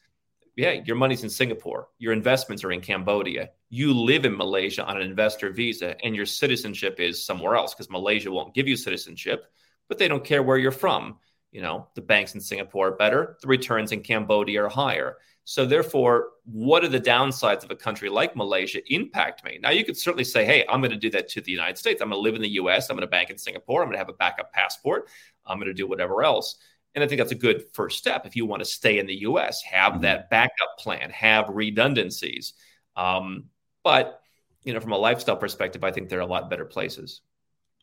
yeah, 0.56 0.72
your 0.84 0.96
money's 0.96 1.22
in 1.22 1.30
Singapore, 1.30 1.88
your 1.98 2.12
investments 2.12 2.64
are 2.64 2.72
in 2.72 2.80
Cambodia, 2.80 3.50
you 3.70 3.94
live 3.94 4.24
in 4.24 4.36
Malaysia 4.36 4.84
on 4.84 4.96
an 4.96 5.02
investor 5.02 5.50
visa, 5.50 5.96
and 6.04 6.14
your 6.14 6.26
citizenship 6.26 6.98
is 6.98 7.24
somewhere 7.24 7.54
else 7.54 7.72
because 7.72 7.88
Malaysia 7.88 8.30
won't 8.30 8.54
give 8.54 8.68
you 8.68 8.76
citizenship, 8.76 9.46
but 9.88 9.96
they 9.96 10.08
don't 10.08 10.24
care 10.24 10.42
where 10.42 10.58
you're 10.58 10.70
from. 10.70 11.16
You 11.52 11.62
know, 11.62 11.88
the 11.94 12.00
banks 12.00 12.34
in 12.34 12.40
Singapore 12.40 12.88
are 12.88 12.96
better, 12.96 13.36
the 13.42 13.48
returns 13.48 13.92
in 13.92 14.02
Cambodia 14.02 14.64
are 14.64 14.68
higher. 14.68 15.16
So, 15.44 15.66
therefore, 15.66 16.28
what 16.44 16.84
are 16.84 16.88
the 16.88 17.00
downsides 17.00 17.64
of 17.64 17.70
a 17.72 17.76
country 17.76 18.08
like 18.08 18.36
Malaysia 18.36 18.80
impact 18.92 19.44
me? 19.44 19.58
Now, 19.60 19.70
you 19.70 19.84
could 19.84 19.96
certainly 19.96 20.22
say, 20.22 20.44
hey, 20.44 20.64
I'm 20.68 20.80
going 20.80 20.92
to 20.92 20.96
do 20.96 21.10
that 21.10 21.28
to 21.30 21.40
the 21.40 21.50
United 21.50 21.76
States. 21.76 22.00
I'm 22.00 22.10
going 22.10 22.18
to 22.18 22.22
live 22.22 22.36
in 22.36 22.42
the 22.42 22.50
US. 22.50 22.88
I'm 22.88 22.96
going 22.96 23.06
to 23.06 23.10
bank 23.10 23.30
in 23.30 23.38
Singapore. 23.38 23.82
I'm 23.82 23.88
going 23.88 23.94
to 23.94 23.98
have 23.98 24.08
a 24.08 24.14
backup 24.14 24.52
passport. 24.52 25.08
I'm 25.44 25.58
going 25.58 25.66
to 25.66 25.74
do 25.74 25.88
whatever 25.88 26.22
else. 26.22 26.56
And 26.94 27.02
I 27.02 27.06
think 27.06 27.18
that's 27.18 27.32
a 27.32 27.36
good 27.36 27.64
first 27.72 27.98
step 27.98 28.26
if 28.26 28.36
you 28.36 28.46
want 28.46 28.60
to 28.60 28.64
stay 28.64 28.98
in 28.98 29.06
the 29.06 29.20
US, 29.22 29.62
have 29.62 29.94
mm-hmm. 29.94 30.02
that 30.02 30.30
backup 30.30 30.78
plan, 30.78 31.10
have 31.10 31.48
redundancies. 31.48 32.54
Um, 32.96 33.44
but, 33.82 34.20
you 34.62 34.74
know, 34.74 34.80
from 34.80 34.92
a 34.92 34.98
lifestyle 34.98 35.36
perspective, 35.36 35.84
I 35.84 35.90
think 35.90 36.08
there 36.08 36.18
are 36.18 36.22
a 36.22 36.26
lot 36.26 36.50
better 36.50 36.64
places. 36.64 37.22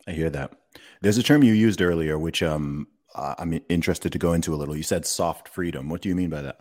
I 0.08 0.12
hear 0.12 0.30
that. 0.30 0.54
There's 1.02 1.18
a 1.18 1.24
term 1.24 1.44
you 1.44 1.54
used 1.54 1.82
earlier, 1.82 2.18
which 2.18 2.44
um, 2.44 2.88
Uh, 3.18 3.34
I'm 3.40 3.60
interested 3.68 4.12
to 4.12 4.20
go 4.20 4.34
into 4.34 4.54
a 4.54 4.58
little. 4.58 4.78
You 4.78 4.84
said 4.84 5.06
soft 5.06 5.50
freedom. 5.50 5.90
What 5.90 6.02
do 6.02 6.10
you 6.10 6.16
mean 6.16 6.30
by 6.30 6.44
that? 6.44 6.60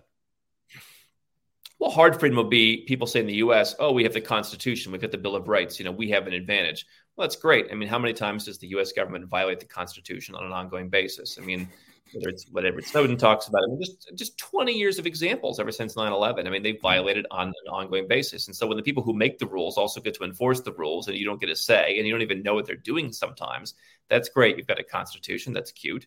Well, 1.78 1.90
hard 1.90 2.18
freedom 2.18 2.36
will 2.36 2.44
be 2.44 2.84
people 2.86 3.06
say 3.06 3.20
in 3.20 3.26
the 3.26 3.34
US, 3.34 3.74
oh, 3.78 3.92
we 3.92 4.02
have 4.04 4.14
the 4.14 4.20
Constitution, 4.22 4.92
we've 4.92 5.00
got 5.00 5.10
the 5.10 5.18
Bill 5.18 5.36
of 5.36 5.46
Rights, 5.46 5.78
you 5.78 5.84
know, 5.84 5.92
we 5.92 6.08
have 6.10 6.26
an 6.26 6.32
advantage. 6.32 6.86
Well, 7.14 7.26
that's 7.26 7.36
great. 7.36 7.66
I 7.70 7.74
mean, 7.74 7.88
how 7.88 7.98
many 7.98 8.14
times 8.14 8.46
does 8.46 8.58
the 8.58 8.68
US 8.68 8.92
government 8.92 9.26
violate 9.28 9.60
the 9.60 9.66
Constitution 9.66 10.34
on 10.34 10.44
an 10.46 10.52
ongoing 10.52 10.88
basis? 10.88 11.38
I 11.38 11.44
mean, 11.44 11.68
whether 12.12 12.28
it's 12.28 12.46
whatever 12.50 12.80
Snowden 12.80 13.16
talks 13.16 13.48
about. 13.48 13.62
I 13.64 13.66
mean, 13.66 13.80
just 13.80 14.10
just 14.14 14.38
20 14.38 14.72
years 14.72 14.98
of 14.98 15.06
examples 15.06 15.58
ever 15.58 15.72
since 15.72 15.96
9/11. 15.96 16.46
I 16.46 16.50
mean, 16.50 16.62
they've 16.62 16.80
violated 16.80 17.26
on 17.30 17.48
an 17.48 17.68
ongoing 17.68 18.06
basis. 18.06 18.46
And 18.46 18.56
so 18.56 18.66
when 18.66 18.76
the 18.76 18.82
people 18.82 19.02
who 19.02 19.12
make 19.12 19.38
the 19.38 19.46
rules 19.46 19.76
also 19.76 20.00
get 20.00 20.14
to 20.14 20.24
enforce 20.24 20.60
the 20.60 20.72
rules, 20.72 21.08
and 21.08 21.16
you 21.16 21.26
don't 21.26 21.40
get 21.40 21.50
a 21.50 21.56
say, 21.56 21.98
and 21.98 22.06
you 22.06 22.12
don't 22.12 22.22
even 22.22 22.42
know 22.42 22.54
what 22.54 22.66
they're 22.66 22.76
doing 22.76 23.12
sometimes, 23.12 23.74
that's 24.08 24.28
great. 24.28 24.56
You've 24.56 24.66
got 24.66 24.80
a 24.80 24.84
constitution. 24.84 25.52
That's 25.52 25.72
cute. 25.72 26.06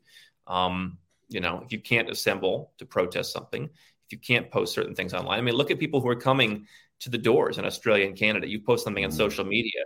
Um, 0.50 0.98
you 1.30 1.40
know, 1.40 1.62
if 1.64 1.72
you 1.72 1.80
can't 1.80 2.10
assemble 2.10 2.74
to 2.80 2.86
protest 2.86 3.32
something, 3.32 3.64
if 3.64 4.12
you 4.12 4.18
can't 4.18 4.50
post 4.52 4.74
certain 4.74 4.96
things 4.96 5.14
online, 5.14 5.40
I 5.40 5.42
mean, 5.42 5.56
look 5.56 5.72
at 5.72 5.80
people 5.80 6.02
who 6.02 6.10
are 6.10 6.16
coming 6.16 6.66
to 7.02 7.10
the 7.10 7.18
doors 7.18 7.58
in 7.58 7.66
Australia 7.66 8.06
and 8.08 8.18
Canada. 8.18 8.48
You 8.48 8.60
post 8.60 8.84
something 8.84 9.04
on 9.04 9.12
mm-hmm. 9.12 9.18
social 9.18 9.46
media, 9.46 9.84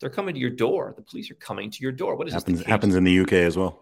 they're 0.00 0.10
coming 0.10 0.34
to 0.34 0.40
your 0.40 0.50
door. 0.50 0.94
The 0.96 1.02
police 1.02 1.30
are 1.30 1.36
coming 1.36 1.70
to 1.70 1.78
your 1.82 1.92
door. 1.92 2.16
What 2.16 2.28
is 2.28 2.34
happens? 2.34 2.58
This, 2.58 2.66
happens 2.66 2.94
in 2.94 3.04
the 3.04 3.20
UK 3.20 3.32
as 3.34 3.56
well. 3.56 3.80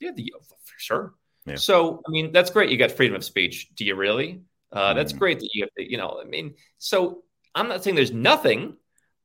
Yeah, 0.00 0.12
the 0.14 0.32
sure. 0.78 1.14
Yeah. 1.46 1.56
So, 1.56 2.02
I 2.06 2.10
mean, 2.10 2.32
that's 2.32 2.50
great. 2.50 2.70
You 2.70 2.76
got 2.76 2.92
freedom 2.92 3.16
of 3.16 3.24
speech. 3.24 3.68
Do 3.74 3.84
you 3.84 3.94
really? 3.94 4.42
Uh, 4.70 4.94
that's 4.94 5.12
mm. 5.12 5.18
great 5.18 5.40
that 5.40 5.50
you 5.54 5.64
have 5.64 5.74
to, 5.78 5.90
you 5.90 5.96
know, 5.96 6.20
I 6.22 6.28
mean, 6.28 6.54
so 6.78 7.22
I'm 7.54 7.68
not 7.68 7.82
saying 7.82 7.96
there's 7.96 8.12
nothing, 8.12 8.76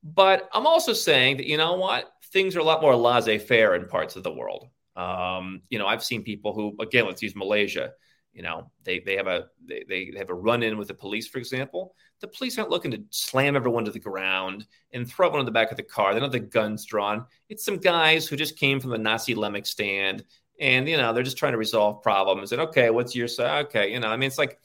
but 0.03 0.49
I'm 0.53 0.65
also 0.65 0.93
saying 0.93 1.37
that, 1.37 1.45
you 1.45 1.57
know 1.57 1.73
what? 1.73 2.11
Things 2.31 2.55
are 2.55 2.59
a 2.59 2.63
lot 2.63 2.81
more 2.81 2.95
laissez 2.95 3.39
faire 3.39 3.75
in 3.75 3.87
parts 3.87 4.15
of 4.15 4.23
the 4.23 4.31
world. 4.31 4.69
Um, 4.95 5.61
you 5.69 5.79
know, 5.79 5.87
I've 5.87 6.03
seen 6.03 6.23
people 6.23 6.53
who, 6.53 6.75
again, 6.81 7.05
let's 7.05 7.21
use 7.21 7.35
Malaysia. 7.35 7.91
You 8.33 8.41
know, 8.41 8.71
they 8.83 8.99
they 8.99 9.15
have 9.17 9.27
a 9.27 9.45
they, 9.67 9.83
they 9.87 10.11
have 10.17 10.31
a 10.31 10.35
run 10.35 10.63
in 10.63 10.77
with 10.77 10.87
the 10.87 10.93
police, 10.95 11.27
for 11.27 11.37
example. 11.37 11.95
The 12.19 12.27
police 12.27 12.57
aren't 12.57 12.71
looking 12.71 12.91
to 12.91 13.03
slam 13.11 13.55
everyone 13.55 13.85
to 13.85 13.91
the 13.91 13.99
ground 13.99 14.65
and 14.91 15.07
throw 15.07 15.27
everyone 15.27 15.41
in 15.41 15.45
the 15.45 15.51
back 15.51 15.69
of 15.69 15.77
the 15.77 15.83
car. 15.83 16.13
They 16.13 16.19
don't 16.19 16.33
have 16.33 16.41
the 16.41 16.47
guns 16.47 16.85
drawn. 16.85 17.25
It's 17.49 17.63
some 17.63 17.77
guys 17.77 18.27
who 18.27 18.35
just 18.35 18.57
came 18.57 18.79
from 18.79 18.89
the 18.89 18.97
Nasi 18.97 19.35
Lemak 19.35 19.67
stand 19.67 20.23
and 20.59 20.87
you 20.87 20.97
know 20.97 21.13
they're 21.13 21.23
just 21.23 21.37
trying 21.37 21.53
to 21.53 21.57
resolve 21.57 22.01
problems 22.01 22.51
and 22.51 22.61
okay 22.61 22.89
what's 22.89 23.15
your 23.15 23.27
say 23.27 23.59
okay 23.59 23.91
you 23.91 23.99
know 23.99 24.07
i 24.07 24.17
mean 24.17 24.27
it's 24.27 24.37
like 24.37 24.59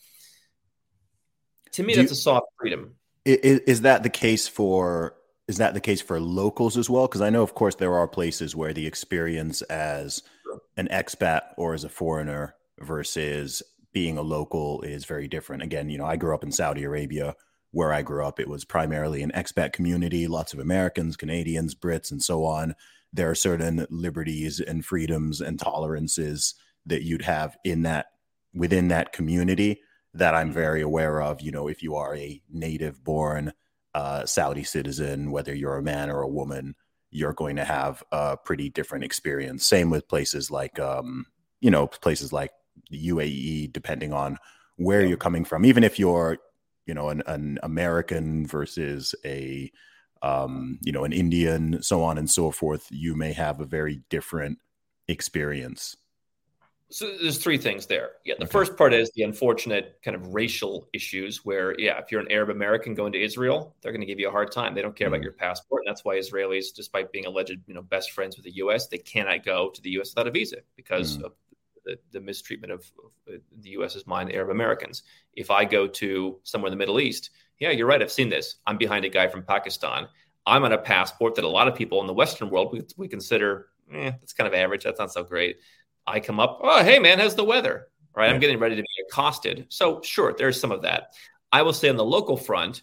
to 1.73 1.83
me 1.83 1.95
Do 1.95 2.01
that's 2.01 2.13
you, 2.13 2.15
a 2.15 2.17
soft 2.17 2.47
freedom 2.59 2.95
is, 3.25 3.61
is 3.61 3.81
that 3.83 4.03
the 4.03 4.11
case 4.11 4.49
for 4.49 5.15
is 5.49 5.57
that 5.57 5.75
the 5.75 5.81
case 5.81 6.01
for 6.01 6.21
locals 6.21 6.77
as 6.77 6.89
well? 6.89 7.07
Because 7.07 7.23
i 7.23 7.31
know 7.31 7.43
of 7.43 7.55
course 7.55 7.75
there 7.75 7.95
are 7.95 8.07
places 8.07 8.55
where 8.55 8.73
the 8.73 8.87
experience 8.87 9.63
as 9.63 10.23
an 10.77 10.89
expat 10.89 11.41
or 11.57 11.75
as 11.75 11.85
a 11.85 11.89
foreigner 11.89 12.55
versus 12.79 13.63
being 13.93 14.19
a 14.19 14.23
local 14.23 14.83
is 14.83 15.05
very 15.05 15.27
different. 15.27 15.63
Again 15.63 15.89
you 15.89 15.99
know 15.99 16.07
i 16.07 16.17
grew 16.17 16.35
up 16.35 16.45
in 16.45 16.53
saudi 16.53 16.85
arabia. 16.85 17.35
Where 17.71 17.93
i 17.93 18.03
grew 18.03 18.25
up 18.25 18.41
it 18.41 18.49
was 18.49 18.65
primarily 18.65 19.23
an 19.23 19.33
expat 19.35 19.73
community 19.73 20.27
lots 20.27 20.53
of 20.53 20.59
americans 20.59 21.17
canadians 21.17 21.75
brits 21.75 22.11
and 22.11 22.23
so 22.23 22.45
on. 22.45 22.75
There 23.13 23.31
are 23.31 23.35
certain 23.35 23.87
liberties 23.91 24.61
and 24.61 24.85
freedoms 24.85 25.41
and 25.41 25.59
tolerances 25.59 26.55
that 26.87 27.03
you'd 27.03 27.23
have 27.23 27.57
in 27.65 27.83
that 27.83 28.07
within 28.55 28.89
that 28.89 29.13
community 29.13 29.81
that 30.15 30.35
I'm 30.35 30.49
mm-hmm. 30.49 30.55
very 30.55 30.83
aware 30.83 31.23
of. 31.23 31.41
You 31.41 31.53
know, 31.53 31.69
if 31.69 31.83
you 31.83 31.95
are 31.95 32.17
a 32.17 32.43
native 32.51 33.05
born 33.05 33.53
uh, 33.99 34.25
Saudi 34.25 34.63
citizen, 34.63 35.33
whether 35.33 35.53
you're 35.53 35.77
a 35.77 35.83
man 35.83 36.09
or 36.09 36.23
a 36.23 36.29
woman, 36.29 36.77
you're 37.11 37.33
going 37.33 37.57
to 37.57 37.65
have 37.65 38.01
a 38.13 38.37
pretty 38.37 38.71
different 38.71 39.05
experience. 39.05 39.67
Same 39.67 39.91
with 39.91 40.07
places 40.07 40.53
like, 40.53 40.79
um, 40.79 41.27
you 41.61 41.69
know, 41.69 41.89
places 41.89 42.33
like 42.33 42.53
the 42.91 43.09
UAE, 43.09 43.73
depending 43.73 44.13
on 44.13 44.39
where 44.77 45.05
you're 45.05 45.17
coming 45.17 45.45
from. 45.45 45.65
Even 45.65 45.83
if 45.83 45.99
you're, 45.99 46.39
you 46.87 46.95
know, 46.95 47.09
an, 47.09 47.25
an 47.27 47.59
American 47.65 48.47
versus 48.47 49.17
a 49.25 49.73
um, 50.23 50.79
you 50.83 50.93
know, 50.93 51.05
an 51.05 51.13
Indian, 51.13 51.83
so 51.83 52.03
on 52.03 52.19
and 52.19 52.31
so 52.31 52.51
forth, 52.51 52.87
you 52.91 53.15
may 53.15 53.33
have 53.33 53.61
a 53.61 53.65
very 53.65 54.01
different 54.11 54.59
experience. 55.07 55.97
So 56.91 57.17
there's 57.21 57.37
three 57.37 57.59
things 57.59 57.87
there. 57.87 58.13
Yeah, 58.25 58.35
the 58.39 58.45
okay. 58.45 58.53
first 58.53 58.77
part 58.77 58.95
is 58.95 59.11
the 59.15 59.23
unfortunate 59.23 59.99
kind 60.03 60.15
of 60.15 60.33
racial 60.33 60.89
issues 60.95 61.45
where, 61.45 61.79
yeah, 61.79 61.99
if 61.99 62.11
you're 62.11 62.21
an 62.21 62.33
Arab 62.33 62.49
American 62.49 62.95
going 62.95 63.13
to 63.13 63.23
Israel, 63.23 63.77
they're 63.83 63.93
going 63.93 64.01
to 64.01 64.07
give 64.07 64.19
you 64.19 64.29
a 64.29 64.31
hard 64.31 64.51
time. 64.51 64.75
They 64.75 64.81
don't 64.81 64.97
care 64.97 65.09
mm-hmm. 65.09 65.15
about 65.15 65.23
your 65.23 65.33
passport, 65.33 65.83
and 65.85 65.91
that's 65.91 66.05
why 66.05 66.17
Israelis, 66.17 66.75
despite 66.75 67.13
being 67.13 67.27
alleged, 67.27 67.59
you 67.67 67.75
know, 67.75 67.83
best 67.83 68.13
friends 68.13 68.37
with 68.37 68.45
the 68.45 68.53
U.S., 68.57 68.87
they 68.87 68.97
cannot 68.99 69.45
go 69.45 69.69
to 69.69 69.83
the 69.83 69.91
U.S. 69.91 70.13
without 70.13 70.29
a 70.29 70.31
visa 70.31 70.59
because 70.77 71.17
mm-hmm. 71.17 71.27
of 71.27 71.33
the, 71.85 71.99
the, 72.13 72.21
mistreatment 72.21 72.73
of, 72.73 72.91
of 73.29 73.41
the 73.61 73.71
U.S.'s 73.71 74.07
mind, 74.07 74.33
Arab 74.33 74.51
Americans. 74.51 75.03
If 75.35 75.51
I 75.51 75.67
go 75.67 75.87
to 75.87 76.39
somewhere 76.43 76.69
in 76.69 76.73
the 76.73 76.79
Middle 76.79 77.01
East, 77.01 77.31
yeah, 77.59 77.71
you're 77.71 77.87
right. 77.87 78.01
I've 78.01 78.13
seen 78.13 78.31
this. 78.31 78.57
I'm 78.67 78.79
behind 78.79 79.05
a 79.05 79.11
guy 79.11 79.29
from 79.29 79.43
Pakistan. 79.43 80.09
I'm 80.47 80.65
on 80.65 80.73
a 80.73 80.79
passport 80.79 81.35
that 81.35 81.45
a 81.45 81.49
lot 81.49 81.69
of 81.69 81.75
people 81.75 82.01
in 82.01 82.07
the 82.07 82.15
Western 82.15 82.49
world 82.49 82.73
we, 82.73 82.83
we 82.97 83.09
consider, 83.09 83.69
eh, 83.93 84.11
that's 84.11 84.33
kind 84.33 84.49
of 84.49 84.55
average. 84.55 84.85
That's 84.85 84.99
not 84.99 85.13
so 85.13 85.23
great. 85.23 85.59
I 86.09 86.21
come 86.21 86.41
up, 86.41 86.61
oh, 86.63 86.83
hey, 86.83 86.99
man, 86.99 87.19
how's 87.19 87.35
the 87.35 87.45
weather? 87.45 87.89
Right. 88.15 88.31
I'm 88.31 88.41
getting 88.41 88.59
ready 88.59 88.77
to 88.77 88.83
be 88.83 88.89
accosted. 89.09 89.67
So, 89.69 90.01
sure, 90.03 90.35
there's 90.37 90.61
some 90.61 90.73
of 90.73 90.83
that. 90.83 91.15
I 91.53 91.63
will 91.63 91.73
say 91.73 91.89
on 91.89 91.97
the 91.97 92.05
local 92.05 92.37
front, 92.37 92.83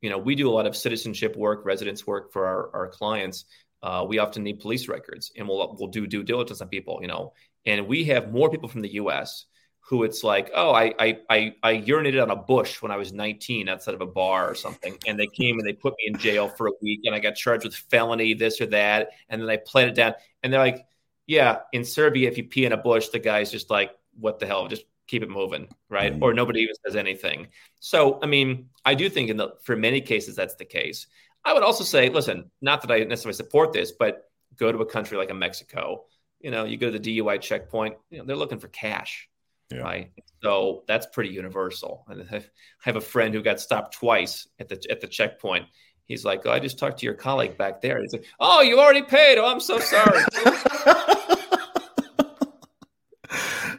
you 0.00 0.10
know, 0.10 0.18
we 0.18 0.34
do 0.34 0.48
a 0.48 0.52
lot 0.52 0.66
of 0.66 0.76
citizenship 0.76 1.36
work, 1.36 1.64
residence 1.64 2.06
work 2.06 2.32
for 2.32 2.46
our, 2.46 2.74
our 2.74 2.88
clients. 2.88 3.44
Uh, 3.82 4.04
we 4.08 4.18
often 4.18 4.42
need 4.42 4.60
police 4.60 4.88
records 4.88 5.32
and 5.36 5.46
we'll, 5.46 5.76
we'll 5.78 5.90
do 5.90 6.06
due 6.06 6.22
diligence 6.22 6.60
on 6.60 6.68
people, 6.68 6.98
you 7.02 7.08
know, 7.08 7.34
and 7.66 7.86
we 7.86 8.04
have 8.04 8.32
more 8.32 8.50
people 8.50 8.68
from 8.68 8.80
the 8.80 8.94
US 8.94 9.46
who 9.86 10.02
it's 10.04 10.24
like, 10.24 10.50
oh, 10.54 10.72
I, 10.72 10.94
I 10.98 11.18
I 11.28 11.54
I 11.62 11.74
urinated 11.76 12.22
on 12.22 12.30
a 12.30 12.36
bush 12.36 12.80
when 12.80 12.90
I 12.90 12.96
was 12.96 13.12
19 13.12 13.68
outside 13.68 13.94
of 13.94 14.00
a 14.00 14.06
bar 14.06 14.50
or 14.50 14.54
something, 14.54 14.96
and 15.06 15.18
they 15.18 15.26
came 15.26 15.58
and 15.58 15.68
they 15.68 15.74
put 15.74 15.92
me 15.98 16.04
in 16.06 16.18
jail 16.18 16.48
for 16.48 16.68
a 16.68 16.72
week, 16.80 17.00
and 17.04 17.14
I 17.14 17.18
got 17.18 17.34
charged 17.34 17.64
with 17.64 17.74
felony 17.74 18.32
this 18.32 18.60
or 18.60 18.66
that, 18.66 19.10
and 19.28 19.42
then 19.42 19.50
I 19.50 19.58
played 19.58 19.88
it 19.88 19.94
down, 19.94 20.14
and 20.42 20.50
they're 20.50 20.60
like, 20.60 20.86
yeah, 21.26 21.60
in 21.72 21.84
Serbia, 21.84 22.28
if 22.28 22.38
you 22.38 22.44
pee 22.44 22.64
in 22.64 22.72
a 22.72 22.76
bush, 22.76 23.08
the 23.08 23.18
guy's 23.18 23.50
just 23.50 23.70
like, 23.70 23.90
what 24.18 24.38
the 24.38 24.46
hell, 24.46 24.68
just 24.68 24.84
keep 25.06 25.22
it 25.22 25.30
moving, 25.30 25.68
right? 25.88 26.12
Mm-hmm. 26.12 26.22
Or 26.22 26.34
nobody 26.34 26.60
even 26.60 26.74
says 26.84 26.96
anything. 26.96 27.48
So, 27.80 28.18
I 28.22 28.26
mean, 28.26 28.70
I 28.84 28.94
do 28.94 29.08
think 29.08 29.30
in 29.30 29.36
the 29.36 29.54
for 29.62 29.76
many 29.76 30.00
cases 30.00 30.36
that's 30.36 30.54
the 30.54 30.64
case. 30.64 31.06
I 31.44 31.52
would 31.52 31.62
also 31.62 31.84
say, 31.84 32.08
listen, 32.08 32.50
not 32.62 32.80
that 32.82 32.90
I 32.90 33.04
necessarily 33.04 33.36
support 33.36 33.72
this, 33.72 33.92
but 33.92 34.30
go 34.56 34.72
to 34.72 34.78
a 34.78 34.86
country 34.86 35.18
like 35.18 35.30
a 35.30 35.34
Mexico. 35.34 36.04
You 36.40 36.50
know, 36.50 36.64
you 36.64 36.76
go 36.78 36.90
to 36.90 36.98
the 36.98 37.18
DUI 37.18 37.40
checkpoint. 37.40 37.96
You 38.10 38.18
know, 38.18 38.24
they're 38.24 38.36
looking 38.36 38.58
for 38.58 38.68
cash 38.68 39.28
yeah. 39.70 39.80
Right. 39.80 40.10
So 40.42 40.84
that's 40.86 41.06
pretty 41.06 41.30
universal. 41.30 42.04
And 42.08 42.26
I 42.32 42.44
have 42.82 42.96
a 42.96 43.00
friend 43.00 43.34
who 43.34 43.42
got 43.42 43.60
stopped 43.60 43.94
twice 43.94 44.46
at 44.58 44.68
the 44.68 44.82
at 44.90 45.00
the 45.00 45.06
checkpoint. 45.06 45.66
He's 46.06 46.24
like, 46.24 46.42
oh, 46.44 46.50
I 46.50 46.58
just 46.58 46.78
talked 46.78 46.98
to 47.00 47.06
your 47.06 47.14
colleague 47.14 47.56
back 47.56 47.80
there. 47.80 48.00
He's 48.00 48.12
like, 48.12 48.26
Oh, 48.38 48.60
you 48.60 48.78
already 48.78 49.02
paid. 49.02 49.38
Oh, 49.38 49.46
I'm 49.46 49.60
so 49.60 49.78
sorry. 49.78 50.20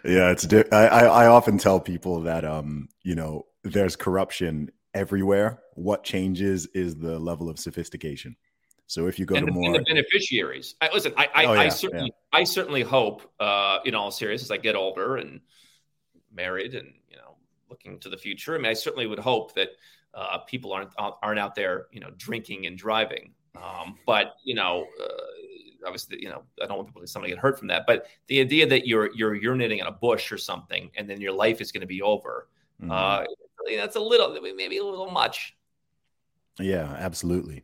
yeah, 0.03 0.31
it's. 0.31 0.47
Di- 0.47 0.69
I, 0.71 1.05
I 1.05 1.27
often 1.27 1.57
tell 1.57 1.79
people 1.79 2.21
that 2.21 2.43
um, 2.43 2.89
you 3.03 3.15
know, 3.15 3.45
there's 3.63 3.95
corruption 3.95 4.71
everywhere. 4.93 5.61
What 5.75 6.03
changes 6.03 6.67
is 6.73 6.95
the 6.95 7.19
level 7.19 7.49
of 7.49 7.59
sophistication. 7.59 8.35
So 8.87 9.07
if 9.07 9.19
you 9.19 9.25
go 9.25 9.35
and 9.35 9.47
to 9.47 9.51
the, 9.51 9.59
more 9.59 9.73
the 9.73 9.83
beneficiaries, 9.83 10.75
I, 10.79 10.89
listen, 10.93 11.13
I 11.17 11.29
I, 11.33 11.45
oh, 11.45 11.53
yeah, 11.53 11.59
I 11.59 11.69
certainly 11.69 12.05
yeah. 12.05 12.39
I 12.39 12.43
certainly 12.43 12.81
hope, 12.83 13.23
uh, 13.39 13.79
in 13.83 13.95
all 13.95 14.11
seriousness, 14.11 14.47
as 14.47 14.51
I 14.51 14.57
get 14.57 14.75
older 14.75 15.17
and 15.17 15.41
married 16.31 16.75
and 16.75 16.93
you 17.09 17.17
know 17.17 17.35
looking 17.69 17.99
to 17.99 18.09
the 18.09 18.17
future. 18.17 18.55
I 18.55 18.57
mean, 18.57 18.67
I 18.67 18.73
certainly 18.73 19.07
would 19.07 19.19
hope 19.19 19.55
that 19.55 19.69
uh, 20.15 20.39
people 20.39 20.73
aren't 20.73 20.91
aren't 20.97 21.39
out 21.39 21.55
there 21.55 21.87
you 21.91 21.99
know 21.99 22.09
drinking 22.17 22.65
and 22.65 22.77
driving. 22.77 23.33
Um, 23.55 23.97
but 24.05 24.35
you 24.43 24.55
know, 24.55 24.85
uh, 25.01 25.85
obviously, 25.85 26.21
you 26.21 26.29
know, 26.29 26.43
I 26.61 26.65
don't 26.65 26.77
want 26.77 26.87
people 26.87 27.01
to 27.01 27.07
somebody 27.07 27.33
get 27.33 27.39
hurt 27.39 27.57
from 27.57 27.67
that. 27.69 27.85
But 27.87 28.07
the 28.27 28.39
idea 28.39 28.67
that 28.67 28.87
you're 28.87 29.11
you're 29.15 29.37
urinating 29.37 29.79
in 29.79 29.87
a 29.87 29.91
bush 29.91 30.31
or 30.31 30.37
something, 30.37 30.91
and 30.95 31.09
then 31.09 31.21
your 31.21 31.31
life 31.31 31.61
is 31.61 31.71
going 31.71 31.81
to 31.81 31.87
be 31.87 32.01
over, 32.01 32.47
mm-hmm. 32.81 32.91
uh, 32.91 33.23
that's 33.77 33.95
a 33.95 33.99
little 33.99 34.37
maybe 34.55 34.77
a 34.77 34.83
little 34.83 35.11
much. 35.11 35.55
Yeah, 36.59 36.95
absolutely. 36.97 37.63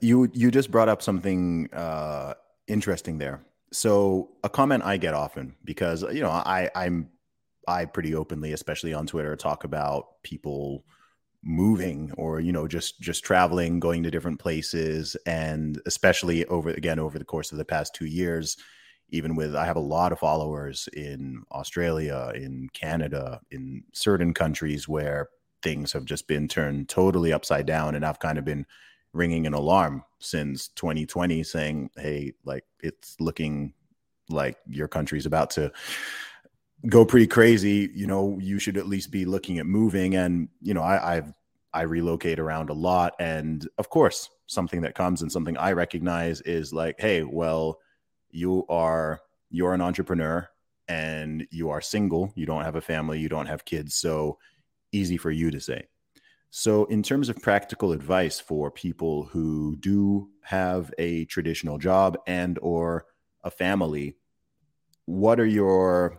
You 0.00 0.30
you 0.32 0.50
just 0.50 0.70
brought 0.70 0.88
up 0.88 1.02
something 1.02 1.72
uh, 1.72 2.34
interesting 2.66 3.18
there. 3.18 3.44
So 3.72 4.30
a 4.42 4.48
comment 4.48 4.84
I 4.84 4.96
get 4.96 5.14
often 5.14 5.54
because 5.64 6.02
you 6.02 6.20
know 6.20 6.30
I 6.30 6.70
I'm 6.74 7.08
I 7.68 7.84
pretty 7.84 8.14
openly, 8.14 8.52
especially 8.52 8.94
on 8.94 9.06
Twitter, 9.06 9.36
talk 9.36 9.64
about 9.64 10.22
people 10.22 10.84
moving 11.42 12.12
or 12.16 12.40
you 12.40 12.52
know 12.52 12.66
just 12.66 13.00
just 13.00 13.24
traveling 13.24 13.78
going 13.78 14.02
to 14.02 14.10
different 14.10 14.38
places 14.38 15.16
and 15.26 15.80
especially 15.86 16.44
over 16.46 16.70
again 16.70 16.98
over 16.98 17.18
the 17.18 17.24
course 17.24 17.52
of 17.52 17.58
the 17.58 17.64
past 17.64 17.94
2 17.94 18.06
years 18.06 18.56
even 19.10 19.36
with 19.36 19.54
I 19.54 19.64
have 19.64 19.76
a 19.76 19.80
lot 19.80 20.12
of 20.12 20.18
followers 20.18 20.88
in 20.92 21.42
Australia 21.52 22.32
in 22.34 22.68
Canada 22.72 23.40
in 23.50 23.84
certain 23.92 24.34
countries 24.34 24.88
where 24.88 25.28
things 25.62 25.92
have 25.92 26.04
just 26.04 26.26
been 26.26 26.48
turned 26.48 26.88
totally 26.88 27.32
upside 27.32 27.66
down 27.66 27.94
and 27.94 28.04
I've 28.04 28.18
kind 28.18 28.38
of 28.38 28.44
been 28.44 28.66
ringing 29.12 29.46
an 29.46 29.54
alarm 29.54 30.02
since 30.18 30.68
2020 30.68 31.42
saying 31.42 31.90
hey 31.96 32.32
like 32.44 32.64
it's 32.80 33.16
looking 33.20 33.72
like 34.28 34.58
your 34.68 34.88
country's 34.88 35.26
about 35.26 35.50
to 35.50 35.70
go 36.88 37.04
pretty 37.04 37.26
crazy, 37.26 37.90
you 37.94 38.06
know, 38.06 38.38
you 38.40 38.58
should 38.58 38.76
at 38.76 38.86
least 38.86 39.10
be 39.10 39.24
looking 39.24 39.58
at 39.58 39.66
moving. 39.66 40.16
And, 40.16 40.48
you 40.60 40.74
know, 40.74 40.82
I, 40.82 41.16
I've, 41.16 41.32
I 41.72 41.82
relocate 41.82 42.38
around 42.38 42.70
a 42.70 42.74
lot. 42.74 43.14
And 43.18 43.66
of 43.78 43.90
course, 43.90 44.30
something 44.46 44.80
that 44.82 44.94
comes 44.94 45.22
and 45.22 45.30
something 45.30 45.56
I 45.56 45.72
recognize 45.72 46.40
is 46.42 46.72
like, 46.72 46.96
hey, 46.98 47.22
well, 47.22 47.78
you 48.30 48.64
are, 48.68 49.20
you're 49.50 49.74
an 49.74 49.80
entrepreneur 49.80 50.48
and 50.88 51.46
you 51.50 51.70
are 51.70 51.80
single, 51.80 52.32
you 52.36 52.46
don't 52.46 52.64
have 52.64 52.76
a 52.76 52.80
family, 52.80 53.18
you 53.18 53.28
don't 53.28 53.46
have 53.46 53.64
kids. 53.64 53.94
So 53.94 54.38
easy 54.92 55.16
for 55.16 55.30
you 55.30 55.50
to 55.50 55.60
say. 55.60 55.86
So, 56.50 56.84
in 56.86 57.02
terms 57.02 57.28
of 57.28 57.42
practical 57.42 57.92
advice 57.92 58.40
for 58.40 58.70
people 58.70 59.24
who 59.24 59.76
do 59.76 60.30
have 60.42 60.94
a 60.96 61.24
traditional 61.26 61.76
job 61.76 62.16
and 62.26 62.58
or 62.62 63.04
a 63.42 63.50
family, 63.50 64.16
what 65.04 65.38
are 65.38 65.46
your 65.46 66.18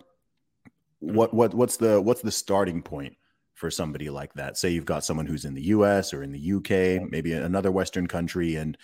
what 0.99 1.33
what 1.33 1.53
what's 1.53 1.77
the 1.77 2.01
what's 2.01 2.21
the 2.21 2.31
starting 2.31 2.81
point 2.81 3.15
for 3.53 3.71
somebody 3.71 4.10
like 4.10 4.33
that? 4.33 4.57
Say 4.57 4.69
you've 4.69 4.86
got 4.86 5.03
someone 5.03 5.25
who's 5.25 5.45
in 5.45 5.53
the 5.53 5.63
US 5.63 6.13
or 6.13 6.23
in 6.23 6.31
the 6.31 6.53
UK, 6.53 7.10
maybe 7.10 7.33
another 7.33 7.71
Western 7.71 8.07
country, 8.07 8.55
and 8.55 8.77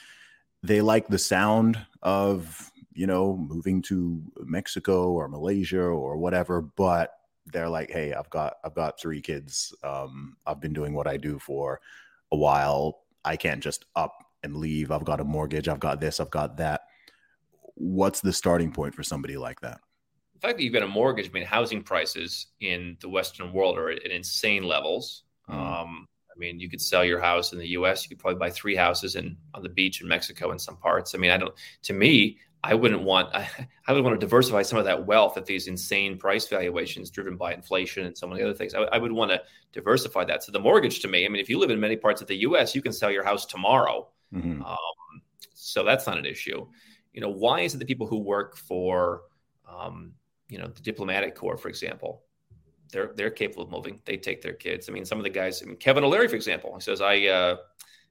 they 0.63 0.81
like 0.81 1.07
the 1.07 1.19
sound 1.19 1.77
of, 2.01 2.71
you 2.93 3.05
know, 3.05 3.35
moving 3.37 3.81
to 3.83 4.21
Mexico 4.43 5.11
or 5.11 5.27
Malaysia 5.27 5.81
or 5.81 6.17
whatever, 6.17 6.61
but 6.61 7.11
they're 7.45 7.69
like, 7.69 7.91
hey, 7.91 8.13
I've 8.13 8.29
got 8.29 8.55
I've 8.63 8.75
got 8.75 8.99
three 8.99 9.21
kids. 9.21 9.73
Um, 9.83 10.37
I've 10.45 10.61
been 10.61 10.73
doing 10.73 10.93
what 10.93 11.07
I 11.07 11.17
do 11.17 11.39
for 11.39 11.81
a 12.31 12.37
while. 12.37 13.03
I 13.25 13.35
can't 13.35 13.61
just 13.61 13.85
up 13.95 14.13
and 14.43 14.57
leave. 14.57 14.91
I've 14.91 15.05
got 15.05 15.19
a 15.19 15.23
mortgage, 15.23 15.67
I've 15.67 15.79
got 15.79 15.99
this, 15.99 16.19
I've 16.19 16.31
got 16.31 16.57
that. 16.57 16.81
What's 17.75 18.21
the 18.21 18.33
starting 18.33 18.71
point 18.71 18.95
for 18.95 19.03
somebody 19.03 19.37
like 19.37 19.61
that? 19.61 19.79
Fact 20.43 20.57
that 20.57 20.63
you've 20.63 20.73
got 20.73 20.83
a 20.83 20.87
mortgage, 20.87 21.29
I 21.29 21.31
mean, 21.31 21.45
housing 21.45 21.83
prices 21.83 22.47
in 22.59 22.97
the 23.01 23.09
Western 23.09 23.53
world 23.53 23.77
are 23.77 23.89
at 23.89 24.03
insane 24.03 24.63
levels. 24.63 25.23
Mm. 25.49 25.55
Um, 25.55 26.07
I 26.29 26.37
mean, 26.37 26.59
you 26.59 26.69
could 26.69 26.81
sell 26.81 27.05
your 27.05 27.19
house 27.19 27.53
in 27.53 27.59
the 27.59 27.69
U.S. 27.69 28.03
You 28.03 28.09
could 28.09 28.19
probably 28.19 28.39
buy 28.39 28.49
three 28.49 28.75
houses 28.75 29.15
in 29.15 29.37
on 29.53 29.63
the 29.63 29.69
beach 29.69 30.01
in 30.01 30.07
Mexico 30.07 30.51
in 30.51 30.59
some 30.59 30.77
parts. 30.77 31.15
I 31.15 31.17
mean, 31.17 31.31
I 31.31 31.37
don't. 31.37 31.53
To 31.83 31.93
me, 31.93 32.39
I 32.63 32.73
wouldn't 32.73 33.03
want. 33.03 33.33
I, 33.33 33.47
I 33.87 33.93
would 33.93 34.03
want 34.03 34.19
to 34.19 34.25
diversify 34.25 34.63
some 34.63 34.79
of 34.79 34.85
that 34.85 35.05
wealth 35.05 35.37
at 35.37 35.45
these 35.45 35.67
insane 35.67 36.17
price 36.17 36.47
valuations 36.47 37.09
driven 37.09 37.37
by 37.37 37.53
inflation 37.53 38.05
and 38.05 38.17
some 38.17 38.31
of 38.31 38.37
the 38.37 38.43
other 38.43 38.53
things. 38.53 38.73
I, 38.73 38.81
I 38.81 38.97
would 38.97 39.11
want 39.11 39.31
to 39.31 39.41
diversify 39.71 40.25
that. 40.25 40.43
So 40.43 40.51
the 40.51 40.59
mortgage, 40.59 41.01
to 41.01 41.07
me, 41.07 41.25
I 41.25 41.29
mean, 41.29 41.41
if 41.41 41.49
you 41.49 41.59
live 41.59 41.69
in 41.69 41.79
many 41.79 41.95
parts 41.95 42.21
of 42.21 42.27
the 42.27 42.37
U.S., 42.37 42.75
you 42.75 42.81
can 42.81 42.93
sell 42.93 43.11
your 43.11 43.23
house 43.23 43.45
tomorrow. 43.45 44.09
Mm-hmm. 44.33 44.61
Um, 44.63 45.21
so 45.53 45.83
that's 45.83 46.07
not 46.07 46.17
an 46.17 46.25
issue. 46.25 46.65
You 47.13 47.21
know, 47.21 47.29
why 47.29 47.61
is 47.61 47.75
it 47.75 47.77
that 47.77 47.87
people 47.87 48.07
who 48.07 48.17
work 48.17 48.57
for 48.57 49.21
um, 49.69 50.13
you 50.53 50.59
know, 50.59 50.67
the 50.67 50.81
diplomatic 50.81 51.33
corps, 51.33 51.57
for 51.57 51.67
example, 51.67 52.21
they're 52.91 53.11
they're 53.15 53.31
capable 53.31 53.63
of 53.63 53.71
moving. 53.71 53.99
They 54.05 54.17
take 54.17 54.43
their 54.43 54.53
kids. 54.53 54.87
I 54.87 54.91
mean, 54.91 55.03
some 55.03 55.17
of 55.17 55.23
the 55.23 55.31
guys. 55.31 55.63
I 55.63 55.65
mean, 55.65 55.77
Kevin 55.77 56.03
O'Leary, 56.03 56.27
for 56.27 56.35
example, 56.35 56.75
he 56.75 56.81
says, 56.81 57.01
I 57.01 57.25
uh, 57.25 57.55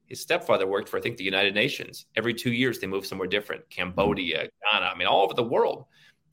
his 0.07 0.20
stepfather 0.20 0.66
worked 0.66 0.88
for 0.88 0.98
I 0.98 1.00
think 1.00 1.18
the 1.18 1.24
United 1.24 1.55
Nations. 1.55 2.07
Every 2.16 2.35
two 2.35 2.52
years, 2.52 2.81
they 2.81 2.88
move 2.88 3.07
somewhere 3.07 3.28
different. 3.28 3.70
Cambodia, 3.70 4.48
Ghana. 4.72 4.87
I 4.87 4.96
mean, 4.98 5.07
all 5.07 5.22
over 5.22 5.35
the 5.35 5.44
world. 5.44 5.85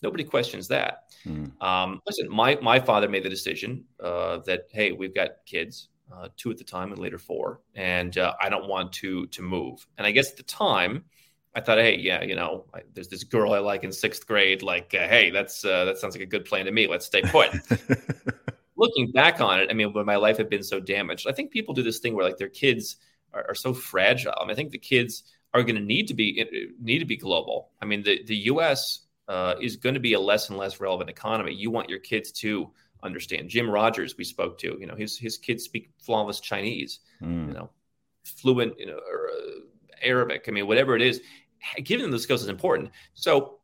Nobody 0.02 0.24
questions 0.24 0.68
that. 0.70 1.04
Mm. 1.28 1.62
Um, 1.62 2.02
listen, 2.08 2.28
my 2.28 2.58
my 2.60 2.80
father 2.80 3.08
made 3.08 3.24
the 3.24 3.30
decision 3.30 3.86
uh, 4.04 4.40
that 4.48 4.62
hey, 4.72 4.94
we've 4.94 5.14
got 5.14 5.46
kids, 5.46 5.90
uh, 6.12 6.30
two 6.38 6.50
at 6.50 6.58
the 6.58 6.64
time 6.64 6.92
and 6.92 7.00
later 7.00 7.20
four, 7.20 7.62
and 7.76 8.18
uh, 8.18 8.34
I 8.42 8.50
don't 8.50 8.68
want 8.68 8.94
to 8.94 9.28
to 9.28 9.44
move. 9.44 9.86
And 10.00 10.08
I 10.08 10.12
guess 10.12 10.32
at 10.32 10.38
the 10.38 10.44
time 10.44 11.06
I 11.56 11.62
thought, 11.62 11.80
hey, 11.80 11.98
yeah, 11.98 12.24
you 12.24 12.36
know, 12.36 12.66
I, 12.74 12.82
there's 12.94 13.08
this 13.08 13.24
girl 13.24 13.54
I 13.54 13.60
like 13.60 13.84
in 13.84 13.92
sixth 13.92 14.28
grade. 14.28 14.62
Like, 14.62 14.94
uh, 14.94 15.08
hey, 15.08 15.30
that's 15.32 15.66
uh, 15.66 15.86
that 15.86 15.98
sounds 15.98 16.16
like 16.16 16.24
a 16.24 16.28
good 16.28 16.46
plan 16.46 16.66
to 16.66 16.72
me. 16.72 16.88
Let's 16.88 17.06
stay 17.06 17.22
put. 17.22 17.50
Looking 18.76 19.12
back 19.12 19.42
on 19.42 19.60
it, 19.60 19.70
I 19.70 19.74
mean, 19.74 19.92
when 19.92 20.06
my 20.06 20.16
life 20.16 20.38
had 20.38 20.50
been 20.50 20.64
so 20.64 20.80
damaged, 20.80 21.28
I 21.28 21.34
think 21.34 21.52
people 21.52 21.74
do 21.74 21.84
this 21.84 22.00
thing 22.00 22.16
where 22.16 22.26
like 22.26 22.38
their 22.38 22.48
kids 22.48 22.98
are, 23.34 23.46
are 23.50 23.56
so 23.56 23.74
fragile. 23.74 24.34
I, 24.38 24.44
mean, 24.44 24.52
I 24.52 24.56
think 24.56 24.72
the 24.72 24.78
kids 24.78 25.24
are 25.54 25.64
going 25.64 25.76
to 25.76 25.82
need 25.82 26.08
to 26.08 26.14
be 26.14 26.42
uh, 26.42 26.74
need 26.82 27.00
to 27.00 27.06
be 27.06 27.18
global. 27.18 27.72
I 27.82 27.86
mean, 27.86 28.04
the 28.04 28.24
the 28.26 28.36
U.S. 28.36 29.06
Uh, 29.28 29.56
is 29.62 29.76
going 29.76 29.94
to 29.94 30.00
be 30.00 30.14
a 30.14 30.20
less 30.20 30.50
and 30.50 30.58
less 30.58 30.80
relevant 30.80 31.10
economy. 31.10 31.54
You 31.54 31.72
want 31.72 31.90
your 31.90 32.00
kids 32.00 32.32
to 32.34 32.72
understand. 33.04 33.50
Jim 33.50 33.70
Rogers, 33.70 34.18
we 34.18 34.24
spoke 34.24 34.58
to, 34.60 34.78
you 34.80 34.88
know, 34.88 34.96
his 34.96 35.18
his 35.18 35.38
kids 35.38 35.64
speak 35.64 35.92
flawless 36.00 36.40
Chinese, 36.40 37.00
mm. 37.22 37.48
you 37.48 37.54
know, 37.54 37.70
fluent, 38.24 38.80
you 38.80 38.88
know, 38.88 39.00
or, 39.12 39.30
uh, 39.30 39.60
Arabic. 40.02 40.46
I 40.48 40.52
mean, 40.52 40.68
whatever 40.68 40.96
it 40.96 41.02
is, 41.02 41.22
giving 41.84 42.04
them 42.04 42.12
those 42.12 42.24
skills 42.24 42.42
is 42.42 42.50
important. 42.50 42.92
So, 43.14 43.60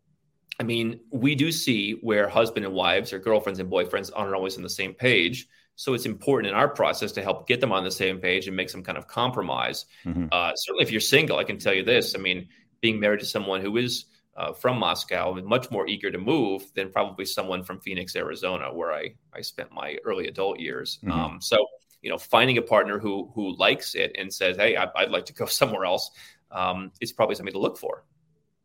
I 0.60 0.64
mean, 0.64 1.00
we 1.12 1.36
do 1.36 1.52
see 1.52 1.94
where 2.02 2.30
husband 2.30 2.66
and 2.66 2.74
wives 2.74 3.12
or 3.14 3.20
girlfriends 3.20 3.60
and 3.60 3.72
boyfriends 3.72 4.12
aren't 4.16 4.34
always 4.34 4.58
on 4.58 4.64
the 4.64 4.70
same 4.70 4.94
page. 4.94 5.48
So 5.76 5.94
it's 5.94 6.06
important 6.06 6.50
in 6.52 6.56
our 6.56 6.70
process 6.70 7.12
to 7.14 7.22
help 7.22 7.48
get 7.48 7.60
them 7.60 7.74
on 7.74 7.84
the 7.84 7.92
same 7.92 8.20
page 8.20 8.48
and 8.48 8.56
make 8.56 8.70
some 8.70 8.84
kind 8.84 8.98
of 8.98 9.08
compromise. 9.08 9.86
Mm-hmm. 10.06 10.28
Uh, 10.32 10.54
certainly, 10.56 10.84
if 10.84 10.92
you're 10.92 11.02
single, 11.02 11.38
I 11.38 11.44
can 11.44 11.58
tell 11.58 11.74
you 11.74 11.84
this. 11.84 12.16
I 12.16 12.20
mean, 12.20 12.48
being 12.80 13.00
married 13.00 13.20
to 13.20 13.26
someone 13.26 13.62
who 13.62 13.76
is 13.76 14.06
uh, 14.38 14.54
from 14.54 14.78
Moscow 14.78 15.36
and 15.36 15.46
much 15.46 15.72
more 15.72 15.88
eager 15.88 16.12
to 16.12 16.18
move 16.18 16.72
than 16.76 16.92
probably 16.92 17.26
someone 17.26 17.64
from 17.64 17.80
Phoenix, 17.80 18.16
Arizona, 18.16 18.74
where 18.74 18.94
I 18.94 19.16
I 19.34 19.42
spent 19.42 19.72
my 19.72 19.98
early 20.06 20.28
adult 20.28 20.60
years. 20.60 21.00
Mm-hmm. 21.04 21.12
Um, 21.12 21.42
so 21.42 21.58
you 22.06 22.12
know, 22.12 22.20
finding 22.20 22.60
a 22.60 22.62
partner 22.62 23.00
who 23.00 23.32
who 23.34 23.58
likes 23.58 23.96
it 23.96 24.12
and 24.16 24.32
says, 24.32 24.58
"Hey, 24.58 24.76
I, 24.76 24.86
would 25.00 25.10
like 25.10 25.26
to 25.26 25.34
go 25.34 25.46
somewhere 25.60 25.86
else," 25.86 26.12
um, 26.52 26.92
is 27.02 27.12
probably 27.12 27.36
something 27.36 27.52
to 27.54 27.60
look 27.60 27.80
for. 27.80 28.06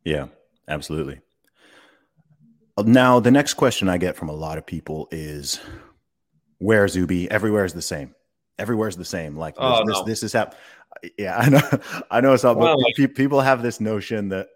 Yeah, 0.05 0.27
absolutely. 0.69 1.23
Now, 2.85 3.19
the 3.19 3.31
next 3.31 3.55
question 3.55 3.89
I 3.89 3.97
get 3.97 4.15
from 4.15 4.29
a 4.29 4.35
lot 4.35 4.59
of 4.59 4.67
people 4.67 5.09
is, 5.11 5.59
"Where's 6.59 6.95
Ubi? 6.95 7.31
Everywhere 7.31 7.65
is 7.65 7.73
the 7.73 7.81
same. 7.81 8.15
Everywhere 8.59 8.89
is 8.89 8.97
the 8.99 9.07
same. 9.07 9.37
Like 9.39 9.55
this, 9.55 9.65
Oh, 9.65 9.87
this, 9.87 9.97
no. 9.97 10.05
this 10.05 10.23
is 10.23 10.33
how." 10.35 10.51
Yeah, 11.17 11.39
I 11.39 11.49
know. 11.49 12.03
I 12.11 12.21
know 12.21 12.37
some 12.37 12.59
Well, 12.59 12.77
pe- 12.95 13.07
people 13.07 13.41
have 13.41 13.63
this 13.63 13.81
notion 13.81 14.29
that, 14.31 14.49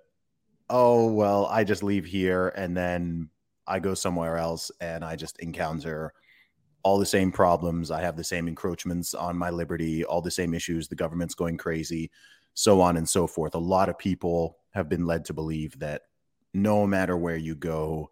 oh 0.68 1.10
well, 1.10 1.46
I 1.46 1.64
just 1.64 1.82
leave 1.82 2.04
here 2.04 2.48
and 2.54 2.76
then 2.76 3.30
I 3.66 3.78
go 3.78 3.94
somewhere 3.94 4.36
else 4.36 4.70
and 4.78 5.02
I 5.02 5.16
just 5.16 5.38
encounter 5.38 6.12
all 6.84 6.98
the 6.98 7.06
same 7.06 7.32
problems. 7.32 7.90
I 7.90 8.00
have 8.02 8.16
the 8.16 8.22
same 8.24 8.46
encroachments 8.46 9.14
on 9.14 9.36
my 9.36 9.50
liberty, 9.50 10.04
all 10.04 10.20
the 10.20 10.30
same 10.30 10.54
issues. 10.54 10.86
The 10.86 10.94
government's 10.94 11.34
going 11.34 11.56
crazy, 11.56 12.10
so 12.54 12.80
on 12.80 12.96
and 12.96 13.08
so 13.08 13.26
forth. 13.26 13.54
A 13.54 13.58
lot 13.58 13.88
of 13.88 13.98
people 13.98 14.58
have 14.70 14.88
been 14.88 15.06
led 15.06 15.24
to 15.24 15.32
believe 15.32 15.78
that 15.80 16.02
no 16.52 16.86
matter 16.86 17.16
where 17.16 17.36
you 17.36 17.54
go, 17.54 18.10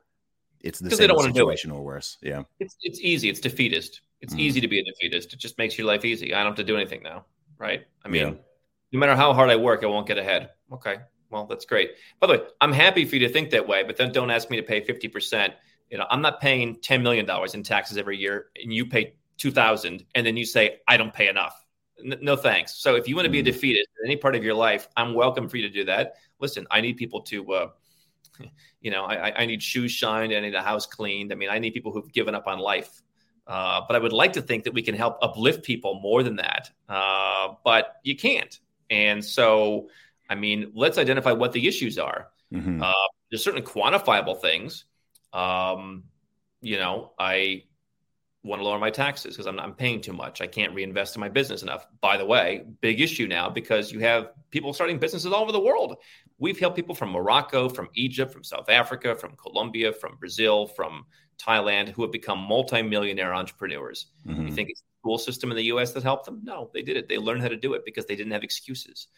it's 0.63 0.79
the 0.79 0.89
'Cause 0.89 0.99
they 0.99 1.05
same 1.05 1.09
don't 1.09 1.17
wanna 1.19 1.33
do 1.33 1.49
it. 1.51 1.53
situation 1.59 1.71
or 1.71 1.83
worse. 1.85 2.19
Yeah. 2.23 2.43
It's 2.61 2.77
it's 2.83 2.99
easy. 3.01 3.29
It's 3.29 3.41
defeatist. 3.41 4.01
It's 4.21 4.35
Mm. 4.35 4.41
easy 4.41 4.61
to 4.61 4.69
be 4.69 4.81
a 4.81 4.85
defeatist. 4.85 5.33
It 5.33 5.39
just 5.39 5.59
makes 5.59 5.77
your 5.77 5.87
life 5.87 6.05
easy. 6.05 6.33
I 6.35 6.39
don't 6.39 6.53
have 6.53 6.57
to 6.57 6.65
do 6.65 6.77
anything 6.77 7.03
now, 7.03 7.27
right? 7.59 7.87
I 8.05 8.09
mean, 8.09 8.23
Yeah. 8.29 8.35
no 8.93 8.99
matter 9.01 9.15
how 9.17 9.33
hard 9.35 9.51
I 9.51 9.57
work, 9.57 9.83
I 9.85 9.87
won't 9.87 10.07
get 10.07 10.19
ahead. 10.19 10.51
Okay, 10.73 10.97
well 11.31 11.47
that's 11.47 11.65
great. 11.67 11.91
By 12.21 12.27
the 12.29 12.33
way, 12.35 12.43
I'm 12.61 12.73
happy 12.73 13.05
for 13.05 13.17
you 13.17 13.27
to 13.27 13.33
think 13.33 13.51
that 13.51 13.67
way, 13.69 13.83
but 13.83 13.97
then 13.97 14.13
don't 14.13 14.31
ask 14.31 14.49
me 14.51 14.57
to 14.57 14.63
pay 14.63 14.81
fifty 14.81 15.09
percent. 15.09 15.55
You 15.93 15.99
know, 15.99 16.07
I'm 16.11 16.23
not 16.23 16.41
paying 16.41 16.81
ten 16.81 17.03
million 17.03 17.27
dollars 17.27 17.55
in 17.55 17.63
taxes 17.63 17.99
every 17.99 18.17
year, 18.17 18.47
and 18.61 18.73
you 18.73 18.87
pay 18.87 19.13
two 19.37 19.51
thousand, 19.51 20.05
and 20.15 20.27
then 20.27 20.39
you 20.39 20.47
say 20.47 20.79
I 20.89 20.97
don't 20.97 21.13
pay 21.13 21.29
enough. 21.29 21.55
N- 22.03 22.19
no 22.23 22.35
thanks. 22.35 22.75
So 22.77 22.95
if 22.97 23.07
you 23.07 23.15
want 23.15 23.27
to 23.27 23.31
be 23.31 23.41
a 23.41 23.43
Mm. 23.43 23.53
defeatist 23.53 23.89
in 24.01 24.07
any 24.11 24.17
part 24.17 24.35
of 24.35 24.43
your 24.43 24.55
life, 24.55 24.89
I'm 24.97 25.13
welcome 25.13 25.49
for 25.51 25.59
you 25.59 25.69
to 25.69 25.73
do 25.73 25.85
that. 25.85 26.15
Listen, 26.41 26.67
I 26.71 26.81
need 26.81 26.97
people 26.97 27.21
to. 27.25 27.53
Uh, 27.53 27.69
you 28.81 28.91
know, 28.91 29.05
I, 29.05 29.43
I- 29.43 29.47
need 29.47 29.63
shoes 29.63 29.93
shined. 29.93 30.33
I 30.33 30.41
need 30.41 30.55
a 30.55 30.63
house 30.63 30.87
cleaned. 30.87 31.31
I 31.31 31.35
mean, 31.37 31.51
I 31.51 31.59
need 31.59 31.75
people 31.75 31.93
who've 31.93 32.11
given 32.11 32.35
up 32.35 32.47
on 32.47 32.59
life. 32.59 33.03
Uh, 33.47 33.83
but 33.87 33.95
I 33.95 33.99
would 33.99 34.15
like 34.15 34.33
to 34.35 34.41
think 34.43 34.65
that 34.65 34.73
we 34.73 34.81
can 34.83 34.95
help 34.95 35.19
uplift 35.21 35.63
people 35.63 36.01
more 36.01 36.23
than 36.23 36.37
that. 36.37 36.71
Uh, 36.89 37.49
but 37.65 37.97
you 38.03 38.17
can't. 38.17 38.59
And 38.89 39.23
so, 39.23 39.89
I 40.31 40.37
mean, 40.37 40.71
let's 40.75 40.97
identify 40.97 41.33
what 41.33 41.53
the 41.53 41.67
issues 41.69 41.99
are. 41.99 42.29
Mhm. 42.51 42.81
Uh, 42.83 42.93
there's 43.31 43.45
certain 43.45 43.63
quantifiable 43.63 44.41
things. 44.41 44.85
Um, 45.33 46.05
you 46.61 46.79
know, 46.79 47.13
I 47.19 47.65
want 48.45 48.61
to 48.61 48.65
lower 48.65 48.79
my 48.79 48.91
taxes 48.91 49.35
because 49.35 49.47
I'm, 49.47 49.59
I'm 49.61 49.75
paying 49.75 50.01
too 50.01 50.13
much. 50.13 50.41
I 50.41 50.47
can't 50.47 50.75
reinvest 50.75 51.15
in 51.15 51.21
my 51.21 51.29
business 51.29 51.63
enough. 51.63 51.87
By 52.01 52.17
the 52.17 52.27
way, 52.27 52.65
big 52.81 53.01
issue 53.01 53.29
now 53.29 53.49
because 53.49 53.93
you 53.93 54.01
have 54.01 54.33
people 54.51 54.73
starting 54.73 54.99
businesses 54.99 55.33
all 55.33 55.43
over 55.43 55.53
the 55.53 55.61
world. 55.61 55.97
We've 56.39 56.59
helped 56.59 56.77
people 56.77 56.95
from 56.95 57.11
Morocco, 57.11 57.69
from 57.69 57.89
Egypt, 57.95 58.33
from 58.33 58.43
South 58.43 58.69
Africa, 58.69 59.15
from 59.15 59.37
Colombia, 59.37 59.93
from 59.93 60.17
Brazil, 60.17 60.67
from 60.67 61.05
Thailand 61.41 61.89
who 61.89 62.03
have 62.03 62.13
become 62.13 62.39
multimillionaire 62.39 63.33
entrepreneurs. 63.35 64.07
Mhm. 64.27 64.49
You 64.49 64.55
think 64.55 64.71
it's 64.71 64.81
the 64.81 64.99
school 65.01 65.19
system 65.19 65.51
in 65.51 65.57
the 65.57 65.65
U.S. 65.65 65.93
that 65.93 66.03
helped 66.03 66.27
them? 66.27 66.41
No, 66.43 66.71
they 66.75 66.83
did 66.83 66.97
it. 66.97 67.09
They 67.09 67.19
learned 67.19 67.43
how 67.43 67.49
to 67.49 67.57
do 67.57 67.75
it 67.75 67.85
because 67.85 68.07
they 68.07 68.17
didn't 68.17 68.33
have 68.33 68.45
excuses. 68.45 69.09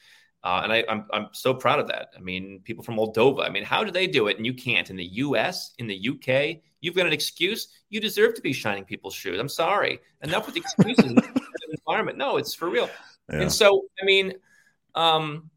Uh, 0.45 0.61
and 0.63 0.73
I, 0.73 0.85
I'm 0.91 1.07
I'm 1.11 1.29
so 1.33 1.55
proud 1.55 1.81
of 1.81 1.89
that. 1.89 2.11
I 2.15 2.21
mean, 2.21 2.61
people 2.65 2.85
from 2.85 2.97
Moldova. 2.97 3.47
I 3.47 3.49
mean, 3.49 3.65
how 3.65 3.83
do 3.83 3.91
they 3.91 4.07
do 4.07 4.29
it 4.29 4.37
and 4.37 4.45
you 4.45 4.53
can't? 4.53 4.91
In 4.91 4.97
the 4.97 5.05
U.S., 5.05 5.73
in 5.79 5.87
the 5.87 5.97
U.K., 5.97 6.63
you've 6.83 6.95
got 6.95 7.07
an 7.07 7.15
excuse. 7.15 7.69
You 7.89 7.99
deserve 7.99 8.35
to 8.35 8.43
be 8.43 8.53
shining 8.53 8.85
people's 8.85 9.15
shoes. 9.15 9.41
I'm 9.41 9.49
sorry. 9.49 10.01
Enough 10.23 10.47
with 10.47 10.57
excuses 10.57 11.15
the 11.15 11.43
environment. 11.71 12.19
No, 12.19 12.37
it's 12.37 12.55
for 12.55 12.69
real. 12.69 12.91
Yeah. 13.33 13.41
And 13.41 13.51
so, 13.51 13.87
I 14.01 14.05
mean, 14.05 14.35
um, 14.95 15.51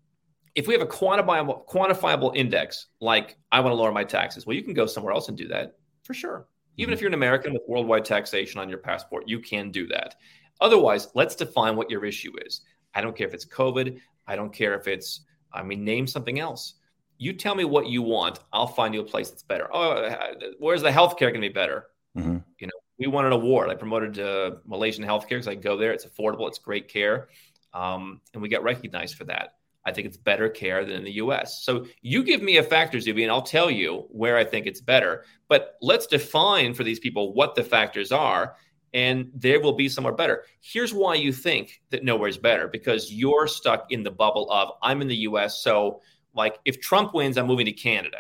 if 0.55 0.67
we 0.67 0.73
have 0.73 0.81
a 0.81 0.87
quantifiable 0.87 1.67
quantifiable 1.67 2.33
index, 2.33 2.87
like 3.01 3.37
I 3.51 3.59
want 3.59 3.73
to 3.73 3.75
lower 3.75 3.91
my 3.91 4.05
taxes, 4.05 4.45
well, 4.45 4.55
you 4.55 4.63
can 4.63 4.73
go 4.73 4.85
somewhere 4.85 5.13
else 5.13 5.27
and 5.27 5.37
do 5.37 5.49
that 5.49 5.75
for 6.03 6.13
sure. 6.13 6.47
Even 6.77 6.93
if 6.93 7.01
you're 7.01 7.09
an 7.09 7.13
American 7.13 7.51
with 7.51 7.63
worldwide 7.67 8.05
taxation 8.05 8.61
on 8.61 8.69
your 8.69 8.77
passport, 8.77 9.27
you 9.27 9.41
can 9.41 9.69
do 9.69 9.85
that. 9.87 10.15
Otherwise, 10.61 11.09
let's 11.13 11.35
define 11.35 11.75
what 11.75 11.89
your 11.89 12.05
issue 12.05 12.31
is. 12.45 12.61
I 12.95 13.01
don't 13.01 13.15
care 13.17 13.27
if 13.27 13.33
it's 13.33 13.45
COVID. 13.45 13.99
I 14.27 14.35
don't 14.35 14.53
care 14.53 14.75
if 14.75 14.87
it's, 14.87 15.21
I 15.53 15.63
mean, 15.63 15.83
name 15.83 16.07
something 16.07 16.39
else. 16.39 16.75
You 17.17 17.33
tell 17.33 17.55
me 17.55 17.63
what 17.63 17.87
you 17.87 18.01
want. 18.01 18.39
I'll 18.53 18.67
find 18.67 18.93
you 18.93 19.01
a 19.01 19.05
place 19.05 19.29
that's 19.29 19.43
better. 19.43 19.67
Oh, 19.73 20.13
where's 20.59 20.81
the 20.81 20.91
healthcare 20.91 21.31
going 21.31 21.35
to 21.35 21.49
be 21.49 21.49
better? 21.49 21.87
Mhm. 22.15 22.43
You 22.59 22.67
know, 22.67 22.73
we 22.99 23.07
won 23.07 23.25
an 23.25 23.31
award. 23.31 23.69
I 23.69 23.75
promoted 23.75 24.19
uh, 24.19 24.57
Malaysian 24.65 25.03
healthcare 25.03 25.29
because 25.29 25.47
I 25.47 25.55
go 25.55 25.77
there. 25.77 25.91
It's 25.91 26.05
affordable. 26.05 26.47
It's 26.47 26.59
great 26.59 26.87
care, 26.87 27.29
um, 27.73 28.21
and 28.33 28.41
we 28.41 28.49
got 28.49 28.63
recognized 28.63 29.15
for 29.15 29.23
that. 29.25 29.53
I 29.85 29.93
think 29.93 30.05
it's 30.05 30.17
better 30.17 30.49
care 30.49 30.83
than 30.83 30.95
in 30.95 31.03
the 31.05 31.13
U.S. 31.13 31.63
So 31.63 31.85
you 32.01 32.21
give 32.23 32.41
me 32.41 32.57
a 32.57 32.63
factor, 32.63 32.99
Zuby, 32.99 33.23
and 33.23 33.31
I'll 33.31 33.41
tell 33.41 33.71
you 33.71 34.05
where 34.09 34.35
I 34.35 34.43
think 34.43 34.65
it's 34.67 34.81
better. 34.81 35.23
But 35.47 35.77
let's 35.81 36.07
define 36.07 36.73
for 36.73 36.83
these 36.83 36.99
people 36.99 37.33
what 37.33 37.55
the 37.55 37.63
factors 37.63 38.11
are, 38.11 38.57
and 38.93 39.29
there 39.33 39.59
will 39.59 39.73
be 39.73 39.89
somewhere 39.89 40.13
better. 40.13 40.43
Here's 40.61 40.93
why 40.93 41.15
you 41.15 41.31
think 41.33 41.81
that 41.89 42.03
nowhere's 42.03 42.37
better 42.37 42.67
because 42.67 43.11
you're 43.11 43.47
stuck 43.47 43.91
in 43.91 44.03
the 44.03 44.11
bubble 44.11 44.49
of 44.51 44.71
I'm 44.81 45.01
in 45.01 45.07
the 45.07 45.15
U.S. 45.29 45.61
So, 45.61 46.01
like, 46.33 46.57
if 46.65 46.79
Trump 46.81 47.13
wins, 47.13 47.37
I'm 47.37 47.47
moving 47.47 47.65
to 47.65 47.71
Canada. 47.73 48.19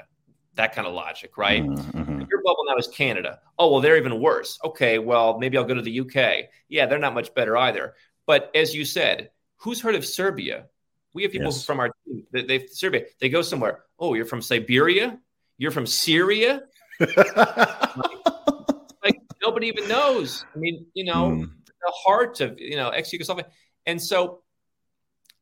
That 0.55 0.73
kind 0.73 0.87
of 0.87 0.93
logic, 0.93 1.37
right? 1.37 1.63
Mhm. 1.63 1.91
Mhm. 1.93 2.29
Your 2.29 2.41
bubble 2.43 2.63
now 2.67 2.75
is 2.77 2.87
Canada. 2.87 3.39
Oh, 3.59 3.71
well, 3.71 3.79
they're 3.81 3.95
even 3.97 4.19
worse. 4.19 4.57
Okay, 4.65 4.97
well, 4.97 5.37
maybe 5.37 5.55
I'll 5.57 5.63
go 5.63 5.75
to 5.75 5.81
the 5.83 5.99
UK. 6.01 6.49
Yeah, 6.67 6.87
they're 6.87 6.97
not 6.97 7.13
much 7.13 7.33
better 7.35 7.55
either. 7.55 7.93
But 8.25 8.49
as 8.55 8.73
you 8.75 8.83
said, 8.83 9.29
who's 9.57 9.79
heard 9.79 9.93
of 9.95 10.03
Serbia? 10.05 10.65
We 11.13 11.23
have 11.23 11.31
people 11.31 11.47
Yes. 11.51 11.63
from 11.63 11.79
our 11.79 11.91
team. 12.05 12.25
They, 12.31 12.43
they 12.43 12.65
Serbia. 12.67 13.03
They 13.19 13.29
go 13.29 13.41
somewhere. 13.43 13.83
Oh, 13.99 14.15
you're 14.15 14.25
from 14.25 14.41
Siberia. 14.41 15.19
You're 15.59 15.71
from 15.71 15.85
Syria. 15.87 16.63
Like 16.99 17.15
nobody 19.47 19.67
even 19.67 19.87
knows. 19.87 20.45
I 20.53 20.57
mean, 20.59 20.85
you 20.93 21.05
know, 21.05 21.23
Mm. 21.31 21.49
the 21.67 21.93
heart 22.05 22.41
of 22.41 22.59
you 22.59 22.75
know 22.75 22.89
ex 22.89 23.11
Yugoslavia. 23.13 23.47
And 23.85 24.01
so, 24.01 24.41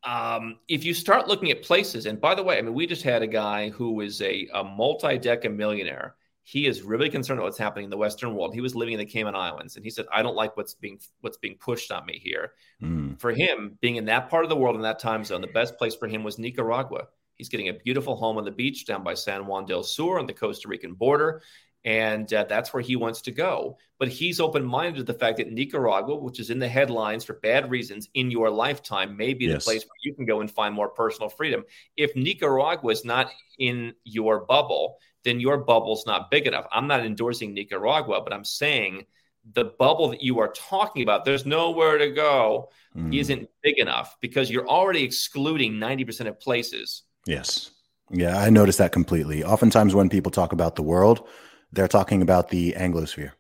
um, 0.04 0.60
if 0.68 0.86
you 0.86 0.94
start 0.94 1.28
looking 1.28 1.50
at 1.52 1.64
places, 1.64 2.06
and 2.06 2.22
by 2.22 2.36
the 2.36 2.44
way, 2.44 2.58
I 2.58 2.62
mean, 2.62 2.76
we 2.76 2.86
just 2.86 3.04
had 3.04 3.24
a 3.24 3.28
guy 3.28 3.70
who 3.70 3.94
was 3.94 4.22
a, 4.22 4.48
a 4.54 4.64
multi-deca 4.64 5.54
millionaire. 5.54 6.16
He 6.44 6.68
is 6.68 6.84
really 6.84 7.10
concerned 7.10 7.40
about 7.40 7.48
what's 7.48 7.58
happening 7.58 7.86
in 7.86 7.90
the 7.90 7.98
Western 7.98 8.36
world. 8.36 8.54
He 8.54 8.62
was 8.62 8.76
living 8.76 8.94
in 8.94 9.00
the 9.00 9.06
Cayman 9.14 9.34
Islands, 9.36 9.76
and 9.76 9.84
he 9.84 9.90
said, 9.90 10.06
"I 10.14 10.22
don't 10.22 10.36
like 10.36 10.56
what's 10.56 10.76
being 10.76 11.00
what's 11.22 11.38
being 11.38 11.58
pushed 11.58 11.92
on 11.92 12.06
me 12.06 12.20
here." 12.20 12.52
Mm. 12.84 13.20
For 13.20 13.32
him, 13.32 13.80
being 13.82 13.96
in 13.96 14.06
that 14.06 14.30
part 14.30 14.46
of 14.46 14.50
the 14.50 14.56
world 14.56 14.76
in 14.76 14.84
that 14.84 15.00
time 15.00 15.24
zone, 15.24 15.42
the 15.42 15.48
best 15.48 15.78
place 15.80 15.96
for 15.96 16.08
him 16.08 16.24
was 16.24 16.38
Nicaragua. 16.38 17.08
He's 17.38 17.50
getting 17.50 17.70
a 17.70 17.74
beautiful 17.74 18.16
home 18.16 18.38
on 18.38 18.46
the 18.46 18.52
beach 18.52 18.86
down 18.86 19.04
by 19.04 19.16
San 19.16 19.48
Juan 19.48 19.66
del 19.66 19.84
Sur 19.84 20.20
on 20.20 20.28
the 20.28 20.34
Costa 20.34 20.68
Rican 20.68 20.94
border. 20.94 21.42
And 21.86 22.32
uh, 22.34 22.46
that's 22.46 22.74
where 22.74 22.82
he 22.82 22.96
wants 22.96 23.22
to 23.22 23.32
go. 23.32 23.78
But 24.00 24.10
he's 24.10 24.40
open 24.40 24.66
minded 24.66 24.98
to 24.98 25.04
the 25.04 25.18
fact 25.18 25.38
that 25.38 25.52
Nicaragua, 25.52 26.16
which 26.16 26.40
is 26.40 26.50
in 26.50 26.60
the 26.60 26.68
headlines 26.68 27.24
for 27.24 27.34
bad 27.36 27.70
reasons 27.70 28.10
in 28.16 28.32
your 28.32 28.50
lifetime, 28.50 29.16
may 29.16 29.34
be 29.36 29.46
the 29.48 29.60
place 29.60 29.84
where 29.84 29.98
you 30.04 30.16
can 30.16 30.26
go 30.26 30.42
and 30.42 30.50
find 30.50 30.74
more 30.74 30.90
personal 30.90 31.30
freedom. 31.30 31.64
If 31.96 32.16
Nicaragua 32.16 32.92
is 32.92 33.06
not 33.06 33.30
in 33.60 33.94
your 34.04 34.46
bubble, 34.46 34.98
then 35.24 35.40
your 35.40 35.60
bubble's 35.60 36.06
not 36.08 36.32
big 36.32 36.48
enough. 36.48 36.66
I'm 36.72 36.88
not 36.88 37.06
endorsing 37.06 37.54
Nicaragua, 37.54 38.22
but 38.22 38.34
I'm 38.34 38.44
saying 38.44 39.06
the 39.54 39.66
bubble 39.78 40.10
that 40.10 40.24
you 40.24 40.40
are 40.40 40.52
talking 40.52 41.04
about, 41.04 41.24
there's 41.24 41.46
nowhere 41.46 42.00
to 42.00 42.10
go, 42.12 42.70
Mm. 42.98 43.14
isn't 43.14 43.50
big 43.62 43.78
enough 43.78 44.16
because 44.22 44.50
you're 44.50 44.68
already 44.68 45.04
excluding 45.04 45.74
90% 45.74 46.28
of 46.28 46.40
places. 46.40 47.04
Yes. 47.28 47.72
Yeah, 48.10 48.38
I 48.40 48.50
noticed 48.50 48.78
that 48.78 48.92
completely. 48.94 49.44
Oftentimes, 49.44 49.94
when 49.94 50.10
people 50.10 50.32
talk 50.32 50.54
about 50.54 50.76
the 50.76 50.84
world, 50.84 51.28
they're 51.76 51.88
talking 51.88 52.22
about 52.22 52.50
the 52.50 52.74
Anglosphere. 52.74 53.32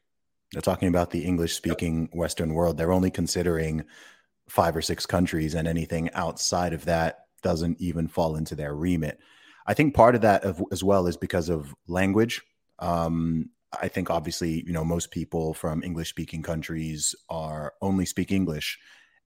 They're 0.52 0.62
talking 0.62 0.90
about 0.90 1.12
the 1.12 1.26
English 1.26 1.56
speaking 1.56 2.10
Western 2.14 2.54
world. 2.54 2.78
They're 2.78 2.92
only 2.92 3.10
considering 3.10 3.86
five 4.48 4.76
or 4.76 4.82
six 4.82 5.06
countries, 5.06 5.56
and 5.56 5.68
anything 5.68 6.12
outside 6.14 6.74
of 6.74 6.86
that 6.86 7.26
doesn't 7.42 7.82
even 7.82 8.08
fall 8.08 8.36
into 8.36 8.56
their 8.56 8.76
remit. 8.76 9.20
I 9.66 9.74
think 9.74 9.96
part 9.96 10.16
of 10.16 10.22
that 10.22 10.44
of, 10.44 10.62
as 10.72 10.84
well 10.84 11.08
is 11.08 11.18
because 11.18 11.50
of 11.50 11.74
language. 11.88 12.42
Um, 12.78 13.50
I 13.82 13.88
think 13.88 14.10
obviously, 14.10 14.64
you 14.66 14.74
know, 14.74 14.86
most 14.86 15.12
people 15.12 15.54
from 15.54 15.84
English 15.84 16.10
speaking 16.10 16.44
countries 16.44 17.16
are 17.30 17.74
only 17.82 18.06
speak 18.06 18.32
English 18.32 18.80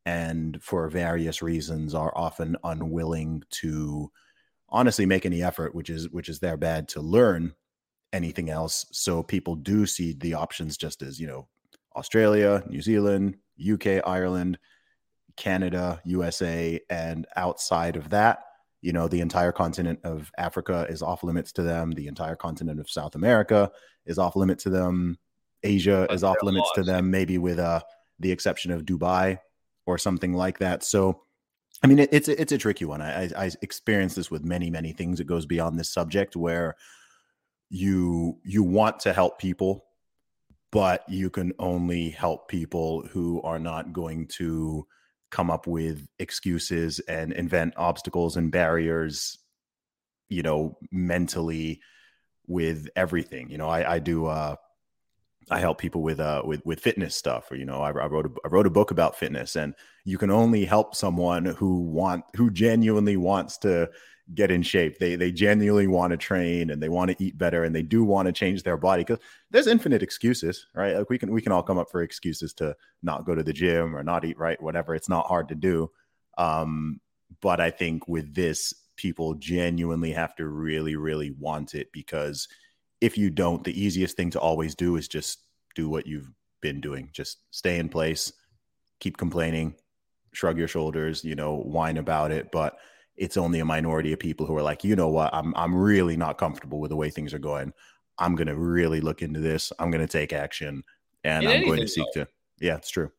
and 0.06 0.62
for 0.64 0.88
various 0.88 1.42
reasons 1.42 1.94
are 1.94 2.14
often 2.16 2.56
unwilling 2.64 3.44
to 3.50 4.12
honestly 4.70 5.06
make 5.06 5.26
any 5.26 5.44
effort, 5.44 5.76
which 5.76 5.90
is 5.90 6.10
which 6.10 6.30
is 6.30 6.40
their 6.40 6.58
bad 6.58 6.88
to 6.90 7.02
learn 7.02 7.54
anything 8.14 8.50
else. 8.50 8.86
So 8.92 9.24
people 9.24 9.56
do 9.56 9.86
see 9.86 10.14
the 10.14 10.34
options 10.34 10.78
just 10.78 11.02
as, 11.02 11.20
you 11.20 11.28
know, 11.28 11.48
Australia, 11.96 12.64
New 12.68 12.82
Zealand, 12.82 13.38
UK, 13.60 14.02
Ireland, 14.06 14.58
Canada, 15.36 16.02
USA, 16.06 16.80
and 16.90 17.26
outside 17.36 17.96
of 17.96 18.10
that, 18.10 18.40
you 18.82 18.94
know, 18.94 19.08
the 19.08 19.22
entire 19.22 19.52
continent 19.52 20.00
of 20.04 20.32
Africa 20.38 20.86
is 20.90 21.02
off 21.02 21.24
limits 21.24 21.52
to 21.54 21.64
them. 21.64 21.92
The 21.92 22.08
entire 22.08 22.36
continent 22.36 22.80
of 22.80 22.90
South 22.90 23.16
America 23.16 23.72
is 24.06 24.18
off 24.18 24.36
limit 24.36 24.60
to 24.60 24.70
them. 24.70 25.18
Asia 25.64 26.08
is 26.10 26.24
off 26.24 26.38
limits 26.42 26.70
to 26.76 26.84
them, 26.84 27.12
maybe 27.12 27.38
with 27.38 27.60
uh 27.60 27.82
the 28.20 28.32
exception 28.32 28.72
of 28.72 28.84
Dubai 28.84 29.40
or 29.86 29.98
something 29.98 30.34
like 30.34 30.60
that. 30.60 30.84
So 30.84 31.24
I 31.82 31.88
mean, 31.88 32.00
it, 32.00 32.10
it's 32.12 32.28
a, 32.28 32.40
it's 32.40 32.52
a 32.52 32.58
tricky 32.58 32.86
one. 32.86 33.02
I, 33.02 33.26
I 33.26 33.30
I 33.46 33.52
experience 33.62 34.16
this 34.16 34.32
with 34.32 34.44
many 34.44 34.70
many 34.70 34.94
things. 34.94 35.20
It 35.20 35.28
goes 35.28 35.46
beyond 35.46 35.78
this 35.78 35.92
subject 35.92 36.36
where 36.36 36.76
you 37.70 38.40
you 38.44 38.64
want 38.64 39.00
to 39.00 39.14
help 39.14 39.40
people 39.40 39.86
but 40.72 41.04
you 41.10 41.32
can 41.32 41.52
only 41.58 42.10
help 42.10 42.48
people 42.48 43.04
who 43.12 43.42
are 43.42 43.60
not 43.60 43.92
going 43.92 44.28
to 44.28 44.86
come 45.32 45.50
up 45.50 45.66
with 45.68 46.08
excuses 46.20 47.00
and 47.02 47.34
invent 47.34 47.74
obstacles 47.78 48.38
and 48.38 48.52
barriers 48.52 49.40
you 50.30 50.42
know 50.42 50.78
mentally 50.92 51.82
with 52.48 52.90
everything. 52.96 53.50
You 53.50 53.58
know 53.60 53.70
i 53.70 53.96
i 53.96 54.00
do 54.00 54.26
uh 54.26 54.56
I 55.52 55.60
help 55.60 55.80
people 55.80 56.04
with 56.04 56.20
uh 56.20 56.44
with 56.46 56.64
with 56.66 56.80
fitness 56.80 57.16
stuff 57.16 57.52
or 57.52 57.56
you 57.56 57.66
know 57.66 57.82
I, 57.82 57.90
I 57.90 58.06
wrote 58.08 58.28
a, 58.28 58.32
I 58.46 58.50
wrote 58.50 58.68
a 58.68 58.72
book 58.72 58.92
about 58.92 59.18
fitness 59.18 59.56
and 59.56 59.74
you 60.06 60.18
can 60.18 60.30
only 60.30 60.66
help 60.66 60.96
someone 60.96 61.46
who 61.46 61.82
want 61.82 62.24
who 62.36 62.52
genuinely 62.52 63.18
wants 63.18 63.58
to 63.60 63.90
get 64.36 64.52
in 64.52 64.62
shape. 64.62 65.00
They 65.00 65.16
they 65.16 65.32
genuinely 65.32 65.88
want 65.88 66.12
to 66.12 66.18
train 66.18 66.70
and 66.70 66.82
they 66.82 66.90
want 66.90 67.12
to 67.12 67.24
eat 67.24 67.38
better 67.38 67.64
and 67.64 67.76
they 67.76 67.82
do 67.82 68.04
want 68.04 68.28
to 68.28 68.32
change 68.32 68.64
their 68.64 68.78
body 68.78 69.04
because 69.04 69.20
there's 69.52 69.68
infinite 69.68 70.04
excuses, 70.04 70.68
right? 70.74 70.96
Like 70.96 71.10
we 71.10 71.18
can 71.18 71.32
we 71.32 71.42
can 71.42 71.52
all 71.52 71.64
come 71.64 71.78
up 71.78 71.90
for 71.92 72.02
excuses 72.02 72.54
to 72.56 72.76
not 73.02 73.26
go 73.26 73.36
to 73.36 73.44
the 73.44 73.54
gym 73.54 73.96
or 73.96 74.04
not 74.04 74.26
eat 74.26 74.38
right, 74.38 74.62
whatever. 74.62 74.96
It's 74.96 75.10
not 75.10 75.28
hard 75.28 75.50
to 75.50 75.56
do. 75.56 75.92
Um, 76.38 77.00
but 77.42 77.60
I 77.60 77.70
think 77.70 78.08
with 78.08 78.34
this, 78.34 78.74
people 78.96 79.34
genuinely 79.36 80.12
have 80.12 80.36
to 80.36 80.48
really, 80.48 80.96
really 80.96 81.32
want 81.32 81.74
it 81.74 81.92
because 81.94 82.48
if 83.02 83.18
you 83.18 83.30
don't, 83.30 83.64
the 83.64 83.82
easiest 83.82 84.18
thing 84.18 84.30
to 84.32 84.40
always 84.40 84.76
do 84.76 84.98
is 84.98 85.08
just 85.08 85.40
do 85.76 85.90
what 85.90 86.06
you've 86.06 86.30
been 86.62 86.82
doing. 86.82 87.10
Just 87.14 87.38
stay 87.52 87.80
in 87.80 87.88
place, 87.88 88.34
keep 89.00 89.18
complaining, 89.18 89.76
shrug 90.34 90.58
your 90.58 90.68
shoulders, 90.68 91.24
you 91.24 91.36
know, 91.36 91.56
whine 91.56 91.98
about 91.98 92.32
it. 92.32 92.52
But 92.52 92.78
it's 93.20 93.38
only 93.38 93.60
a 93.60 93.66
minority 93.66 94.14
of 94.14 94.20
people 94.20 94.46
who 94.46 94.56
are 94.56 94.64
like, 94.64 94.84
you 94.84 94.96
know 94.96 95.10
what, 95.10 95.34
I'm 95.34 95.54
I'm 95.56 95.76
really 95.76 96.18
not 96.18 96.38
comfortable 96.38 96.80
with 96.80 96.90
the 96.90 96.96
way 96.96 97.10
things 97.10 97.34
are 97.34 97.40
going. 97.40 97.74
I'm 98.18 98.36
gonna 98.36 98.56
really 98.56 99.02
look 99.02 99.22
into 99.22 99.40
this. 99.40 99.72
I'm 99.78 99.92
gonna 99.92 100.08
take 100.08 100.34
action, 100.34 100.84
and 101.24 101.44
In 101.44 101.52
I'm 101.52 101.66
going 101.66 101.82
to 101.82 101.88
seek 101.88 102.06
though. 102.16 102.24
to. 102.24 102.30
Yeah, 102.60 102.76
it's 102.76 102.90
true. 102.90 103.12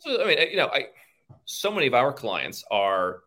So, 0.00 0.22
I 0.22 0.26
mean, 0.26 0.38
you 0.50 0.56
know, 0.56 0.68
I 0.68 0.86
so 1.44 1.70
many 1.70 1.86
of 1.86 1.94
our 1.94 2.12
clients 2.12 2.64
are 2.70 3.20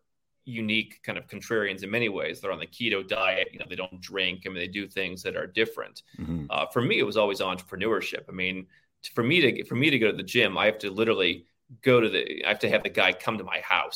unique 0.45 0.99
kind 1.03 1.17
of 1.17 1.27
contrarians 1.27 1.83
in 1.83 1.89
many 1.89 2.09
ways. 2.09 2.39
They're 2.39 2.51
on 2.51 2.59
the 2.59 2.67
keto 2.67 3.07
diet. 3.07 3.49
You 3.51 3.59
know, 3.59 3.65
they 3.67 3.75
don't 3.75 3.99
drink. 4.01 4.43
I 4.45 4.49
mean, 4.49 4.57
they 4.57 4.67
do 4.67 4.87
things 4.87 5.23
that 5.23 5.35
are 5.35 5.47
different. 5.47 6.03
Mm-hmm. 6.19 6.45
Uh, 6.49 6.65
for 6.67 6.81
me, 6.81 6.99
it 6.99 7.03
was 7.03 7.17
always 7.17 7.39
entrepreneurship. 7.39 8.23
I 8.29 8.31
mean, 8.31 8.67
for 9.13 9.23
me 9.23 9.41
to 9.41 9.63
for 9.65 9.75
me 9.75 9.89
to 9.89 9.99
go 9.99 10.11
to 10.11 10.17
the 10.17 10.23
gym, 10.23 10.57
I 10.57 10.65
have 10.65 10.79
to 10.79 10.91
literally 10.91 11.45
go 11.81 11.99
to 11.99 12.09
the. 12.09 12.45
I 12.45 12.49
have 12.49 12.59
to 12.59 12.69
have 12.69 12.83
the 12.83 12.89
guy 12.89 13.13
come 13.13 13.37
to 13.37 13.43
my 13.43 13.59
house. 13.59 13.95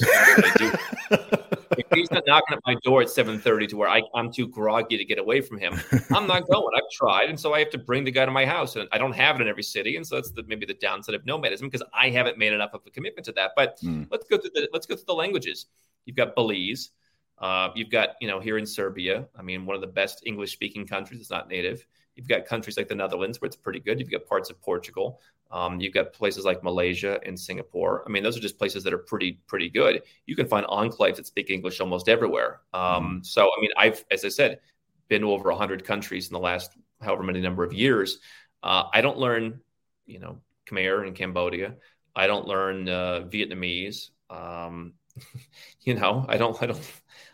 if 1.78 1.86
he's 1.94 2.12
not 2.12 2.24
knocking 2.26 2.58
at 2.58 2.60
my 2.66 2.76
door 2.84 3.02
at 3.02 3.10
seven 3.10 3.40
thirty 3.40 3.68
to 3.68 3.78
where 3.78 3.90
I, 3.90 4.02
I'm 4.14 4.32
too 4.32 4.48
groggy 4.48 4.98
to 4.98 5.06
get 5.06 5.20
away 5.20 5.42
from 5.42 5.58
him, 5.58 5.80
I'm 6.12 6.28
not 6.28 6.48
going. 6.52 6.74
I've 6.76 6.90
tried, 6.92 7.30
and 7.30 7.40
so 7.40 7.54
I 7.54 7.60
have 7.60 7.70
to 7.72 7.78
bring 7.78 8.04
the 8.04 8.12
guy 8.12 8.26
to 8.26 8.32
my 8.32 8.46
house, 8.46 8.76
and 8.76 8.88
I 8.92 8.98
don't 8.98 9.14
have 9.14 9.36
it 9.36 9.42
in 9.42 9.48
every 9.48 9.64
city, 9.64 9.96
and 9.96 10.06
so 10.06 10.16
that's 10.16 10.32
the, 10.32 10.44
maybe 10.48 10.66
the 10.66 10.74
downside 10.76 11.16
of 11.16 11.26
nomadism 11.26 11.68
because 11.68 11.86
I 11.94 12.10
haven't 12.10 12.38
made 12.38 12.54
enough 12.54 12.74
of 12.74 12.82
a 12.86 12.90
commitment 12.90 13.26
to 13.26 13.32
that. 13.34 13.52
But 13.56 13.80
mm. 13.82 14.08
let's 14.12 14.26
go 14.30 14.38
through 14.38 14.52
the 14.54 14.70
let's 14.74 14.86
go 14.86 14.96
through 14.96 15.06
the 15.08 15.14
languages. 15.14 15.68
You've 16.06 16.18
got 16.18 16.36
Belize. 16.36 16.92
Uh, 17.38 17.70
you've 17.74 17.90
got, 17.90 18.10
you 18.20 18.28
know, 18.28 18.42
here 18.42 18.58
in 18.58 18.66
Serbia, 18.66 19.26
I 19.38 19.42
mean, 19.42 19.66
one 19.66 19.74
of 19.74 19.82
the 19.82 19.88
best 19.88 20.24
English 20.26 20.52
speaking 20.52 20.86
countries. 20.86 21.22
It's 21.22 21.30
not 21.30 21.48
native. 21.48 21.86
You've 22.20 22.28
got 22.28 22.46
countries 22.46 22.76
like 22.76 22.90
the 22.90 22.96
Netherlands 22.96 23.40
where 23.40 23.48
it's 23.48 23.56
pretty 23.56 23.80
good. 23.80 23.98
You've 23.98 24.12
got 24.12 24.26
parts 24.26 24.50
of 24.50 24.62
Portugal. 24.62 25.22
Um, 25.52 25.80
you've 25.80 25.94
got 25.94 26.12
places 26.12 26.44
like 26.44 26.62
Malaysia 26.66 27.18
and 27.26 27.40
Singapore. 27.40 28.04
I 28.06 28.10
mean, 28.10 28.24
those 28.24 28.36
are 28.36 28.42
just 28.42 28.58
places 28.58 28.84
that 28.84 28.94
are 28.94 28.98
pretty, 28.98 29.40
pretty 29.48 29.70
good. 29.70 30.02
You 30.26 30.36
can 30.36 30.46
find 30.46 30.66
enclaves 30.66 31.16
that 31.16 31.28
speak 31.28 31.50
English 31.50 31.80
almost 31.80 32.10
everywhere. 32.10 32.60
Um, 32.74 32.82
mm-hmm. 32.82 33.18
so, 33.22 33.44
I 33.46 33.62
mean, 33.62 33.70
I've, 33.78 34.04
as 34.12 34.26
I 34.26 34.28
said, 34.28 34.60
been 35.08 35.22
to 35.22 35.32
over 35.32 35.48
100 35.48 35.86
countries 35.86 36.28
in 36.28 36.34
the 36.34 36.40
last 36.40 36.72
however 37.02 37.24
many 37.24 37.40
number 37.40 37.64
of 37.64 37.72
years. 37.72 38.20
Uh, 38.62 38.84
I 38.94 39.00
don't 39.00 39.18
learn, 39.18 39.62
you 40.06 40.20
know, 40.20 40.42
Khmer 40.68 41.08
in 41.08 41.14
Cambodia. 41.14 41.76
I 42.14 42.28
don't 42.28 42.50
learn 42.50 42.90
uh, 42.90 43.22
Vietnamese. 43.30 44.10
Um, 44.30 44.92
you 45.84 45.94
know, 45.94 46.26
I 46.28 46.36
don't, 46.36 46.62
I 46.62 46.66
don't, 46.66 46.92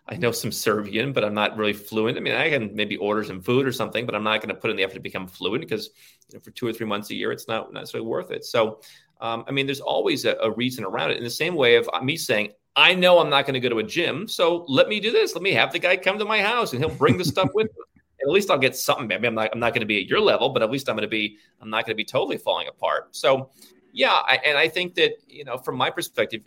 I 0.07 0.17
know 0.17 0.31
some 0.31 0.51
Serbian, 0.51 1.13
but 1.13 1.23
I'm 1.23 1.33
not 1.33 1.57
really 1.57 1.73
fluent. 1.73 2.17
I 2.17 2.21
mean, 2.21 2.35
I 2.35 2.49
can 2.49 2.75
maybe 2.75 2.95
order 2.97 3.23
some 3.23 3.41
food 3.41 3.65
or 3.65 3.71
something, 3.71 4.05
but 4.05 4.13
I'm 4.13 4.23
not 4.23 4.39
going 4.39 4.53
to 4.53 4.59
put 4.59 4.69
in 4.69 4.77
the 4.77 4.83
effort 4.83 4.95
to 4.95 4.99
become 4.99 5.27
fluent 5.27 5.61
because 5.61 5.89
you 6.29 6.37
know, 6.37 6.41
for 6.41 6.51
two 6.51 6.67
or 6.67 6.73
three 6.73 6.85
months 6.85 7.09
a 7.09 7.15
year, 7.15 7.31
it's 7.31 7.47
not 7.47 7.73
necessarily 7.73 8.07
worth 8.07 8.29
it. 8.29 8.45
So, 8.45 8.81
um, 9.19 9.45
I 9.47 9.51
mean, 9.51 9.65
there's 9.65 9.81
always 9.81 10.25
a, 10.25 10.35
a, 10.41 10.51
reason 10.51 10.83
around 10.83 11.11
it. 11.11 11.17
In 11.17 11.23
the 11.23 11.29
same 11.29 11.55
way 11.55 11.75
of 11.75 11.89
me 12.03 12.17
saying, 12.17 12.51
I 12.75 12.93
know 12.93 13.19
I'm 13.19 13.29
not 13.29 13.45
going 13.45 13.55
to 13.55 13.59
go 13.59 13.69
to 13.69 13.79
a 13.79 13.83
gym, 13.83 14.27
so 14.27 14.65
let 14.67 14.89
me 14.89 14.99
do 14.99 15.09
this. 15.09 15.33
Let 15.33 15.41
me 15.41 15.53
have 15.53 15.71
the 15.71 15.79
guy 15.79 15.97
come 15.97 16.19
to 16.19 16.25
my 16.25 16.41
house, 16.41 16.73
and 16.73 16.83
he'll 16.83 16.93
bring 16.93 17.17
the 17.17 17.25
stuff 17.25 17.49
with 17.53 17.67
him. 17.67 17.83
at 18.21 18.29
least 18.29 18.49
I'll 18.49 18.57
get 18.57 18.75
something. 18.75 19.07
Maybe 19.07 19.27
I'm 19.27 19.35
not, 19.35 19.49
I'm 19.53 19.59
not 19.59 19.73
going 19.73 19.81
to 19.81 19.87
be 19.87 20.01
at 20.01 20.07
your 20.07 20.19
level, 20.19 20.49
but 20.49 20.61
at 20.61 20.71
least 20.71 20.89
I'm 20.89 20.95
going 20.95 21.03
to 21.03 21.07
be, 21.07 21.37
I'm 21.61 21.69
not 21.69 21.85
going 21.85 21.93
to 21.93 21.95
be 21.95 22.05
totally 22.05 22.37
falling 22.37 22.67
apart. 22.67 23.15
So, 23.15 23.51
yeah, 23.93 24.11
I, 24.11 24.39
and 24.45 24.57
I 24.57 24.67
think 24.67 24.95
that 24.95 25.13
you 25.27 25.45
know, 25.45 25.57
from 25.57 25.77
my 25.77 25.89
perspective, 25.89 26.41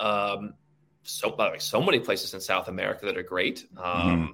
um, 0.00 0.54
so 1.04 1.30
by 1.30 1.46
the 1.46 1.52
way, 1.52 1.58
so 1.58 1.80
many 1.80 2.00
places 2.00 2.34
in 2.34 2.40
South 2.40 2.68
America 2.68 3.06
that 3.06 3.16
are 3.16 3.22
great. 3.22 3.66
Um, 3.76 3.84
mm-hmm. 3.84 4.26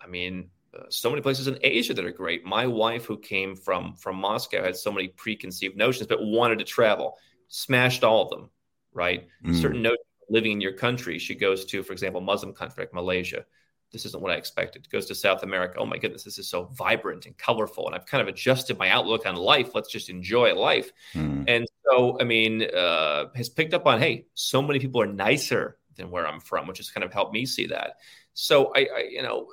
I 0.00 0.06
mean, 0.06 0.50
uh, 0.74 0.84
so 0.88 1.10
many 1.10 1.22
places 1.22 1.46
in 1.46 1.58
Asia 1.62 1.94
that 1.94 2.04
are 2.04 2.12
great. 2.12 2.44
My 2.44 2.66
wife, 2.66 3.04
who 3.04 3.18
came 3.18 3.56
from 3.56 3.94
from 3.94 4.16
Moscow, 4.16 4.62
had 4.62 4.76
so 4.76 4.92
many 4.92 5.08
preconceived 5.08 5.76
notions, 5.76 6.06
but 6.06 6.24
wanted 6.24 6.58
to 6.60 6.64
travel. 6.64 7.18
Smashed 7.48 8.04
all 8.04 8.22
of 8.22 8.30
them. 8.30 8.50
Right, 8.92 9.26
mm-hmm. 9.44 9.60
certain 9.60 9.82
notions 9.82 10.06
living 10.28 10.52
in 10.52 10.60
your 10.60 10.72
country. 10.72 11.18
She 11.18 11.34
goes 11.34 11.64
to, 11.66 11.82
for 11.82 11.92
example, 11.92 12.20
Muslim 12.20 12.54
country 12.54 12.84
like 12.84 12.94
Malaysia. 12.94 13.44
This 13.92 14.06
isn't 14.06 14.22
what 14.22 14.32
I 14.32 14.36
expected. 14.36 14.88
Goes 14.90 15.06
to 15.06 15.14
South 15.14 15.42
America. 15.42 15.78
Oh 15.78 15.86
my 15.86 15.98
goodness, 15.98 16.24
this 16.24 16.38
is 16.38 16.48
so 16.48 16.64
vibrant 16.64 17.26
and 17.26 17.36
colorful. 17.36 17.86
And 17.86 17.94
I've 17.94 18.06
kind 18.06 18.20
of 18.20 18.26
adjusted 18.26 18.76
my 18.76 18.88
outlook 18.88 19.24
on 19.26 19.36
life. 19.36 19.74
Let's 19.74 19.90
just 19.90 20.10
enjoy 20.10 20.54
life. 20.54 20.90
Mm-hmm. 21.14 21.44
And 21.46 21.66
so, 21.84 22.18
I 22.20 22.24
mean, 22.24 22.62
uh, 22.62 23.26
has 23.36 23.48
picked 23.48 23.72
up 23.72 23.86
on 23.86 24.00
hey, 24.00 24.26
so 24.34 24.60
many 24.62 24.80
people 24.80 25.00
are 25.00 25.06
nicer 25.06 25.76
than 25.96 26.10
where 26.10 26.26
I'm 26.26 26.40
from, 26.40 26.66
which 26.66 26.78
has 26.78 26.90
kind 26.90 27.04
of 27.04 27.12
helped 27.12 27.32
me 27.32 27.46
see 27.46 27.66
that. 27.66 27.96
So 28.34 28.72
I, 28.74 28.80
I 28.80 29.08
you 29.10 29.22
know, 29.22 29.48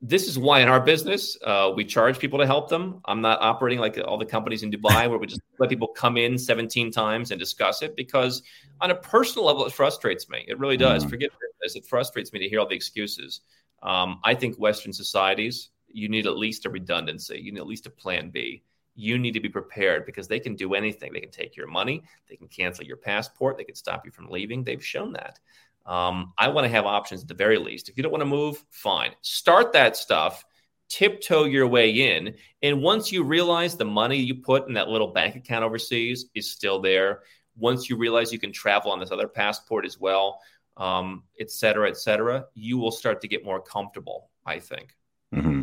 this 0.00 0.28
is 0.28 0.38
why 0.38 0.60
in 0.60 0.68
our 0.68 0.80
business 0.80 1.38
uh, 1.44 1.72
we 1.74 1.84
charge 1.84 2.18
people 2.18 2.38
to 2.38 2.46
help 2.46 2.68
them. 2.68 3.00
I'm 3.06 3.20
not 3.20 3.40
operating 3.40 3.78
like 3.78 3.98
all 3.98 4.18
the 4.18 4.26
companies 4.26 4.62
in 4.62 4.70
Dubai 4.70 5.08
where 5.08 5.18
we 5.18 5.26
just 5.26 5.40
let 5.58 5.70
people 5.70 5.88
come 5.88 6.16
in 6.16 6.36
17 6.36 6.90
times 6.90 7.30
and 7.30 7.38
discuss 7.38 7.82
it 7.82 7.96
because 7.96 8.42
on 8.80 8.90
a 8.90 8.94
personal 8.94 9.46
level 9.46 9.64
it 9.64 9.72
frustrates 9.72 10.28
me. 10.28 10.44
It 10.46 10.58
really 10.58 10.76
does. 10.76 11.02
Mm-hmm. 11.02 11.10
Forget 11.10 11.30
this. 11.62 11.76
It 11.76 11.86
frustrates 11.86 12.32
me 12.32 12.38
to 12.40 12.48
hear 12.48 12.60
all 12.60 12.68
the 12.68 12.76
excuses. 12.76 13.40
Um, 13.82 14.20
I 14.24 14.34
think 14.34 14.56
Western 14.56 14.92
societies 14.92 15.70
you 15.94 16.08
need 16.08 16.26
at 16.26 16.36
least 16.36 16.66
a 16.66 16.70
redundancy. 16.70 17.40
You 17.40 17.52
need 17.52 17.60
at 17.60 17.66
least 17.66 17.86
a 17.86 17.90
plan 17.90 18.30
B 18.30 18.62
you 18.94 19.18
need 19.18 19.32
to 19.32 19.40
be 19.40 19.48
prepared 19.48 20.06
because 20.06 20.28
they 20.28 20.40
can 20.40 20.54
do 20.54 20.74
anything. 20.74 21.12
They 21.12 21.20
can 21.20 21.30
take 21.30 21.56
your 21.56 21.66
money, 21.66 22.02
they 22.28 22.36
can 22.36 22.48
cancel 22.48 22.84
your 22.84 22.96
passport, 22.96 23.56
they 23.56 23.64
can 23.64 23.74
stop 23.74 24.04
you 24.04 24.10
from 24.10 24.28
leaving. 24.28 24.62
They've 24.62 24.84
shown 24.84 25.12
that. 25.14 25.40
Um, 25.86 26.32
I 26.38 26.48
want 26.48 26.64
to 26.64 26.70
have 26.70 26.86
options 26.86 27.22
at 27.22 27.28
the 27.28 27.34
very 27.34 27.58
least. 27.58 27.88
If 27.88 27.96
you 27.96 28.02
don't 28.02 28.12
want 28.12 28.22
to 28.22 28.26
move, 28.26 28.64
fine. 28.70 29.12
Start 29.20 29.72
that 29.74 29.96
stuff, 29.96 30.44
tiptoe 30.88 31.44
your 31.44 31.66
way 31.66 31.90
in. 31.90 32.34
And 32.62 32.80
once 32.80 33.12
you 33.12 33.22
realize 33.22 33.76
the 33.76 33.84
money 33.84 34.16
you 34.16 34.36
put 34.36 34.66
in 34.68 34.74
that 34.74 34.88
little 34.88 35.08
bank 35.08 35.36
account 35.36 35.64
overseas 35.64 36.26
is 36.34 36.50
still 36.50 36.80
there, 36.80 37.22
once 37.56 37.90
you 37.90 37.96
realize 37.96 38.32
you 38.32 38.38
can 38.38 38.52
travel 38.52 38.90
on 38.90 38.98
this 38.98 39.12
other 39.12 39.28
passport 39.28 39.84
as 39.84 40.00
well, 40.00 40.40
um, 40.76 41.22
et 41.38 41.50
cetera, 41.50 41.88
et 41.88 41.96
cetera, 41.96 42.46
you 42.54 42.78
will 42.78 42.90
start 42.90 43.20
to 43.20 43.28
get 43.28 43.44
more 43.44 43.60
comfortable, 43.60 44.30
I 44.46 44.58
think. 44.58 44.96
Mm-hmm. 45.34 45.62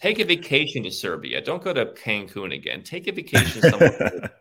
Take 0.00 0.18
a 0.18 0.24
vacation 0.24 0.82
to 0.82 0.90
Serbia. 0.90 1.40
Don't 1.40 1.62
go 1.62 1.72
to 1.72 1.86
Cancun 1.86 2.54
again. 2.54 2.82
Take 2.82 3.06
a 3.06 3.12
vacation 3.12 3.62
somewhere. 3.70 4.32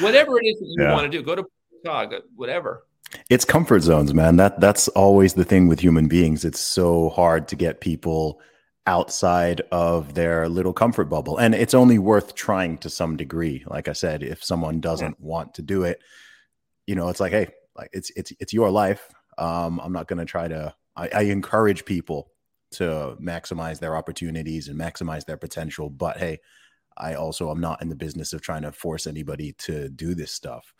whatever 0.00 0.38
it 0.40 0.46
is 0.46 0.58
that 0.58 0.66
you 0.66 0.84
yeah. 0.84 0.92
want 0.92 1.10
to 1.10 1.18
do, 1.18 1.22
go 1.22 1.34
to 1.34 1.44
Prague, 1.84 2.14
whatever. 2.34 2.86
It's 3.30 3.44
comfort 3.44 3.80
zones, 3.80 4.12
man. 4.12 4.36
That 4.36 4.60
that's 4.60 4.88
always 4.88 5.34
the 5.34 5.44
thing 5.44 5.68
with 5.68 5.80
human 5.80 6.08
beings. 6.08 6.44
It's 6.44 6.60
so 6.60 7.10
hard 7.10 7.46
to 7.48 7.56
get 7.56 7.80
people 7.80 8.40
outside 8.86 9.62
of 9.72 10.14
their 10.14 10.48
little 10.48 10.72
comfort 10.72 11.04
bubble. 11.04 11.38
And 11.38 11.54
it's 11.54 11.74
only 11.74 11.98
worth 11.98 12.34
trying 12.34 12.78
to 12.78 12.90
some 12.90 13.16
degree. 13.16 13.64
Like 13.66 13.88
I 13.88 13.92
said, 13.92 14.22
if 14.22 14.44
someone 14.44 14.80
doesn't 14.80 15.16
yeah. 15.18 15.26
want 15.26 15.54
to 15.54 15.62
do 15.62 15.84
it, 15.84 16.02
you 16.86 16.94
know, 16.94 17.08
it's 17.08 17.20
like, 17.20 17.32
hey, 17.32 17.48
like 17.76 17.90
it's 17.92 18.10
it's 18.10 18.32
it's 18.40 18.52
your 18.52 18.70
life. 18.70 19.08
Um, 19.38 19.80
I'm 19.80 19.92
not 19.92 20.08
gonna 20.08 20.24
try 20.24 20.48
to 20.48 20.74
I, 20.96 21.08
I 21.14 21.20
encourage 21.22 21.84
people 21.84 22.30
to 22.74 23.16
maximize 23.20 23.78
their 23.80 23.96
opportunities 23.96 24.68
and 24.68 24.78
maximize 24.78 25.24
their 25.24 25.36
potential. 25.36 25.90
But 25.90 26.18
hey, 26.18 26.40
I 26.96 27.14
also 27.14 27.50
am 27.50 27.60
not 27.60 27.82
in 27.82 27.88
the 27.88 27.96
business 27.96 28.32
of 28.32 28.40
trying 28.40 28.62
to 28.62 28.72
force 28.72 29.06
anybody 29.06 29.52
to 29.58 29.88
do 29.88 30.14
this 30.14 30.32
stuff. 30.32 30.74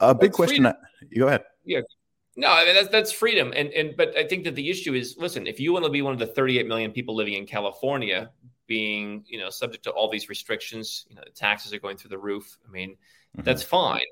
A 0.00 0.14
big 0.14 0.30
that's 0.30 0.36
question. 0.36 0.66
I, 0.66 0.74
you 1.10 1.22
go 1.22 1.28
ahead. 1.28 1.44
Yeah. 1.64 1.80
No, 2.36 2.48
I 2.48 2.64
mean, 2.64 2.74
that's 2.74 2.88
that's 2.88 3.12
freedom, 3.12 3.52
and 3.54 3.68
and 3.70 3.96
but 3.96 4.16
I 4.16 4.26
think 4.26 4.42
that 4.42 4.56
the 4.56 4.68
issue 4.68 4.94
is, 4.94 5.14
listen, 5.16 5.46
if 5.46 5.60
you 5.60 5.72
want 5.72 5.84
to 5.84 5.90
be 5.90 6.02
one 6.02 6.12
of 6.12 6.18
the 6.18 6.26
38 6.26 6.66
million 6.66 6.90
people 6.90 7.14
living 7.14 7.34
in 7.34 7.46
California, 7.46 8.30
being 8.66 9.22
you 9.28 9.38
know 9.38 9.50
subject 9.50 9.84
to 9.84 9.90
all 9.90 10.10
these 10.10 10.28
restrictions, 10.28 11.06
you 11.08 11.14
know, 11.14 11.22
the 11.24 11.30
taxes 11.30 11.72
are 11.72 11.78
going 11.78 11.96
through 11.96 12.10
the 12.10 12.18
roof. 12.18 12.58
I 12.66 12.72
mean, 12.72 12.90
mm-hmm. 12.90 13.42
that's 13.42 13.62
fine. 13.62 14.02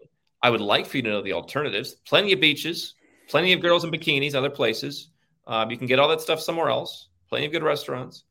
I 0.40 0.50
would 0.50 0.60
like 0.60 0.86
for 0.86 0.98
you 0.98 1.02
to 1.02 1.10
know 1.10 1.22
the 1.22 1.32
alternatives. 1.32 1.94
Plenty 2.06 2.32
of 2.32 2.38
beaches, 2.38 2.94
plenty 3.28 3.52
of 3.54 3.60
girls 3.60 3.82
in 3.82 3.90
bikinis, 3.90 4.36
other 4.36 4.50
places. 4.50 5.08
Um, 5.48 5.72
you 5.72 5.76
can 5.76 5.88
get 5.88 5.98
all 5.98 6.08
that 6.08 6.20
stuff 6.20 6.40
somewhere 6.40 6.68
else 6.68 7.08
plenty 7.32 7.46
of 7.46 7.52
good 7.52 7.62
restaurants. 7.62 8.24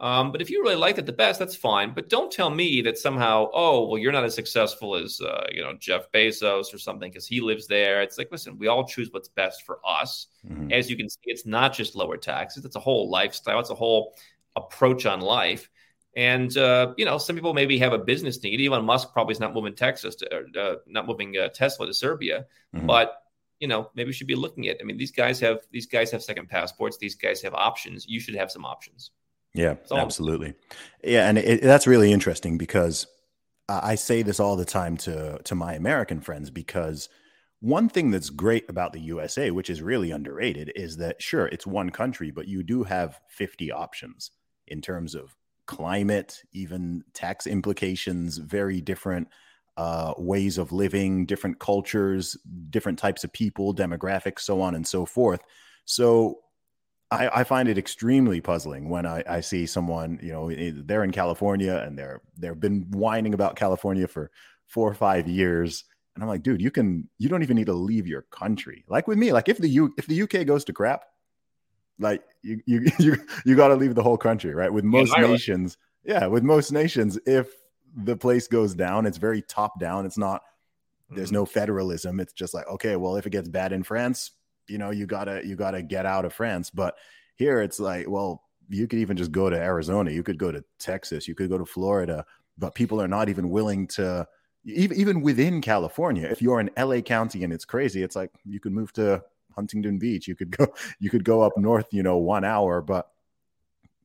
Um, 0.00 0.32
but 0.32 0.42
if 0.42 0.50
you 0.50 0.62
really 0.62 0.74
like 0.74 0.98
it 0.98 1.06
the 1.06 1.12
best, 1.12 1.38
that's 1.38 1.54
fine. 1.54 1.94
But 1.94 2.08
don't 2.08 2.30
tell 2.30 2.50
me 2.50 2.82
that 2.82 2.98
somehow, 2.98 3.50
oh, 3.52 3.86
well, 3.86 3.98
you're 3.98 4.10
not 4.10 4.24
as 4.24 4.34
successful 4.34 4.96
as 4.96 5.20
uh, 5.20 5.46
you 5.52 5.62
know 5.62 5.74
Jeff 5.78 6.10
Bezos 6.10 6.74
or 6.74 6.78
something 6.78 7.08
because 7.08 7.26
he 7.26 7.40
lives 7.40 7.68
there. 7.68 8.02
It's 8.02 8.18
like, 8.18 8.32
listen, 8.32 8.58
we 8.58 8.66
all 8.66 8.84
choose 8.84 9.12
what's 9.12 9.28
best 9.28 9.62
for 9.62 9.78
us. 9.86 10.26
Mm-hmm. 10.44 10.72
As 10.72 10.90
you 10.90 10.96
can 10.96 11.08
see, 11.08 11.20
it's 11.26 11.46
not 11.46 11.72
just 11.72 11.94
lower 11.94 12.16
taxes; 12.16 12.64
it's 12.64 12.74
a 12.74 12.80
whole 12.80 13.08
lifestyle. 13.08 13.60
It's 13.60 13.70
a 13.70 13.76
whole 13.76 14.16
approach 14.56 15.06
on 15.06 15.20
life. 15.20 15.70
And 16.16 16.56
uh, 16.56 16.94
you 16.96 17.04
know, 17.04 17.18
some 17.18 17.36
people 17.36 17.54
maybe 17.54 17.78
have 17.78 17.92
a 17.92 17.98
business 17.98 18.42
need. 18.42 18.60
Elon 18.60 18.84
Musk 18.84 19.12
probably 19.12 19.32
is 19.32 19.40
not 19.40 19.54
moving 19.54 19.76
Texas 19.76 20.16
to, 20.16 20.26
uh, 20.58 20.74
not 20.86 21.06
moving 21.06 21.36
uh, 21.36 21.48
Tesla 21.48 21.86
to 21.86 21.94
Serbia, 21.94 22.46
mm-hmm. 22.74 22.86
but 22.86 23.22
you 23.60 23.68
know, 23.68 23.90
maybe 23.94 24.08
we 24.08 24.12
should 24.12 24.26
be 24.26 24.34
looking 24.34 24.68
at. 24.68 24.78
I 24.80 24.84
mean, 24.84 24.96
these 24.96 25.10
guys 25.10 25.40
have 25.40 25.60
these 25.70 25.86
guys 25.86 26.10
have 26.12 26.22
second 26.22 26.48
passports. 26.48 26.98
These 26.98 27.16
guys 27.16 27.42
have 27.42 27.54
options. 27.54 28.06
You 28.08 28.20
should 28.20 28.36
have 28.36 28.50
some 28.50 28.64
options. 28.64 29.10
Yeah, 29.54 29.76
absolutely. 29.90 30.54
Yeah, 31.02 31.28
and 31.28 31.38
it, 31.38 31.62
that's 31.62 31.86
really 31.86 32.12
interesting 32.12 32.58
because 32.58 33.06
I 33.68 33.96
say 33.96 34.22
this 34.22 34.40
all 34.40 34.56
the 34.56 34.64
time 34.64 34.96
to 34.98 35.38
to 35.42 35.54
my 35.54 35.74
American 35.74 36.20
friends 36.20 36.50
because 36.50 37.08
one 37.60 37.88
thing 37.88 38.10
that's 38.12 38.30
great 38.30 38.68
about 38.70 38.92
the 38.92 39.00
USA, 39.00 39.50
which 39.50 39.68
is 39.68 39.82
really 39.82 40.12
underrated, 40.12 40.72
is 40.76 40.98
that 40.98 41.20
sure 41.20 41.46
it's 41.46 41.66
one 41.66 41.90
country, 41.90 42.30
but 42.30 42.46
you 42.46 42.62
do 42.62 42.84
have 42.84 43.20
50 43.28 43.72
options 43.72 44.30
in 44.68 44.80
terms 44.80 45.16
of 45.16 45.34
climate, 45.66 46.40
even 46.52 47.02
tax 47.14 47.46
implications, 47.46 48.38
very 48.38 48.80
different 48.80 49.28
uh, 49.78 50.12
ways 50.18 50.58
of 50.58 50.72
living, 50.72 51.24
different 51.24 51.60
cultures, 51.60 52.36
different 52.68 52.98
types 52.98 53.22
of 53.22 53.32
people, 53.32 53.72
demographics, 53.72 54.40
so 54.40 54.60
on 54.60 54.74
and 54.74 54.84
so 54.84 55.06
forth. 55.06 55.40
So 55.84 56.40
I, 57.12 57.28
I, 57.28 57.44
find 57.44 57.68
it 57.68 57.78
extremely 57.78 58.40
puzzling 58.40 58.88
when 58.88 59.06
I, 59.06 59.22
I, 59.28 59.40
see 59.40 59.66
someone, 59.66 60.18
you 60.20 60.32
know, 60.32 60.50
they're 60.82 61.04
in 61.04 61.12
California 61.12 61.76
and 61.76 61.96
they're 61.96 62.22
they've 62.36 62.58
been 62.58 62.86
whining 62.90 63.34
about 63.34 63.54
California 63.54 64.08
for 64.08 64.32
four 64.66 64.90
or 64.90 64.94
five 64.94 65.28
years, 65.28 65.84
and 66.16 66.24
I'm 66.24 66.28
like, 66.28 66.42
dude, 66.42 66.60
you 66.60 66.72
can 66.72 67.08
you 67.18 67.28
don't 67.28 67.44
even 67.44 67.56
need 67.56 67.66
to 67.66 67.72
leave 67.72 68.08
your 68.08 68.22
country. 68.22 68.84
Like 68.88 69.06
with 69.06 69.16
me, 69.16 69.32
like 69.32 69.48
if 69.48 69.58
the 69.58 69.68
U 69.68 69.94
if 69.96 70.08
the 70.08 70.22
UK 70.22 70.44
goes 70.44 70.64
to 70.64 70.72
crap, 70.72 71.04
like 72.00 72.24
you 72.42 72.60
you 72.66 72.90
you, 72.98 73.16
you 73.46 73.54
got 73.54 73.68
to 73.68 73.76
leave 73.76 73.94
the 73.94 74.02
whole 74.02 74.18
country, 74.18 74.52
right? 74.52 74.72
With 74.72 74.84
most 74.84 75.12
yeah, 75.16 75.24
nations, 75.24 75.78
yeah, 76.04 76.26
with 76.26 76.42
most 76.42 76.72
nations, 76.72 77.16
if 77.26 77.48
the 77.96 78.16
place 78.16 78.48
goes 78.48 78.74
down, 78.74 79.06
it's 79.06 79.18
very 79.18 79.42
top 79.42 79.78
down. 79.80 80.06
It's 80.06 80.18
not. 80.18 80.42
There's 81.10 81.28
mm-hmm. 81.28 81.36
no 81.36 81.46
federalism. 81.46 82.20
It's 82.20 82.34
just 82.34 82.52
like, 82.52 82.66
okay, 82.68 82.96
well, 82.96 83.16
if 83.16 83.26
it 83.26 83.30
gets 83.30 83.48
bad 83.48 83.72
in 83.72 83.82
France, 83.82 84.32
you 84.68 84.78
know 84.78 84.90
you 84.90 85.06
gotta 85.06 85.44
you 85.44 85.56
gotta 85.56 85.82
get 85.82 86.06
out 86.06 86.24
of 86.24 86.32
france 86.32 86.70
but 86.70 86.96
here 87.36 87.60
it's 87.60 87.80
like 87.80 88.08
well 88.08 88.44
you 88.68 88.86
could 88.86 88.98
even 88.98 89.16
just 89.16 89.32
go 89.32 89.50
to 89.50 89.58
arizona 89.58 90.10
you 90.10 90.22
could 90.22 90.38
go 90.38 90.52
to 90.52 90.62
texas 90.78 91.26
you 91.26 91.34
could 91.34 91.48
go 91.48 91.58
to 91.58 91.64
florida 91.64 92.24
but 92.58 92.74
people 92.74 93.00
are 93.00 93.08
not 93.08 93.28
even 93.28 93.50
willing 93.50 93.86
to 93.86 94.26
even, 94.64 94.96
even 94.96 95.20
within 95.22 95.60
california 95.60 96.28
if 96.28 96.42
you're 96.42 96.60
in 96.60 96.70
la 96.78 97.00
county 97.00 97.44
and 97.44 97.52
it's 97.52 97.64
crazy 97.64 98.02
it's 98.02 98.16
like 98.16 98.30
you 98.44 98.60
could 98.60 98.72
move 98.72 98.92
to 98.92 99.22
huntington 99.54 99.98
beach 99.98 100.28
you 100.28 100.36
could 100.36 100.50
go 100.50 100.66
you 101.00 101.10
could 101.10 101.24
go 101.24 101.40
up 101.40 101.56
north 101.56 101.86
you 101.90 102.02
know 102.02 102.18
one 102.18 102.44
hour 102.44 102.80
but 102.80 103.08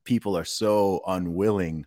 people 0.06 0.38
are 0.38 0.46
so 0.46 1.02
unwilling 1.08 1.86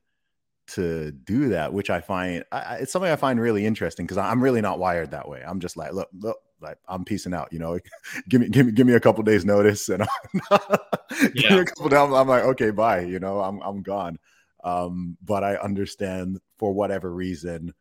to 0.67 1.13
do 1.13 1.51
that 1.51 1.73
which 1.73 1.91
i 1.91 2.01
find 2.01 2.45
I, 2.51 2.77
it's 2.77 2.93
something 2.93 3.11
i 3.11 3.17
find 3.17 3.41
really 3.41 3.65
interesting 3.65 4.05
because 4.05 4.19
i'm 4.19 4.43
really 4.43 4.61
not 4.61 4.79
wired 4.79 5.13
that 5.13 5.29
way 5.29 5.43
i'm 5.47 5.61
just 5.61 5.77
like 5.77 5.93
look 5.93 6.09
look 6.13 6.39
like 6.61 6.79
I'm 6.89 7.05
piecing 7.05 7.35
out, 7.35 7.53
you 7.53 7.59
know. 7.59 7.79
give 8.29 8.41
me 8.41 8.49
give 8.49 8.67
me 8.67 8.73
give 8.73 8.87
me 8.87 8.95
a 8.95 9.01
couple 9.01 9.23
days 9.23 9.45
notice 9.45 9.89
and 9.89 10.07
give 10.51 11.33
yeah. 11.35 11.55
me 11.55 11.61
a 11.61 11.65
couple 11.65 11.89
days, 11.89 11.99
I'm 11.99 12.29
like, 12.29 12.45
okay, 12.45 12.71
bye, 12.71 13.01
you 13.01 13.19
know, 13.19 13.41
I'm 13.41 13.61
I'm 13.61 13.83
gone. 13.83 14.19
Um, 14.65 15.17
but 15.23 15.45
I 15.45 15.57
understand 15.57 16.41
for 16.59 16.73
whatever 16.73 17.13
reason, 17.13 17.73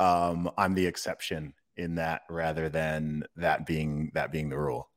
um, 0.00 0.50
I'm 0.56 0.74
the 0.74 0.86
exception 0.86 1.52
in 1.76 1.96
that 1.96 2.22
rather 2.30 2.68
than 2.68 3.24
that 3.36 3.66
being 3.66 4.10
that 4.14 4.32
being 4.32 4.48
the 4.48 4.58
rule. 4.58 4.88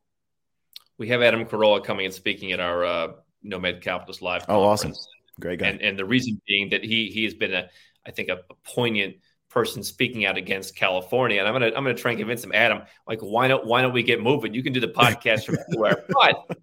We 0.97 1.07
have 1.09 1.21
Adam 1.21 1.45
Carolla 1.45 1.83
coming 1.83 2.05
and 2.05 2.13
speaking 2.13 2.51
at 2.51 2.59
our 2.59 2.85
uh, 2.85 3.07
Nomad 3.43 3.81
Capitalist 3.81 4.21
Live. 4.21 4.45
Oh, 4.47 4.63
awesome! 4.63 4.93
Great 5.39 5.59
guy. 5.59 5.67
And, 5.67 5.81
and 5.81 5.97
the 5.97 6.05
reason 6.05 6.41
being 6.47 6.69
that 6.69 6.83
he 6.83 7.09
he 7.09 7.23
has 7.23 7.33
been 7.33 7.53
a 7.53 7.69
I 8.05 8.11
think 8.11 8.29
a, 8.29 8.39
a 8.49 8.55
poignant 8.63 9.17
person 9.49 9.83
speaking 9.83 10.25
out 10.25 10.37
against 10.37 10.75
California. 10.75 11.39
And 11.39 11.47
I'm 11.47 11.53
gonna 11.53 11.67
I'm 11.67 11.83
gonna 11.83 11.95
try 11.95 12.11
and 12.11 12.19
convince 12.19 12.43
him, 12.43 12.51
Adam, 12.53 12.83
like 13.07 13.19
why 13.21 13.47
don't 13.47 13.65
why 13.65 13.81
don't 13.81 13.93
we 13.93 14.03
get 14.03 14.21
moving? 14.21 14.53
You 14.53 14.63
can 14.63 14.73
do 14.73 14.79
the 14.79 14.87
podcast 14.87 15.45
from 15.45 15.57
anywhere. 15.69 16.05
But 16.13 16.57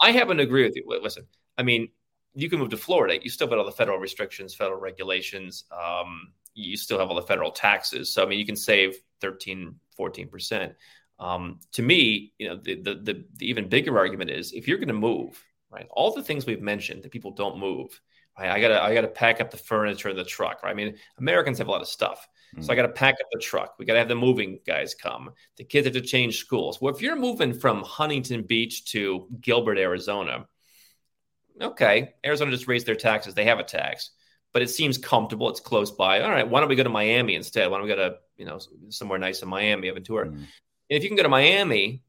I 0.00 0.12
happen 0.12 0.38
to 0.38 0.42
agree 0.42 0.64
with 0.64 0.76
you. 0.76 0.84
Listen, 0.86 1.26
I 1.58 1.62
mean, 1.62 1.88
you 2.34 2.48
can 2.48 2.58
move 2.58 2.70
to 2.70 2.76
Florida. 2.76 3.22
You 3.22 3.28
still 3.28 3.48
have 3.48 3.58
all 3.58 3.64
the 3.64 3.72
federal 3.72 3.98
restrictions, 3.98 4.54
federal 4.54 4.80
regulations. 4.80 5.64
Um, 5.70 6.32
you 6.54 6.76
still 6.76 6.98
have 6.98 7.08
all 7.08 7.16
the 7.16 7.22
federal 7.22 7.50
taxes. 7.50 8.12
So 8.12 8.22
I 8.22 8.26
mean, 8.26 8.38
you 8.38 8.46
can 8.46 8.56
save 8.56 8.96
13, 9.20 9.74
14 9.96 10.28
percent. 10.28 10.74
Um, 11.18 11.60
to 11.72 11.82
me, 11.82 12.32
you 12.38 12.48
know, 12.48 12.56
the, 12.56 12.80
the 12.80 12.94
the 12.94 13.24
the 13.36 13.48
even 13.48 13.68
bigger 13.68 13.98
argument 13.98 14.30
is 14.30 14.52
if 14.52 14.66
you're 14.66 14.78
going 14.78 14.88
to 14.88 14.94
move, 14.94 15.42
right? 15.70 15.86
All 15.90 16.14
the 16.14 16.22
things 16.22 16.46
we've 16.46 16.62
mentioned 16.62 17.02
that 17.02 17.12
people 17.12 17.32
don't 17.32 17.58
move 17.58 18.00
Right? 18.38 18.50
I 18.50 18.60
gotta 18.60 18.82
I 18.82 18.94
gotta 18.94 19.08
pack 19.08 19.40
up 19.40 19.50
the 19.50 19.56
furniture 19.56 20.10
in 20.10 20.16
the 20.16 20.24
truck. 20.24 20.62
Right? 20.62 20.70
I 20.70 20.74
mean, 20.74 20.96
Americans 21.18 21.58
have 21.58 21.68
a 21.68 21.70
lot 21.70 21.80
of 21.80 21.88
stuff, 21.88 22.28
mm-hmm. 22.54 22.62
so 22.62 22.72
I 22.72 22.74
mm. 22.74 22.76
gotta 22.76 22.92
pack 22.92 23.14
up 23.14 23.26
the 23.32 23.38
truck. 23.38 23.74
We 23.78 23.84
gotta 23.84 23.98
have 23.98 24.08
the 24.08 24.14
moving 24.14 24.60
guys 24.66 24.94
come. 24.94 25.30
The 25.56 25.64
kids 25.64 25.86
have 25.86 25.94
to 25.94 26.00
change 26.00 26.38
schools. 26.38 26.80
Well, 26.80 26.94
if 26.94 27.02
you're 27.02 27.16
moving 27.16 27.52
from 27.52 27.82
Huntington 27.82 28.42
Beach 28.42 28.84
to 28.92 29.28
Gilbert, 29.40 29.78
Arizona, 29.78 30.46
okay, 31.60 32.14
Arizona 32.24 32.50
just 32.50 32.68
raised 32.68 32.86
their 32.86 32.96
taxes. 32.96 33.34
They 33.34 33.44
have 33.44 33.58
a 33.58 33.64
tax, 33.64 34.10
but 34.52 34.62
it 34.62 34.70
seems 34.70 34.96
comfortable. 34.98 35.48
It's 35.50 35.60
close 35.60 35.90
by. 35.90 36.22
All 36.22 36.30
right, 36.30 36.48
why 36.48 36.60
don't 36.60 36.68
we 36.68 36.76
go 36.76 36.84
to 36.84 36.90
Miami 36.90 37.34
instead? 37.34 37.70
Why 37.70 37.78
don't 37.78 37.86
we 37.86 37.94
go 37.94 38.08
to 38.08 38.16
you 38.36 38.46
know 38.46 38.58
somewhere 38.88 39.18
nice 39.18 39.42
in 39.42 39.48
Miami, 39.48 39.88
Aventura? 39.88 40.26
Mm-hmm. 40.26 40.44
And 40.90 40.96
if 40.96 41.02
you 41.02 41.08
can 41.08 41.16
go 41.16 41.22
to 41.22 41.28
Miami, 41.28 42.02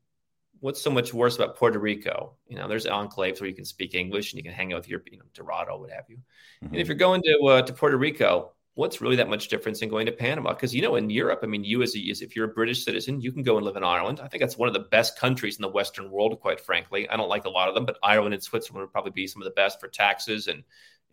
what's 0.62 0.82
so 0.82 0.90
much 0.90 1.14
worse 1.14 1.36
about 1.36 1.58
Puerto 1.58 1.80
Rico? 1.80 2.36
You 2.48 2.56
know, 2.56 2.68
there's 2.68 2.86
enclaves 2.86 3.42
where 3.42 3.50
you 3.50 3.56
can 3.56 3.66
speak 3.66 3.94
English 3.94 4.32
and 4.32 4.38
you 4.38 4.44
can 4.44 4.54
hang 4.54 4.72
out 4.72 4.80
with 4.80 4.90
your, 4.90 5.04
you 5.12 5.18
know, 5.18 5.26
Dorado, 5.34 5.78
what 5.78 5.92
have 5.92 6.06
you. 6.08 6.18
Mm-hmm. 6.18 6.68
And 6.68 6.76
if 6.76 6.82
mm-hmm. 6.82 6.88
you're 6.88 6.98
going 6.98 7.22
to 7.24 7.40
uh, 7.48 7.62
to 7.64 7.74
Puerto 7.74 7.98
Rico, 7.98 8.52
what's 8.76 9.02
really 9.02 9.18
that 9.18 9.30
much 9.30 9.50
difference 9.50 9.82
in 9.82 9.90
going 9.90 10.06
to 10.06 10.12
Panama? 10.12 10.54
Because 10.54 10.74
you 10.74 10.82
know, 10.82 10.96
in 10.96 11.10
Europe, 11.10 11.40
I 11.44 11.48
mean, 11.48 11.64
you 11.64 11.82
as, 11.82 11.96
a, 11.96 12.10
as 12.10 12.22
if 12.22 12.36
you're 12.36 12.46
a 12.46 12.54
British 12.54 12.86
citizen, 12.86 13.20
you 13.22 13.32
can 13.32 13.44
go 13.44 13.58
and 13.58 13.66
live 13.66 13.76
in 13.76 13.84
Ireland. 13.84 14.22
I 14.24 14.28
think 14.28 14.42
that's 14.42 14.58
one 14.58 14.68
of 14.68 14.74
the 14.74 14.88
best 14.92 15.18
countries 15.18 15.58
in 15.58 15.64
the 15.64 15.70
Western 15.70 16.10
world, 16.10 16.40
quite 16.40 16.62
frankly. 16.62 17.10
I 17.10 17.18
don't 17.18 17.30
like 17.30 17.46
a 17.46 17.50
lot 17.50 17.68
of 17.68 17.76
them, 17.76 17.86
but 17.86 17.98
Ireland 18.04 18.34
and 18.34 18.44
Switzerland 18.44 18.84
would 18.84 18.94
probably 18.94 19.12
be 19.12 19.28
some 19.28 19.42
of 19.42 19.46
the 19.46 19.52
best 19.52 19.80
for 19.80 19.88
taxes 19.88 20.48
and 20.48 20.64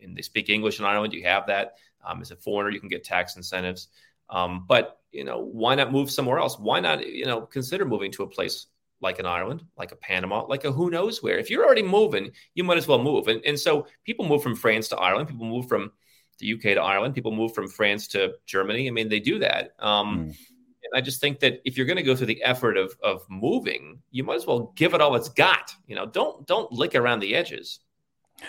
and 0.01 0.15
they 0.15 0.21
speak 0.21 0.49
English 0.49 0.79
in 0.79 0.85
Ireland. 0.85 1.11
You 1.11 1.23
have 1.23 1.47
that 1.47 1.73
um, 2.05 2.21
as 2.21 2.31
a 2.31 2.37
foreigner, 2.37 2.71
you 2.71 2.79
can 2.79 2.87
get 2.87 3.03
tax 3.03 3.35
incentives. 3.35 3.89
Um, 4.29 4.65
but 4.67 4.99
you 5.11 5.25
know, 5.25 5.39
why 5.39 5.75
not 5.75 5.91
move 5.91 6.11
somewhere 6.11 6.37
else? 6.37 6.57
Why 6.57 6.79
not 6.79 7.05
you 7.05 7.25
know 7.25 7.41
consider 7.41 7.83
moving 7.83 8.11
to 8.13 8.23
a 8.23 8.27
place 8.27 8.67
like 9.01 9.19
an 9.19 9.25
Ireland, 9.25 9.63
like 9.77 9.91
a 9.91 9.95
Panama, 9.95 10.45
like 10.45 10.65
a 10.65 10.71
who 10.71 10.89
knows 10.89 11.23
where. 11.23 11.37
If 11.37 11.49
you're 11.49 11.65
already 11.65 11.83
moving, 11.83 12.31
you 12.53 12.63
might 12.63 12.77
as 12.77 12.87
well 12.87 13.01
move. 13.01 13.27
And, 13.27 13.43
and 13.45 13.59
so 13.59 13.87
people 14.03 14.27
move 14.27 14.43
from 14.43 14.55
France 14.55 14.89
to 14.89 14.97
Ireland, 14.97 15.29
people 15.29 15.45
move 15.45 15.67
from 15.67 15.91
the 16.39 16.53
UK 16.53 16.61
to 16.61 16.77
Ireland, 16.77 17.15
people 17.15 17.31
move 17.31 17.53
from 17.53 17.67
France 17.67 18.07
to 18.09 18.33
Germany. 18.45 18.87
I 18.87 18.91
mean, 18.91 19.09
they 19.09 19.19
do 19.19 19.39
that. 19.39 19.71
Um, 19.79 20.17
mm. 20.17 20.37
And 20.83 20.97
I 20.97 21.01
just 21.01 21.21
think 21.21 21.39
that 21.41 21.61
if 21.65 21.77
you're 21.77 21.85
going 21.85 21.97
to 21.97 22.03
go 22.03 22.15
through 22.15 22.27
the 22.27 22.41
effort 22.43 22.77
of 22.77 22.95
of 23.03 23.21
moving, 23.29 24.01
you 24.11 24.23
might 24.23 24.35
as 24.35 24.47
well 24.47 24.73
give 24.75 24.93
it 24.93 25.01
all 25.01 25.15
it's 25.15 25.29
got. 25.29 25.73
You 25.87 25.95
know, 25.95 26.05
don't 26.05 26.47
don't 26.47 26.71
lick 26.71 26.95
around 26.95 27.19
the 27.19 27.35
edges. 27.35 27.79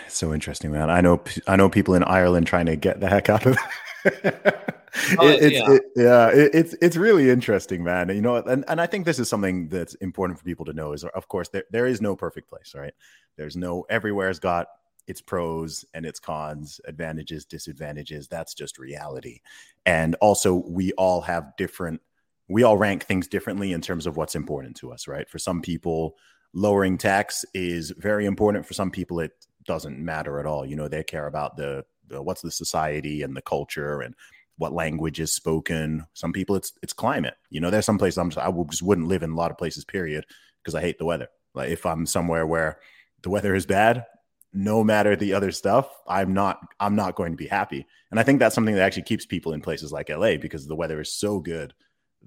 So 0.07 0.33
interesting, 0.33 0.71
man. 0.71 0.89
I 0.89 1.01
know 1.01 1.21
I 1.47 1.55
know 1.55 1.69
people 1.69 1.93
in 1.93 2.03
Ireland 2.03 2.47
trying 2.47 2.67
to 2.67 2.75
get 2.75 2.99
the 2.99 3.09
heck 3.09 3.29
out 3.29 3.45
of 3.45 3.57
Oh, 5.17 5.27
it's, 5.27 5.55
yeah, 5.55 5.71
it, 5.71 5.81
yeah 5.95 6.27
it, 6.29 6.51
it's 6.53 6.75
it's 6.81 6.97
really 6.97 7.29
interesting, 7.29 7.83
man. 7.83 8.09
You 8.09 8.21
know, 8.21 8.37
and, 8.37 8.65
and 8.67 8.81
I 8.81 8.87
think 8.87 9.05
this 9.05 9.19
is 9.19 9.29
something 9.29 9.69
that's 9.69 9.95
important 9.95 10.37
for 10.37 10.45
people 10.45 10.65
to 10.65 10.73
know 10.73 10.93
is, 10.93 11.03
of 11.03 11.27
course, 11.27 11.49
there, 11.49 11.63
there 11.71 11.87
is 11.87 12.01
no 12.01 12.15
perfect 12.15 12.49
place, 12.49 12.73
right? 12.75 12.93
There's 13.37 13.55
no 13.55 13.85
everywhere's 13.89 14.39
got 14.39 14.67
its 15.07 15.21
pros 15.21 15.85
and 15.93 16.05
its 16.05 16.19
cons, 16.19 16.79
advantages, 16.85 17.45
disadvantages. 17.45 18.27
That's 18.27 18.53
just 18.53 18.77
reality. 18.77 19.41
And 19.85 20.15
also, 20.15 20.53
we 20.53 20.91
all 20.93 21.21
have 21.21 21.55
different, 21.57 22.01
we 22.47 22.63
all 22.63 22.77
rank 22.77 23.05
things 23.05 23.27
differently 23.27 23.73
in 23.73 23.81
terms 23.81 24.05
of 24.05 24.17
what's 24.17 24.35
important 24.35 24.75
to 24.77 24.91
us, 24.91 25.07
right? 25.07 25.27
For 25.29 25.39
some 25.39 25.61
people, 25.61 26.17
lowering 26.53 26.97
tax 26.97 27.45
is 27.53 27.91
very 27.97 28.25
important. 28.25 28.65
For 28.65 28.73
some 28.73 28.91
people, 28.91 29.19
it 29.21 29.31
doesn't 29.65 29.97
matter 29.99 30.39
at 30.39 30.45
all. 30.45 30.65
You 30.65 30.75
know, 30.75 30.87
they 30.87 31.03
care 31.03 31.27
about 31.27 31.57
the, 31.57 31.85
the 32.07 32.21
what's 32.21 32.41
the 32.41 32.51
society 32.51 33.23
and 33.23 33.35
the 33.35 33.41
culture 33.41 34.01
and 34.01 34.15
what 34.57 34.73
language 34.73 35.19
is 35.19 35.33
spoken. 35.33 36.05
Some 36.13 36.33
people 36.33 36.55
it's 36.55 36.73
it's 36.81 36.93
climate. 36.93 37.35
You 37.49 37.61
know, 37.61 37.69
there's 37.69 37.85
some 37.85 37.97
places 37.97 38.17
I'm 38.17 38.29
just, 38.29 38.45
I 38.45 38.51
just 38.69 38.83
wouldn't 38.83 39.07
live 39.07 39.23
in 39.23 39.31
a 39.31 39.35
lot 39.35 39.51
of 39.51 39.57
places. 39.57 39.85
Period, 39.85 40.25
because 40.61 40.75
I 40.75 40.81
hate 40.81 40.97
the 40.97 41.05
weather. 41.05 41.29
Like 41.53 41.69
if 41.69 41.85
I'm 41.85 42.05
somewhere 42.05 42.45
where 42.45 42.79
the 43.23 43.29
weather 43.29 43.55
is 43.55 43.65
bad, 43.65 44.05
no 44.53 44.83
matter 44.83 45.15
the 45.15 45.33
other 45.33 45.51
stuff, 45.51 45.89
I'm 46.07 46.33
not 46.33 46.59
I'm 46.79 46.95
not 46.95 47.15
going 47.15 47.31
to 47.31 47.37
be 47.37 47.47
happy. 47.47 47.85
And 48.09 48.19
I 48.19 48.23
think 48.23 48.39
that's 48.39 48.55
something 48.55 48.75
that 48.75 48.83
actually 48.83 49.03
keeps 49.03 49.25
people 49.25 49.53
in 49.53 49.61
places 49.61 49.91
like 49.91 50.09
LA 50.09 50.37
because 50.37 50.67
the 50.67 50.75
weather 50.75 50.99
is 50.99 51.13
so 51.13 51.39
good 51.39 51.73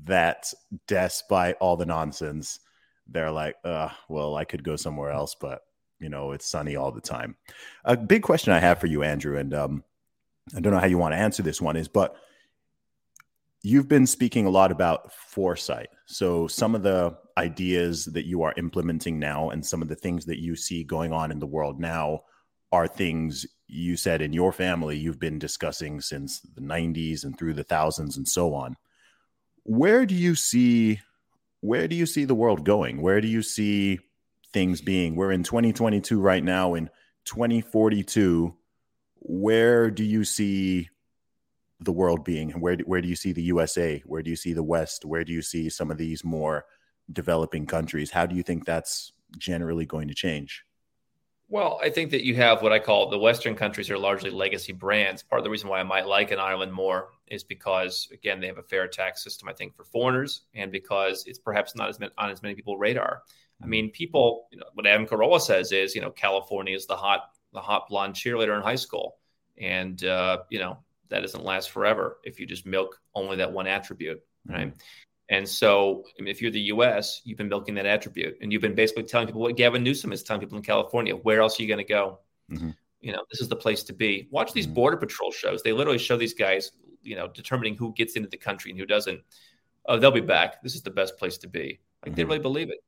that 0.04 0.52
despite 0.86 1.56
all 1.60 1.76
the 1.76 1.86
nonsense, 1.86 2.58
they're 3.06 3.30
like, 3.30 3.56
uh, 3.64 3.90
well, 4.08 4.34
I 4.34 4.44
could 4.44 4.64
go 4.64 4.76
somewhere 4.76 5.10
else, 5.10 5.36
but 5.38 5.60
you 6.00 6.08
know 6.08 6.32
it's 6.32 6.46
sunny 6.46 6.76
all 6.76 6.92
the 6.92 7.00
time. 7.00 7.36
A 7.84 7.96
big 7.96 8.22
question 8.22 8.52
I 8.52 8.58
have 8.58 8.78
for 8.78 8.86
you, 8.86 9.02
Andrew, 9.02 9.38
and 9.38 9.54
um, 9.54 9.84
I 10.54 10.60
don't 10.60 10.72
know 10.72 10.78
how 10.78 10.86
you 10.86 10.98
want 10.98 11.14
to 11.14 11.18
answer 11.18 11.42
this 11.42 11.60
one 11.60 11.76
is, 11.76 11.88
but 11.88 12.16
you've 13.62 13.88
been 13.88 14.06
speaking 14.06 14.44
a 14.44 14.50
lot 14.50 14.70
about 14.70 15.12
foresight. 15.12 15.88
So 16.06 16.46
some 16.46 16.74
of 16.74 16.82
the 16.82 17.16
ideas 17.38 18.04
that 18.06 18.26
you 18.26 18.42
are 18.42 18.52
implementing 18.56 19.18
now 19.18 19.50
and 19.50 19.64
some 19.64 19.80
of 19.80 19.88
the 19.88 19.96
things 19.96 20.26
that 20.26 20.38
you 20.38 20.54
see 20.54 20.84
going 20.84 21.12
on 21.12 21.30
in 21.30 21.38
the 21.38 21.46
world 21.46 21.80
now 21.80 22.24
are 22.72 22.86
things 22.86 23.46
you 23.66 23.96
said 23.96 24.20
in 24.20 24.32
your 24.32 24.52
family 24.52 24.96
you've 24.96 25.18
been 25.18 25.38
discussing 25.38 26.00
since 26.00 26.40
the 26.40 26.60
90s 26.60 27.24
and 27.24 27.38
through 27.38 27.54
the 27.54 27.64
thousands 27.64 28.16
and 28.16 28.28
so 28.28 28.54
on. 28.54 28.76
Where 29.62 30.04
do 30.04 30.14
you 30.14 30.34
see 30.34 31.00
where 31.60 31.88
do 31.88 31.96
you 31.96 32.04
see 32.04 32.26
the 32.26 32.34
world 32.34 32.66
going? 32.66 33.00
Where 33.00 33.22
do 33.22 33.28
you 33.28 33.40
see 33.40 33.98
things 34.52 34.82
being? 34.82 35.16
We're 35.16 35.32
in 35.32 35.42
2022 35.42 36.20
right 36.20 36.44
now 36.44 36.74
in 36.74 36.90
2042 37.24 38.54
where 39.24 39.90
do 39.90 40.04
you 40.04 40.22
see 40.24 40.90
the 41.80 41.92
world 41.92 42.24
being? 42.24 42.50
Where 42.50 42.76
do, 42.76 42.84
where 42.84 43.00
do 43.00 43.08
you 43.08 43.16
see 43.16 43.32
the 43.32 43.42
USA? 43.42 44.02
Where 44.06 44.22
do 44.22 44.30
you 44.30 44.36
see 44.36 44.52
the 44.52 44.62
West? 44.62 45.04
Where 45.04 45.24
do 45.24 45.32
you 45.32 45.42
see 45.42 45.68
some 45.70 45.90
of 45.90 45.98
these 45.98 46.22
more 46.22 46.66
developing 47.12 47.66
countries? 47.66 48.10
How 48.10 48.26
do 48.26 48.36
you 48.36 48.42
think 48.42 48.64
that's 48.64 49.12
generally 49.38 49.86
going 49.86 50.08
to 50.08 50.14
change? 50.14 50.64
Well, 51.48 51.78
I 51.82 51.90
think 51.90 52.10
that 52.10 52.24
you 52.24 52.34
have 52.36 52.62
what 52.62 52.72
I 52.72 52.78
call 52.78 53.10
the 53.10 53.18
Western 53.18 53.54
countries 53.54 53.90
are 53.90 53.98
largely 53.98 54.30
legacy 54.30 54.72
brands. 54.72 55.22
Part 55.22 55.40
of 55.40 55.44
the 55.44 55.50
reason 55.50 55.68
why 55.68 55.80
I 55.80 55.84
might 55.84 56.06
like 56.06 56.30
an 56.30 56.38
Ireland 56.38 56.72
more 56.72 57.10
is 57.26 57.44
because, 57.44 58.08
again, 58.12 58.40
they 58.40 58.46
have 58.46 58.58
a 58.58 58.62
fair 58.62 58.88
tax 58.88 59.22
system, 59.22 59.48
I 59.48 59.52
think, 59.52 59.76
for 59.76 59.84
foreigners, 59.84 60.42
and 60.54 60.72
because 60.72 61.24
it's 61.26 61.38
perhaps 61.38 61.74
not 61.76 61.88
as 61.88 62.00
many, 62.00 62.12
on 62.16 62.30
as 62.30 62.42
many 62.42 62.54
people's 62.54 62.80
radar. 62.80 63.22
I 63.60 63.62
mm-hmm. 63.64 63.70
mean, 63.70 63.90
people, 63.90 64.48
you 64.50 64.58
know, 64.58 64.66
what 64.72 64.86
Adam 64.86 65.06
Carolla 65.06 65.40
says 65.40 65.70
is, 65.70 65.94
you 65.94 66.00
know, 66.00 66.10
California 66.10 66.74
is 66.74 66.86
the 66.86 66.96
hot, 66.96 67.30
the 67.54 67.60
hot 67.60 67.88
blonde 67.88 68.14
cheerleader 68.14 68.54
in 68.56 68.62
high 68.62 68.74
school, 68.74 69.16
and 69.58 70.04
uh, 70.04 70.38
you 70.50 70.58
know, 70.58 70.78
that 71.08 71.20
doesn't 71.20 71.44
last 71.44 71.70
forever 71.70 72.18
if 72.24 72.38
you 72.38 72.46
just 72.46 72.66
milk 72.66 73.00
only 73.14 73.36
that 73.36 73.52
one 73.52 73.66
attribute, 73.66 74.22
right? 74.46 74.68
Mm-hmm. 74.68 74.78
And 75.30 75.48
so, 75.48 76.04
I 76.18 76.22
mean, 76.22 76.30
if 76.30 76.42
you're 76.42 76.50
the 76.50 76.60
U.S., 76.60 77.22
you've 77.24 77.38
been 77.38 77.48
milking 77.48 77.74
that 77.76 77.86
attribute, 77.86 78.36
and 78.42 78.52
you've 78.52 78.60
been 78.60 78.74
basically 78.74 79.04
telling 79.04 79.26
people 79.26 79.40
what 79.40 79.56
Gavin 79.56 79.82
Newsom 79.82 80.12
is 80.12 80.22
telling 80.22 80.40
people 80.40 80.58
in 80.58 80.64
California. 80.64 81.16
Where 81.16 81.40
else 81.40 81.58
are 81.58 81.62
you 81.62 81.68
going 81.68 81.78
to 81.78 81.84
go? 81.84 82.18
Mm-hmm. 82.50 82.70
You 83.00 83.12
know, 83.12 83.24
this 83.30 83.40
is 83.40 83.48
the 83.48 83.56
place 83.56 83.82
to 83.84 83.94
be. 83.94 84.28
Watch 84.30 84.52
these 84.52 84.66
mm-hmm. 84.66 84.74
border 84.74 84.96
patrol 84.98 85.30
shows. 85.30 85.62
They 85.62 85.72
literally 85.72 85.98
show 85.98 86.16
these 86.16 86.34
guys, 86.34 86.72
you 87.02 87.16
know, 87.16 87.28
determining 87.28 87.76
who 87.76 87.94
gets 87.94 88.16
into 88.16 88.28
the 88.28 88.36
country 88.36 88.70
and 88.70 88.78
who 88.78 88.86
doesn't. 88.86 89.20
Oh, 89.86 89.98
they'll 89.98 90.10
be 90.10 90.20
back. 90.20 90.62
This 90.62 90.74
is 90.74 90.82
the 90.82 90.90
best 90.90 91.16
place 91.16 91.38
to 91.38 91.48
be. 91.48 91.80
Like 92.02 92.10
mm-hmm. 92.10 92.14
they 92.16 92.24
really 92.24 92.38
believe 92.38 92.68
it. 92.68 92.78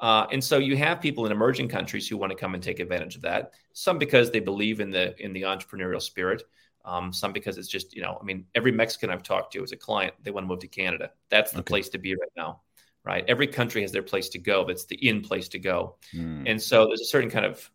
Uh, 0.00 0.26
and 0.32 0.42
so 0.42 0.58
you 0.58 0.76
have 0.76 1.00
people 1.00 1.26
in 1.26 1.32
emerging 1.32 1.68
countries 1.68 2.08
who 2.08 2.16
want 2.16 2.30
to 2.30 2.36
come 2.36 2.54
and 2.54 2.62
take 2.62 2.80
advantage 2.80 3.16
of 3.16 3.22
that. 3.22 3.52
Some 3.72 3.98
because 3.98 4.30
they 4.30 4.40
believe 4.40 4.80
in 4.80 4.90
the 4.90 5.14
in 5.22 5.32
the 5.32 5.42
entrepreneurial 5.42 6.02
spirit. 6.02 6.42
Um, 6.84 7.12
some 7.12 7.32
because 7.32 7.58
it's 7.58 7.68
just, 7.68 7.94
you 7.94 8.02
know, 8.02 8.18
I 8.20 8.24
mean, 8.24 8.46
every 8.56 8.72
Mexican 8.72 9.10
I've 9.10 9.22
talked 9.22 9.52
to 9.52 9.62
as 9.62 9.70
a 9.70 9.76
client, 9.76 10.14
they 10.22 10.32
want 10.32 10.44
to 10.44 10.48
move 10.48 10.58
to 10.60 10.66
Canada. 10.66 11.12
That's 11.30 11.52
the 11.52 11.60
okay. 11.60 11.68
place 11.68 11.88
to 11.90 11.98
be 11.98 12.14
right 12.14 12.32
now, 12.36 12.62
right? 13.04 13.24
Every 13.28 13.46
country 13.46 13.82
has 13.82 13.92
their 13.92 14.02
place 14.02 14.30
to 14.30 14.38
go, 14.38 14.64
but 14.64 14.72
it's 14.72 14.86
the 14.86 14.96
in 14.96 15.20
place 15.20 15.48
to 15.50 15.60
go. 15.60 15.96
Mm. 16.12 16.50
And 16.50 16.60
so 16.60 16.86
there's 16.86 17.00
a 17.00 17.04
certain 17.04 17.30
kind 17.30 17.46
of 17.46 17.70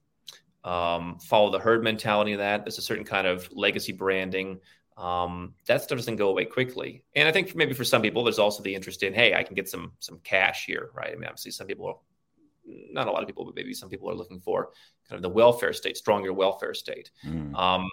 um, 0.65 1.20
follow 1.20 1.51
the 1.51 1.59
herd 1.59 1.84
mentality 1.84 2.34
of 2.34 2.39
that. 2.39 2.65
There's 2.65 2.78
a 2.78 2.82
certain 2.82 3.05
kind 3.05 3.26
of 3.26 3.49
legacy 3.53 3.93
branding. 3.93 4.59
Um, 4.98 5.54
that 5.68 5.84
stuff 5.84 6.00
doesn't 6.00 6.16
go 6.16 6.30
away 6.30 6.45
quickly. 6.45 7.04
And 7.16 7.28
I 7.28 7.32
think 7.32 7.56
maybe 7.56 7.74
for 7.74 7.84
some 7.84 8.02
people, 8.02 8.24
there's 8.24 8.39
also 8.39 8.64
the 8.64 8.74
interest 8.74 9.04
in, 9.04 9.14
hey, 9.14 9.36
I 9.36 9.43
can 9.43 9.56
get 9.56 9.70
some 9.70 9.91
some 10.00 10.20
cash 10.24 10.66
here, 10.66 10.89
right? 10.93 11.12
I 11.12 11.16
mean, 11.16 11.26
obviously, 11.26 11.52
some 11.52 11.68
people, 11.68 11.86
are, 11.86 11.95
not 12.66 13.08
a 13.08 13.12
lot 13.12 13.22
of 13.22 13.28
people, 13.28 13.45
but 13.45 13.56
maybe 13.56 13.74
some 13.74 13.89
people 13.89 14.10
are 14.10 14.16
looking 14.16 14.39
for 14.39 14.70
kind 15.08 15.18
of 15.18 15.22
the 15.22 15.30
welfare 15.30 15.72
state, 15.74 15.98
stronger 15.98 16.34
welfare 16.34 16.74
state. 16.74 17.12
Mm. 17.26 17.56
Um, 17.56 17.89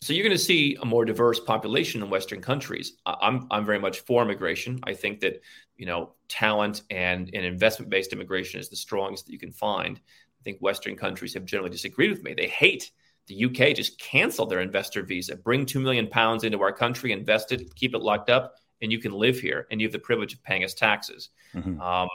so 0.00 0.12
you're 0.12 0.24
going 0.24 0.36
to 0.36 0.42
see 0.42 0.76
a 0.80 0.84
more 0.84 1.04
diverse 1.04 1.38
population 1.38 2.02
in 2.02 2.10
Western 2.10 2.40
countries. 2.40 2.94
I'm 3.06 3.46
I'm 3.50 3.64
very 3.64 3.78
much 3.78 4.00
for 4.00 4.22
immigration. 4.22 4.80
I 4.82 4.94
think 4.94 5.20
that 5.20 5.40
you 5.76 5.86
know 5.86 6.14
talent 6.28 6.82
and 6.90 7.30
and 7.32 7.44
investment 7.44 7.90
based 7.90 8.12
immigration 8.12 8.58
is 8.58 8.68
the 8.68 8.76
strongest 8.76 9.26
that 9.26 9.32
you 9.32 9.38
can 9.38 9.52
find. 9.52 9.98
I 9.98 10.42
think 10.42 10.58
Western 10.58 10.96
countries 10.96 11.34
have 11.34 11.44
generally 11.44 11.70
disagreed 11.70 12.10
with 12.10 12.24
me. 12.24 12.34
They 12.34 12.48
hate 12.48 12.90
the 13.26 13.44
UK 13.44 13.74
just 13.74 13.98
canceled 13.98 14.50
their 14.50 14.60
investor 14.60 15.02
visa, 15.02 15.36
bring 15.36 15.64
two 15.64 15.80
million 15.80 16.06
pounds 16.08 16.44
into 16.44 16.60
our 16.60 16.72
country, 16.72 17.12
invest 17.12 17.52
it, 17.52 17.74
keep 17.74 17.94
it 17.94 18.00
locked 18.00 18.30
up, 18.30 18.54
and 18.80 18.90
you 18.90 18.98
can 18.98 19.12
live 19.12 19.38
here, 19.38 19.66
and 19.70 19.80
you 19.80 19.86
have 19.86 19.92
the 19.92 19.98
privilege 19.98 20.34
of 20.34 20.42
paying 20.42 20.64
us 20.64 20.74
taxes. 20.74 21.30
Mm-hmm. 21.54 21.80
Um, 21.80 22.08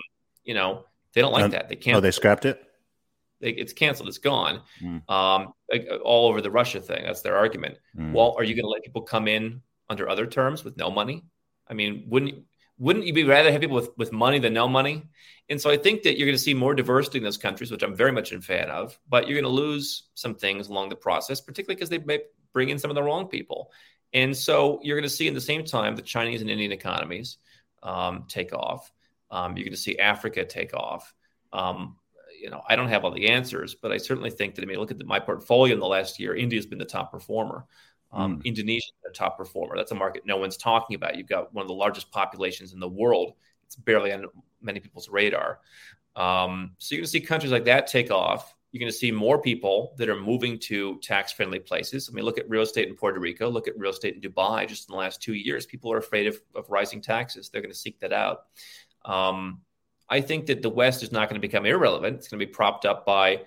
you 0.43 0.53
know 0.53 0.85
they 1.13 1.21
don't 1.21 1.33
like 1.33 1.51
that. 1.51 1.69
They 1.69 1.75
can't. 1.75 1.97
Oh, 1.97 2.01
they 2.01 2.11
scrapped 2.11 2.45
it 2.45 2.61
it's 3.39 3.73
canceled. 3.73 4.09
It's 4.09 4.17
gone. 4.17 4.61
Mm. 4.81 5.09
Um, 5.09 5.53
all 6.03 6.29
over 6.29 6.41
the 6.41 6.51
Russia 6.51 6.81
thing. 6.81 7.03
That's 7.05 7.21
their 7.21 7.37
argument. 7.37 7.77
Mm. 7.97 8.13
Well, 8.13 8.35
are 8.37 8.43
you 8.43 8.55
going 8.55 8.65
to 8.65 8.69
let 8.69 8.83
people 8.83 9.03
come 9.03 9.27
in 9.27 9.61
under 9.89 10.09
other 10.09 10.25
terms 10.25 10.63
with 10.63 10.77
no 10.77 10.89
money? 10.89 11.23
I 11.67 11.73
mean, 11.73 12.05
wouldn't 12.07 12.45
wouldn't 12.77 13.05
you 13.05 13.13
be 13.13 13.23
rather 13.23 13.51
have 13.51 13.61
people 13.61 13.75
with, 13.75 13.89
with 13.97 14.11
money 14.11 14.39
than 14.39 14.53
no 14.53 14.67
money? 14.67 15.03
And 15.49 15.59
so 15.61 15.69
I 15.69 15.77
think 15.77 16.03
that 16.03 16.17
you're 16.17 16.27
going 16.27 16.37
to 16.37 16.43
see 16.43 16.53
more 16.53 16.75
diversity 16.75 17.17
in 17.19 17.23
those 17.23 17.37
countries, 17.37 17.71
which 17.71 17.83
I'm 17.83 17.95
very 17.95 18.11
much 18.11 18.31
in 18.31 18.41
fan 18.41 18.69
of. 18.69 18.99
But 19.07 19.27
you're 19.27 19.39
going 19.39 19.51
to 19.51 19.61
lose 19.61 20.03
some 20.13 20.35
things 20.35 20.67
along 20.67 20.89
the 20.89 20.95
process, 20.95 21.39
particularly 21.39 21.75
because 21.75 21.89
they 21.89 21.99
may 21.99 22.19
bring 22.53 22.69
in 22.69 22.79
some 22.79 22.91
of 22.91 22.95
the 22.95 23.03
wrong 23.03 23.27
people. 23.27 23.71
And 24.13 24.35
so 24.35 24.79
you're 24.83 24.97
going 24.97 25.09
to 25.09 25.15
see 25.15 25.27
in 25.27 25.33
the 25.33 25.41
same 25.41 25.63
time 25.63 25.95
the 25.95 26.01
Chinese 26.01 26.41
and 26.41 26.49
Indian 26.49 26.71
economies 26.71 27.37
um, 27.83 28.25
take 28.27 28.53
off. 28.53 28.91
Um, 29.31 29.55
you're 29.55 29.65
going 29.65 29.73
to 29.73 29.77
see 29.77 29.97
Africa 29.99 30.45
take 30.45 30.73
off. 30.73 31.13
Um, 31.51 31.97
you 32.41 32.49
know, 32.49 32.61
I 32.67 32.75
don't 32.75 32.89
have 32.89 33.03
all 33.03 33.11
the 33.11 33.29
answers, 33.29 33.75
but 33.75 33.91
I 33.91 33.97
certainly 33.97 34.29
think 34.29 34.55
that 34.55 34.63
I 34.63 34.65
mean, 34.65 34.77
look 34.77 34.91
at 34.91 34.97
the, 34.97 35.05
my 35.05 35.19
portfolio 35.19 35.73
in 35.73 35.79
the 35.79 35.87
last 35.87 36.19
year. 36.19 36.35
India's 36.35 36.65
been 36.65 36.77
the 36.77 36.85
top 36.85 37.11
performer. 37.11 37.65
Um, 38.17 38.39
mm. 38.39 38.45
Indonesia, 38.45 38.91
the 39.03 39.11
top 39.11 39.37
performer. 39.37 39.77
That's 39.77 39.91
a 39.91 39.95
market 39.95 40.23
no 40.25 40.37
one's 40.37 40.57
talking 40.57 40.95
about. 40.95 41.17
You've 41.17 41.29
got 41.29 41.53
one 41.53 41.61
of 41.61 41.67
the 41.67 41.73
largest 41.75 42.11
populations 42.11 42.73
in 42.73 42.79
the 42.79 42.89
world. 42.89 43.33
It's 43.65 43.75
barely 43.75 44.11
on 44.11 44.25
many 44.61 44.79
people's 44.79 45.07
radar. 45.07 45.59
Um, 46.15 46.71
so 46.79 46.95
you're 46.95 47.01
going 47.01 47.05
to 47.05 47.11
see 47.11 47.21
countries 47.21 47.51
like 47.51 47.65
that 47.65 47.85
take 47.87 48.09
off. 48.09 48.55
You're 48.71 48.79
going 48.79 48.91
to 48.91 48.97
see 48.97 49.11
more 49.11 49.39
people 49.39 49.93
that 49.97 50.09
are 50.09 50.19
moving 50.19 50.59
to 50.61 50.99
tax-friendly 51.01 51.59
places. 51.59 52.09
I 52.09 52.13
mean, 52.13 52.25
look 52.25 52.39
at 52.39 52.49
real 52.49 52.63
estate 52.63 52.87
in 52.87 52.95
Puerto 52.95 53.19
Rico. 53.19 53.49
Look 53.49 53.67
at 53.67 53.77
real 53.77 53.91
estate 53.91 54.15
in 54.15 54.21
Dubai. 54.21 54.67
Just 54.67 54.89
in 54.89 54.93
the 54.93 54.99
last 54.99 55.21
two 55.21 55.35
years, 55.35 55.65
people 55.65 55.91
are 55.93 55.97
afraid 55.97 56.27
of, 56.27 56.39
of 56.55 56.69
rising 56.69 57.01
taxes. 57.01 57.49
They're 57.49 57.61
going 57.61 57.71
to 57.71 57.77
seek 57.77 57.99
that 57.99 58.13
out. 58.13 58.45
Um, 59.05 59.61
I 60.09 60.21
think 60.21 60.47
that 60.47 60.61
the 60.61 60.69
West 60.69 61.03
is 61.03 61.11
not 61.11 61.29
going 61.29 61.39
to 61.39 61.47
become 61.47 61.65
irrelevant. 61.65 62.17
It's 62.17 62.27
going 62.27 62.39
to 62.39 62.45
be 62.45 62.51
propped 62.51 62.85
up 62.85 63.05
by 63.05 63.43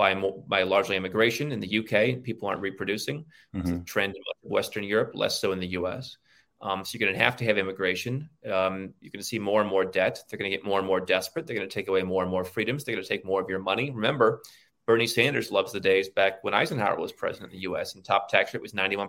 by 0.00 0.14
by 0.48 0.62
largely 0.62 0.96
immigration 0.96 1.52
in 1.52 1.60
the 1.60 1.78
UK. 1.80 2.22
People 2.22 2.48
aren't 2.48 2.62
reproducing. 2.62 3.18
Mm-hmm. 3.54 3.60
It's 3.60 3.70
a 3.70 3.84
trend 3.84 4.16
in 4.16 4.50
Western 4.50 4.82
Europe, 4.82 5.10
less 5.14 5.38
so 5.38 5.52
in 5.52 5.60
the 5.60 5.72
US. 5.80 6.16
Um, 6.62 6.84
so 6.84 6.96
you're 6.96 7.06
going 7.06 7.18
to 7.18 7.24
have 7.24 7.36
to 7.36 7.44
have 7.44 7.58
immigration. 7.58 8.28
Um, 8.46 8.94
you're 9.00 9.12
going 9.12 9.20
to 9.20 9.32
see 9.32 9.38
more 9.38 9.60
and 9.60 9.68
more 9.68 9.84
debt. 9.84 10.22
They're 10.28 10.38
going 10.38 10.50
to 10.50 10.56
get 10.56 10.64
more 10.64 10.78
and 10.78 10.86
more 10.86 11.00
desperate. 11.00 11.46
They're 11.46 11.56
going 11.56 11.68
to 11.68 11.74
take 11.74 11.88
away 11.88 12.02
more 12.02 12.22
and 12.22 12.30
more 12.30 12.44
freedoms. 12.44 12.82
They're 12.82 12.94
going 12.94 13.04
to 13.04 13.08
take 13.08 13.24
more 13.26 13.42
of 13.42 13.48
your 13.48 13.60
money. 13.60 13.90
Remember, 13.90 14.40
Bernie 14.86 15.06
Sanders 15.06 15.50
loves 15.50 15.72
the 15.72 15.80
days 15.80 16.08
back 16.08 16.42
when 16.42 16.54
Eisenhower 16.54 16.98
was 16.98 17.12
president 17.12 17.48
of 17.48 17.52
the 17.52 17.62
U.S. 17.70 17.94
and 17.94 18.04
top 18.04 18.28
tax 18.28 18.52
rate 18.52 18.62
was 18.62 18.72
91%. 18.72 19.08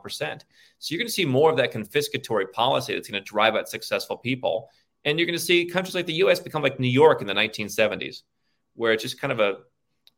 So 0.79 0.93
you're 0.93 0.99
going 0.99 1.07
to 1.07 1.13
see 1.13 1.25
more 1.25 1.49
of 1.49 1.57
that 1.57 1.73
confiscatory 1.73 2.51
policy 2.51 2.93
that's 2.93 3.09
going 3.09 3.21
to 3.21 3.29
drive 3.29 3.55
out 3.55 3.69
successful 3.69 4.17
people. 4.17 4.69
And 5.05 5.17
you're 5.17 5.25
going 5.25 5.39
to 5.39 5.43
see 5.43 5.65
countries 5.65 5.95
like 5.95 6.05
the 6.05 6.21
US 6.25 6.39
become 6.39 6.61
like 6.61 6.79
New 6.79 6.87
York 6.87 7.21
in 7.21 7.27
the 7.27 7.33
1970s, 7.33 8.21
where 8.75 8.93
it's 8.93 9.03
just 9.03 9.19
kind 9.19 9.31
of 9.31 9.39
a, 9.39 9.57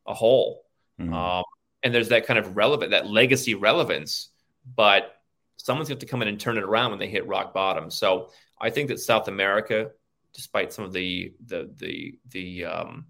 a 0.06 0.14
hole. 0.14 0.63
Mm-hmm. 1.00 1.12
Um, 1.12 1.44
and 1.82 1.94
there's 1.94 2.08
that 2.08 2.26
kind 2.26 2.38
of 2.38 2.56
relevant, 2.56 2.92
that 2.92 3.06
legacy 3.06 3.54
relevance, 3.54 4.30
but 4.64 5.14
someone's 5.56 5.88
going 5.88 5.98
to 5.98 6.06
come 6.06 6.22
in 6.22 6.28
and 6.28 6.40
turn 6.40 6.56
it 6.56 6.64
around 6.64 6.90
when 6.90 6.98
they 6.98 7.08
hit 7.08 7.26
rock 7.26 7.52
bottom. 7.52 7.90
So 7.90 8.30
I 8.60 8.70
think 8.70 8.88
that 8.88 8.98
South 8.98 9.28
America, 9.28 9.90
despite 10.32 10.72
some 10.72 10.84
of 10.84 10.92
the, 10.92 11.34
the, 11.46 11.70
the, 11.76 12.18
the, 12.30 12.64
um, 12.64 13.06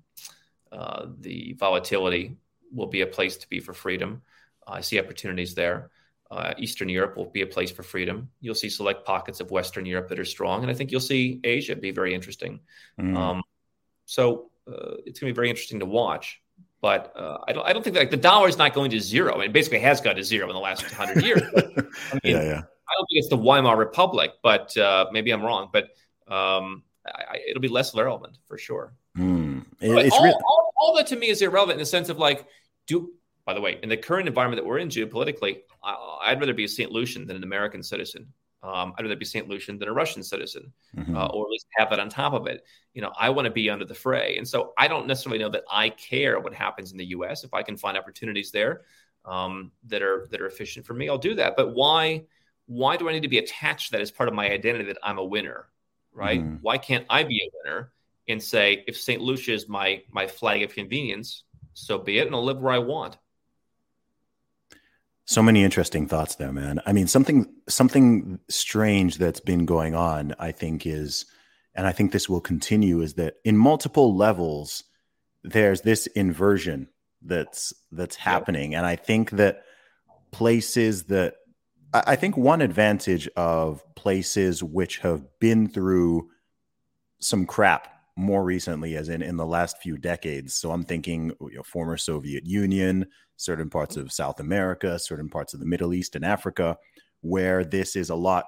uh, 0.73 1.07
the 1.21 1.55
volatility, 1.59 2.37
will 2.73 2.89
be 2.89 3.03
a 3.03 3.07
place 3.07 3.37
to 3.37 3.49
be 3.49 3.61
for 3.61 3.73
freedom. 3.73 4.23
Uh, 4.67 4.73
I 4.73 4.81
see 4.81 4.99
opportunities 4.99 5.55
there. 5.55 5.91
Uh, 6.31 6.55
Eastern 6.59 6.89
Europe 6.89 7.17
will 7.17 7.27
be 7.27 7.43
a 7.43 7.47
place 7.47 7.71
for 7.71 7.85
freedom. 7.85 8.29
You'll 8.41 8.57
see 8.57 8.69
select 8.69 9.07
pockets 9.07 9.39
of 9.39 9.53
Western 9.53 9.87
Europe 9.87 10.09
that 10.09 10.19
are 10.19 10.25
strong, 10.25 10.63
and 10.63 10.71
I 10.71 10.75
think 10.75 10.91
you'll 10.91 11.01
see 11.01 11.41
Asia 11.45 11.77
be 11.77 11.93
very 11.93 12.13
interesting. 12.13 12.61
Mm. 13.01 13.17
Um, 13.17 13.43
so 14.07 14.51
uh, 14.67 14.97
it's 15.07 15.21
going 15.21 15.31
to 15.31 15.35
be 15.35 15.37
very 15.37 15.51
interesting 15.51 15.79
to 15.81 15.87
watch. 15.87 16.43
But 16.85 17.15
uh, 17.17 17.39
I 17.49 17.55
don't. 17.55 17.67
I 17.67 17.73
don't 17.73 17.83
think 17.83 17.95
that 17.95 18.01
like, 18.01 18.11
the 18.11 18.19
dollar 18.19 18.47
is 18.47 18.59
not 18.59 18.75
going 18.75 18.91
to 18.91 19.01
zero. 19.01 19.41
It 19.41 19.55
basically 19.55 19.79
has 19.79 20.03
gone 20.03 20.17
to 20.17 20.23
zero 20.23 20.51
in 20.51 20.55
the 20.55 20.61
last 20.61 20.83
hundred 20.83 21.25
years. 21.25 21.41
But, 21.55 21.65
I 21.79 21.81
mean, 22.23 22.37
yeah, 22.37 22.43
yeah. 22.43 22.61
I 22.61 22.93
don't 22.99 23.07
think 23.07 23.21
it's 23.23 23.31
the 23.31 23.39
Weimar 23.39 23.79
Republic, 23.79 24.33
but 24.43 24.77
uh, 24.77 25.07
maybe 25.11 25.31
I'm 25.31 25.43
wrong. 25.43 25.71
But 25.73 25.85
um, 26.29 26.83
I, 27.07 27.39
it'll 27.49 27.63
be 27.63 27.69
less 27.69 27.95
relevant 27.95 28.37
for 28.47 28.59
sure. 28.59 28.93
Mm. 29.17 29.65
It's 29.81 30.15
all, 30.15 30.27
all, 30.27 30.73
all 30.77 30.97
that 30.97 31.07
to 31.07 31.17
me 31.17 31.29
is 31.29 31.41
irrelevant 31.41 31.77
in 31.77 31.79
the 31.79 31.87
sense 31.87 32.11
of 32.11 32.19
like, 32.19 32.45
do 32.87 33.15
by 33.47 33.55
the 33.55 33.63
way, 33.63 33.79
in 33.83 33.89
the 33.89 33.97
current 33.97 34.29
environment 34.29 34.63
that 34.63 34.69
we're 34.69 34.77
in 34.77 34.91
geopolitically, 34.91 35.61
I'd 35.83 36.39
rather 36.39 36.53
be 36.53 36.65
a 36.65 36.69
St. 36.69 36.93
Lucian 36.93 37.27
than 37.27 37.37
an 37.37 37.45
American 37.45 37.83
citizen. 37.83 38.27
Um, 38.65 38.95
I'd 38.97 39.03
rather 39.03 39.15
be 39.15 39.27
St. 39.27 39.47
Lucian 39.47 39.79
than 39.79 39.89
a 39.89 39.93
Russian 39.93 40.23
citizen, 40.23 40.73
mm-hmm. 40.97 41.15
uh, 41.15 41.27
or 41.27 41.45
at 41.45 41.51
least 41.51 41.67
have 41.77 41.91
that 41.91 42.01
on 42.01 42.09
top 42.09 42.33
of 42.33 42.47
it. 42.47 42.65
You 42.95 43.03
know, 43.03 43.13
I 43.19 43.29
want 43.29 43.45
to 43.45 43.51
be 43.51 43.69
under 43.69 43.85
the 43.85 43.95
fray, 43.95 44.39
and 44.39 44.49
so 44.49 44.73
I 44.79 44.89
don't 44.89 45.07
necessarily 45.07 45.39
know 45.39 45.51
that 45.51 45.65
I 45.71 45.91
care 45.91 46.41
what 46.41 46.55
happens 46.55 46.91
in 46.91 46.97
the 46.97 47.05
U.S. 47.07 47.45
If 47.45 47.53
I 47.53 47.63
can 47.63 47.77
find 47.77 47.99
opportunities 47.99 48.51
there 48.51 48.83
um, 49.27 49.71
that 49.89 50.03
are 50.03 50.29
that 50.31 50.41
are 50.41 50.47
efficient 50.47 50.87
for 50.87 50.95
me, 50.95 51.11
I'll 51.11 51.19
do 51.19 51.35
that. 51.35 51.57
But 51.57 51.75
why 51.75 52.25
why 52.65 52.97
do 52.97 53.07
I 53.07 53.13
need 53.13 53.23
to 53.23 53.29
be 53.29 53.39
attached 53.39 53.87
to 53.87 53.93
that 53.93 54.01
as 54.01 54.11
part 54.11 54.31
of 54.31 54.35
my 54.35 54.51
identity 54.51 54.85
that 54.85 54.99
I'm 55.03 55.19
a 55.19 55.25
winner, 55.25 55.67
right? 56.15 56.41
Mm-hmm. 56.41 56.57
Why 56.63 56.79
can't 56.79 57.05
I 57.11 57.23
be 57.25 57.43
a 57.43 57.51
winner 57.63 57.93
and 58.29 58.43
say 58.43 58.83
if 58.87 58.97
St. 58.97 59.21
Lucia 59.21 59.53
is 59.53 59.69
my 59.69 60.03
my 60.11 60.27
flag 60.27 60.63
of 60.63 60.73
convenience, 60.73 61.45
so 61.75 61.99
be 61.99 62.19
it, 62.19 62.27
and 62.27 62.35
I'll 62.35 62.43
live 62.43 62.61
where 62.61 62.73
I 62.73 62.79
want. 62.79 63.19
So 65.27 65.43
many 65.43 65.65
interesting 65.65 66.07
thoughts 66.07 66.35
there, 66.35 66.53
man. 66.53 66.81
I 66.85 66.93
mean, 66.93 67.07
something 67.07 67.47
something 67.69 68.41
strange 68.49 69.17
that's 69.17 69.41
been 69.41 69.65
going 69.65 69.95
on, 69.95 70.35
I 70.39 70.53
think, 70.53 70.87
is, 70.87 71.25
and 71.75 71.87
I 71.87 71.93
think 71.93 72.13
this 72.13 72.29
will 72.29 72.43
continue, 72.43 73.01
is 73.01 73.15
that 73.15 73.37
in 73.45 73.57
multiple 73.57 74.15
levels, 74.15 74.85
there's 75.43 75.81
this 75.81 76.07
inversion 76.09 76.89
that's 77.23 77.73
that's 77.91 78.17
happening, 78.17 78.73
yeah. 78.73 78.79
and 78.79 78.87
I 78.87 78.97
think 78.97 79.31
that 79.33 79.63
places 80.31 81.05
that 81.05 81.37
I 81.95 82.17
think 82.17 82.37
one 82.37 82.61
advantage 82.61 83.29
of 83.37 83.83
places 83.95 84.63
which 84.63 84.99
have 84.99 85.23
been 85.39 85.69
through 85.69 86.29
some 87.21 87.47
crap 87.47 87.89
more 88.17 88.45
recently, 88.45 88.97
as 88.97 89.09
in 89.09 89.23
in 89.23 89.37
the 89.37 89.47
last 89.47 89.79
few 89.79 89.97
decades. 89.97 90.55
So 90.55 90.71
I'm 90.71 90.85
thinking 90.85 91.33
you 91.41 91.57
know, 91.57 91.63
former 91.63 91.97
Soviet 91.97 92.47
Union, 92.47 93.07
certain 93.37 93.69
parts 93.69 93.97
of 93.97 94.13
South 94.13 94.41
America, 94.41 94.99
certain 94.99 95.29
parts 95.29 95.55
of 95.55 95.61
the 95.61 95.67
Middle 95.67 95.95
East 95.95 96.15
and 96.15 96.25
Africa, 96.25 96.77
where 97.21 97.65
this 97.65 97.97
is 97.97 98.11
a 98.11 98.15
lot 98.15 98.45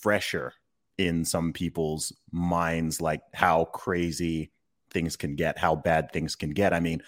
fresher 0.00 0.52
in 0.98 1.24
some 1.24 1.52
people's 1.52 2.12
minds, 2.32 3.00
like 3.00 3.20
how 3.34 3.64
crazy 3.66 4.52
things 4.90 5.16
can 5.16 5.36
get, 5.36 5.58
how 5.58 5.76
bad 5.76 6.10
things 6.12 6.34
can 6.34 6.50
get. 6.50 6.72
I 6.72 6.80
mean, 6.80 7.02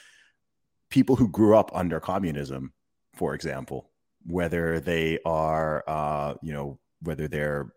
people 0.91 1.17
who 1.17 1.29
grew 1.29 1.57
up 1.57 1.71
under 1.75 2.01
communism, 2.01 2.73
for 3.15 3.35
example, 3.35 3.91
whether 4.27 4.81
they 4.81 5.19
are, 5.25 5.85
uh, 5.87 6.35
you 6.43 6.53
know, 6.53 6.79
whether 7.03 7.29
they're 7.29 7.73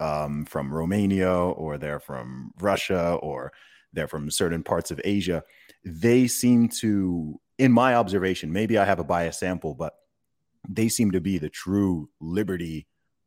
um, 0.00 0.44
from 0.46 0.72
Romania 0.72 1.32
or 1.32 1.78
they're 1.78 2.00
from 2.00 2.52
Russia 2.58 3.14
or 3.22 3.52
they're 3.92 4.08
from 4.08 4.30
certain 4.30 4.62
parts 4.62 4.90
of 4.90 5.00
Asia, 5.04 5.42
they 5.84 6.26
seem 6.26 6.68
to 6.80 7.40
in 7.60 7.72
my 7.72 7.94
observation, 7.94 8.52
maybe 8.52 8.78
I 8.78 8.86
have 8.86 9.00
a 9.00 9.04
biased 9.04 9.40
sample, 9.40 9.74
but 9.74 9.92
they 10.66 10.88
seem 10.88 11.10
to 11.10 11.20
be 11.20 11.36
the 11.36 11.50
true 11.50 12.08
liberty 12.18 12.86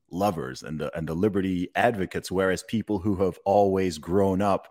lovers 0.09 0.63
and 0.63 0.79
the, 0.79 0.95
and 0.97 1.07
the 1.07 1.13
liberty 1.13 1.69
advocates, 1.75 2.31
whereas 2.31 2.63
people 2.63 2.97
who 2.97 3.17
have 3.17 3.37
always 3.45 3.99
grown 3.99 4.41
up 4.41 4.69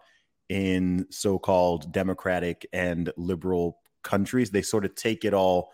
in 0.49 1.07
so-called 1.11 1.93
democratic 1.93 2.67
and 2.73 3.13
liberal 3.17 3.79
countries, 4.03 4.51
they 4.51 4.63
sort 4.63 4.85
of 4.85 4.97
take 4.97 5.25
it 5.25 5.33
all, 5.33 5.71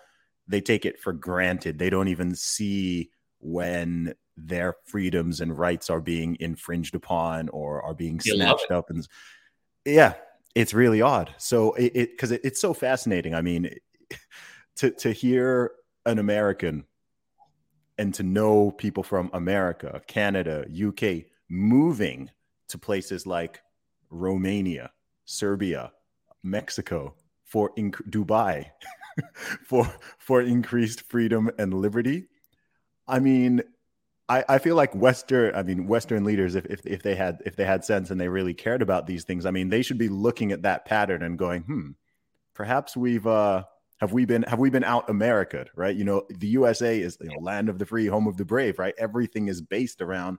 they 0.46 0.60
take 0.60 0.84
it 0.84 1.00
for 1.00 1.14
granted. 1.14 1.78
They 1.78 1.88
don't 1.88 2.08
even 2.08 2.34
see 2.34 3.10
when 3.40 4.14
their 4.46 4.76
freedoms 4.86 5.40
and 5.40 5.58
rights 5.58 5.90
are 5.90 6.00
being 6.00 6.36
infringed 6.40 6.94
upon 6.94 7.48
or 7.48 7.82
are 7.82 7.94
being 7.94 8.20
snatched 8.20 8.70
up 8.70 8.88
and 8.90 9.06
yeah 9.84 10.14
it's 10.58 10.74
really 10.74 11.00
odd. 11.00 11.32
So 11.38 11.72
it 11.74 11.92
because 11.92 12.32
it, 12.32 12.40
it, 12.42 12.48
it's 12.48 12.60
so 12.60 12.74
fascinating. 12.74 13.32
I 13.32 13.42
mean, 13.42 13.70
to 14.76 14.90
to 14.90 15.12
hear 15.12 15.70
an 16.04 16.18
American 16.18 16.84
and 17.96 18.12
to 18.14 18.24
know 18.24 18.72
people 18.72 19.04
from 19.04 19.30
America, 19.32 20.02
Canada, 20.08 20.66
UK 20.68 21.26
moving 21.48 22.30
to 22.68 22.78
places 22.78 23.24
like 23.24 23.60
Romania, 24.10 24.90
Serbia, 25.26 25.92
Mexico 26.42 27.14
for 27.44 27.72
inc- 27.76 28.10
Dubai 28.10 28.66
for 29.64 29.88
for 30.18 30.42
increased 30.42 31.02
freedom 31.02 31.50
and 31.56 31.72
liberty. 31.72 32.26
I 33.06 33.20
mean, 33.20 33.62
I, 34.28 34.44
I 34.48 34.58
feel 34.58 34.76
like 34.76 34.94
Western, 34.94 35.54
I 35.54 35.62
mean, 35.62 35.86
Western 35.86 36.24
leaders, 36.24 36.54
if, 36.54 36.66
if, 36.66 36.86
if 36.86 37.02
they 37.02 37.14
had 37.14 37.38
if 37.46 37.56
they 37.56 37.64
had 37.64 37.84
sense 37.84 38.10
and 38.10 38.20
they 38.20 38.28
really 38.28 38.54
cared 38.54 38.82
about 38.82 39.06
these 39.06 39.24
things, 39.24 39.46
I 39.46 39.50
mean, 39.50 39.70
they 39.70 39.82
should 39.82 39.98
be 39.98 40.08
looking 40.08 40.52
at 40.52 40.62
that 40.62 40.84
pattern 40.84 41.22
and 41.22 41.38
going, 41.38 41.62
hmm, 41.62 41.90
perhaps 42.54 42.96
we've 42.96 43.26
uh 43.26 43.64
have 44.00 44.12
we 44.12 44.26
been 44.26 44.42
have 44.42 44.58
we 44.58 44.70
been 44.70 44.84
out 44.84 45.08
America, 45.08 45.66
right? 45.74 45.94
You 45.94 46.04
know, 46.04 46.24
the 46.28 46.48
USA 46.48 47.00
is 47.00 47.16
you 47.20 47.28
know 47.28 47.40
land 47.40 47.68
of 47.68 47.78
the 47.78 47.86
free, 47.86 48.06
home 48.06 48.26
of 48.26 48.36
the 48.36 48.44
brave, 48.44 48.78
right? 48.78 48.94
Everything 48.98 49.48
is 49.48 49.60
based 49.62 50.02
around 50.02 50.38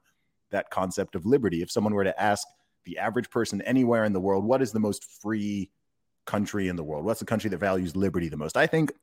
that 0.51 0.69
concept 0.69 1.15
of 1.15 1.25
liberty. 1.25 1.61
If 1.61 1.71
someone 1.71 1.93
were 1.93 2.03
to 2.03 2.21
ask 2.21 2.47
the 2.85 2.99
average 2.99 3.29
person 3.29 3.61
anywhere 3.63 4.03
in 4.03 4.13
the 4.13 4.19
world, 4.19 4.45
what 4.45 4.61
is 4.61 4.71
the 4.71 4.79
most 4.79 5.03
free 5.21 5.71
country 6.25 6.67
in 6.67 6.75
the 6.75 6.83
world? 6.83 7.05
What's 7.05 7.19
the 7.19 7.25
country 7.25 7.49
that 7.49 7.57
values 7.57 7.95
liberty 7.95 8.29
the 8.29 8.37
most? 8.37 8.55
I 8.55 8.67
think 8.67 8.93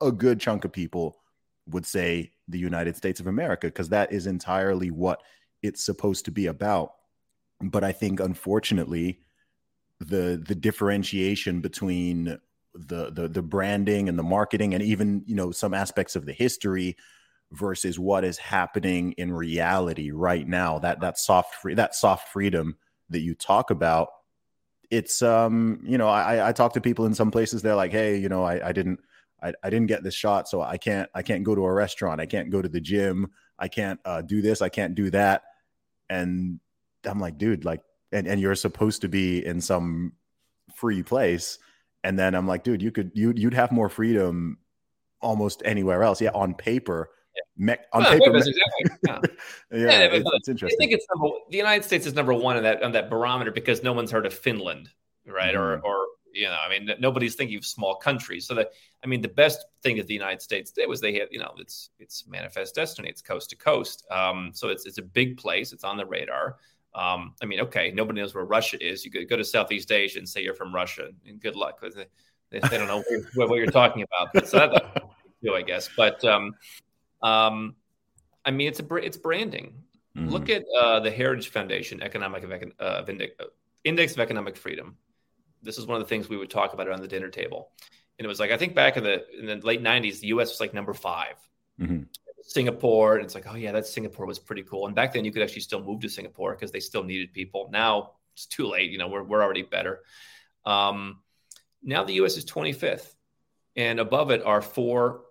a 0.00 0.12
good 0.12 0.38
chunk 0.38 0.64
of 0.64 0.72
people 0.72 1.16
would 1.68 1.86
say 1.86 2.32
the 2.48 2.58
United 2.58 2.96
States 2.96 3.20
of 3.20 3.26
America, 3.26 3.66
because 3.66 3.90
that 3.90 4.12
is 4.12 4.26
entirely 4.26 4.90
what 4.90 5.22
it's 5.62 5.84
supposed 5.84 6.24
to 6.26 6.30
be 6.30 6.46
about. 6.46 6.92
But 7.60 7.84
I 7.84 7.92
think, 7.92 8.20
unfortunately, 8.20 9.20
the 10.00 10.42
the 10.46 10.54
differentiation 10.54 11.60
between 11.60 12.38
the 12.74 13.10
the 13.10 13.28
the 13.28 13.42
branding 13.42 14.08
and 14.08 14.18
the 14.18 14.22
marketing 14.22 14.74
and 14.74 14.82
even 14.82 15.22
you 15.26 15.34
know 15.34 15.50
some 15.50 15.74
aspects 15.74 16.14
of 16.14 16.26
the 16.26 16.32
history 16.32 16.96
versus 17.52 17.98
what 17.98 18.24
is 18.24 18.38
happening 18.38 19.12
in 19.12 19.32
reality 19.32 20.10
right 20.10 20.46
now 20.46 20.78
that 20.78 21.00
that 21.00 21.18
soft 21.18 21.54
free 21.56 21.74
that 21.74 21.94
soft 21.94 22.28
freedom 22.28 22.76
that 23.10 23.20
you 23.20 23.34
talk 23.34 23.70
about 23.70 24.08
it's 24.90 25.22
um 25.22 25.80
you 25.84 25.98
know 25.98 26.08
i 26.08 26.48
i 26.48 26.52
talk 26.52 26.74
to 26.74 26.80
people 26.80 27.06
in 27.06 27.14
some 27.14 27.30
places 27.30 27.62
they're 27.62 27.74
like 27.74 27.92
hey 27.92 28.16
you 28.16 28.28
know 28.28 28.44
i 28.44 28.68
i 28.68 28.72
didn't 28.72 29.00
I, 29.42 29.52
I 29.62 29.70
didn't 29.70 29.86
get 29.86 30.02
this 30.02 30.14
shot, 30.14 30.48
so 30.48 30.60
I 30.60 30.76
can't 30.76 31.08
I 31.14 31.22
can't 31.22 31.44
go 31.44 31.54
to 31.54 31.64
a 31.64 31.72
restaurant, 31.72 32.20
I 32.20 32.26
can't 32.26 32.50
go 32.50 32.62
to 32.62 32.68
the 32.68 32.80
gym, 32.80 33.30
I 33.58 33.68
can't 33.68 34.00
uh, 34.04 34.22
do 34.22 34.42
this, 34.42 34.62
I 34.62 34.68
can't 34.68 34.94
do 34.94 35.10
that, 35.10 35.44
and 36.08 36.60
I'm 37.04 37.20
like, 37.20 37.38
dude, 37.38 37.64
like, 37.64 37.82
and 38.12 38.26
and 38.26 38.40
you're 38.40 38.54
supposed 38.54 39.02
to 39.02 39.08
be 39.08 39.44
in 39.44 39.60
some 39.60 40.12
free 40.74 41.02
place, 41.02 41.58
and 42.04 42.18
then 42.18 42.34
I'm 42.34 42.46
like, 42.46 42.64
dude, 42.64 42.82
you 42.82 42.90
could 42.90 43.12
you 43.14 43.32
you'd 43.36 43.54
have 43.54 43.72
more 43.72 43.88
freedom 43.88 44.58
almost 45.20 45.62
anywhere 45.64 46.02
else. 46.02 46.20
Yeah, 46.20 46.30
on 46.34 46.54
paper. 46.54 47.10
Me- 47.56 47.76
on 47.92 48.04
paper, 48.04 48.36
exactly. 48.36 48.56
yeah, 49.06 49.18
yeah, 49.72 49.78
yeah 49.78 50.00
it's, 50.12 50.30
it's, 50.32 50.48
interesting. 50.48 50.76
I 50.76 50.78
think 50.78 50.92
it's 50.92 51.06
number, 51.12 51.36
the 51.50 51.56
United 51.56 51.84
States 51.84 52.06
is 52.06 52.14
number 52.14 52.34
one 52.34 52.56
on 52.56 52.62
that 52.64 52.82
on 52.82 52.92
that 52.92 53.10
barometer 53.10 53.50
because 53.50 53.82
no 53.82 53.92
one's 53.92 54.10
heard 54.10 54.26
of 54.26 54.34
Finland, 54.34 54.90
right? 55.26 55.54
Mm-hmm. 55.54 55.84
Or 55.84 55.94
or 55.94 56.06
you 56.32 56.46
know, 56.46 56.56
I 56.64 56.68
mean, 56.68 56.90
nobody's 56.98 57.34
thinking 57.34 57.56
of 57.56 57.64
small 57.64 57.96
countries. 57.96 58.46
So 58.46 58.54
that, 58.54 58.70
I 59.02 59.06
mean, 59.06 59.20
the 59.20 59.28
best 59.28 59.64
thing 59.82 59.96
that 59.96 60.06
the 60.06 60.14
United 60.14 60.42
States 60.42 60.70
did 60.70 60.88
was 60.88 61.00
they 61.00 61.14
had, 61.14 61.28
you 61.30 61.38
know, 61.38 61.54
it's 61.58 61.90
it's 61.98 62.26
manifest 62.26 62.74
destiny. 62.74 63.08
It's 63.08 63.22
coast 63.22 63.50
to 63.50 63.56
coast. 63.56 64.06
Um, 64.10 64.50
so 64.54 64.68
it's 64.68 64.86
it's 64.86 64.98
a 64.98 65.02
big 65.02 65.36
place. 65.36 65.72
It's 65.72 65.84
on 65.84 65.96
the 65.96 66.06
radar. 66.06 66.56
Um, 66.94 67.34
I 67.42 67.46
mean, 67.46 67.60
okay, 67.60 67.92
nobody 67.94 68.20
knows 68.20 68.34
where 68.34 68.44
Russia 68.44 68.84
is. 68.84 69.04
You 69.04 69.10
could 69.10 69.28
go 69.28 69.36
to 69.36 69.44
Southeast 69.44 69.92
Asia 69.92 70.18
and 70.18 70.28
say 70.28 70.42
you're 70.42 70.54
from 70.54 70.74
Russia, 70.74 71.10
and 71.26 71.40
good 71.40 71.54
luck 71.54 71.80
because 71.80 71.94
they, 71.94 72.06
they, 72.50 72.60
they, 72.68 72.78
don't 72.78 72.88
know 72.88 73.04
what, 73.34 73.50
what, 73.50 73.56
you're 73.56 73.66
talking 73.66 74.04
about. 74.04 74.46
So 74.48 74.58
that's 74.58 74.78
do, 75.42 75.54
I 75.54 75.62
guess. 75.62 75.88
But 75.96 76.24
um, 76.24 76.54
um, 77.22 77.76
I 78.44 78.50
mean, 78.50 78.68
it's 78.68 78.80
a 78.80 78.94
it's 78.96 79.16
branding. 79.16 79.74
Mm-hmm. 80.16 80.30
Look 80.30 80.48
at 80.48 80.64
uh, 80.76 81.00
the 81.00 81.10
Heritage 81.10 81.50
Foundation 81.50 82.02
Economic 82.02 82.72
uh, 82.80 83.02
Index 83.84 84.12
of 84.14 84.20
Economic 84.20 84.56
Freedom 84.56 84.96
this 85.62 85.78
is 85.78 85.86
one 85.86 86.00
of 86.00 86.06
the 86.06 86.08
things 86.08 86.28
we 86.28 86.36
would 86.36 86.50
talk 86.50 86.72
about 86.72 86.88
around 86.88 87.02
the 87.02 87.08
dinner 87.08 87.28
table. 87.28 87.70
And 88.18 88.24
it 88.24 88.28
was 88.28 88.40
like 88.40 88.50
I 88.50 88.56
think 88.56 88.74
back 88.74 88.96
in 88.96 89.04
the 89.04 89.24
in 89.38 89.46
the 89.46 89.56
late 89.66 89.82
'90s, 89.82 90.20
the 90.20 90.28
U.S. 90.28 90.50
was 90.50 90.60
like 90.60 90.74
number 90.74 90.92
5 90.92 91.26
mm-hmm. 91.80 92.02
Singapore, 92.42 93.16
and 93.16 93.24
it's 93.24 93.34
like, 93.34 93.44
oh 93.48 93.54
yeah, 93.54 93.72
that 93.72 93.86
Singapore 93.86 94.26
was 94.26 94.38
pretty 94.38 94.62
cool. 94.62 94.86
And 94.86 94.94
back 94.94 95.12
then, 95.12 95.24
you 95.24 95.32
could 95.32 95.42
actually 95.42 95.62
still 95.62 95.82
move 95.82 96.00
to 96.00 96.08
Singapore 96.08 96.54
because 96.54 96.72
they 96.72 96.80
still 96.80 97.04
needed 97.04 97.32
people. 97.32 97.68
Now 97.72 98.12
it's 98.34 98.46
too 98.46 98.66
late. 98.66 98.90
You 98.90 98.98
know, 98.98 99.08
we're 99.08 99.22
we're 99.22 99.42
already 99.42 99.62
better. 99.62 100.00
Um, 100.64 101.18
now 101.82 102.04
the 102.04 102.14
U.S. 102.14 102.36
is 102.36 102.44
25th, 102.44 103.14
and 103.76 104.00
above 104.00 104.30
it 104.30 104.42
are 104.42 104.60
four 104.60 105.22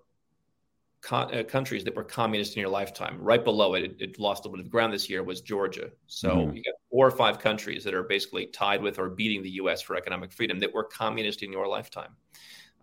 con- 1.01 1.33
uh, 1.33 1.43
countries 1.43 1.83
that 1.83 1.95
were 1.95 2.03
communist 2.03 2.55
in 2.55 2.61
your 2.61 2.69
lifetime. 2.69 3.17
Right 3.19 3.43
below 3.43 3.75
it, 3.75 3.83
it, 3.83 3.95
it, 3.99 4.19
lost 4.19 4.45
a 4.45 4.47
little 4.47 4.57
bit 4.57 4.65
of 4.65 4.71
ground 4.71 4.93
this 4.93 5.09
year, 5.09 5.23
was 5.23 5.41
Georgia. 5.41 5.91
So 6.07 6.29
mm-hmm. 6.29 6.55
you 6.55 6.63
got 6.63 6.73
four 6.89 7.07
or 7.07 7.11
five 7.11 7.39
countries 7.39 7.83
that 7.83 7.93
are 7.93 8.03
basically 8.03 8.47
tied 8.47 8.81
with 8.81 8.99
or 8.99 9.09
beating 9.09 9.43
the 9.43 9.51
U.S. 9.51 9.81
for 9.81 9.95
economic 9.95 10.31
freedom 10.31 10.59
that 10.59 10.73
were 10.73 10.83
communist 10.83 11.43
in 11.43 11.51
your 11.51 11.67
lifetime. 11.67 12.15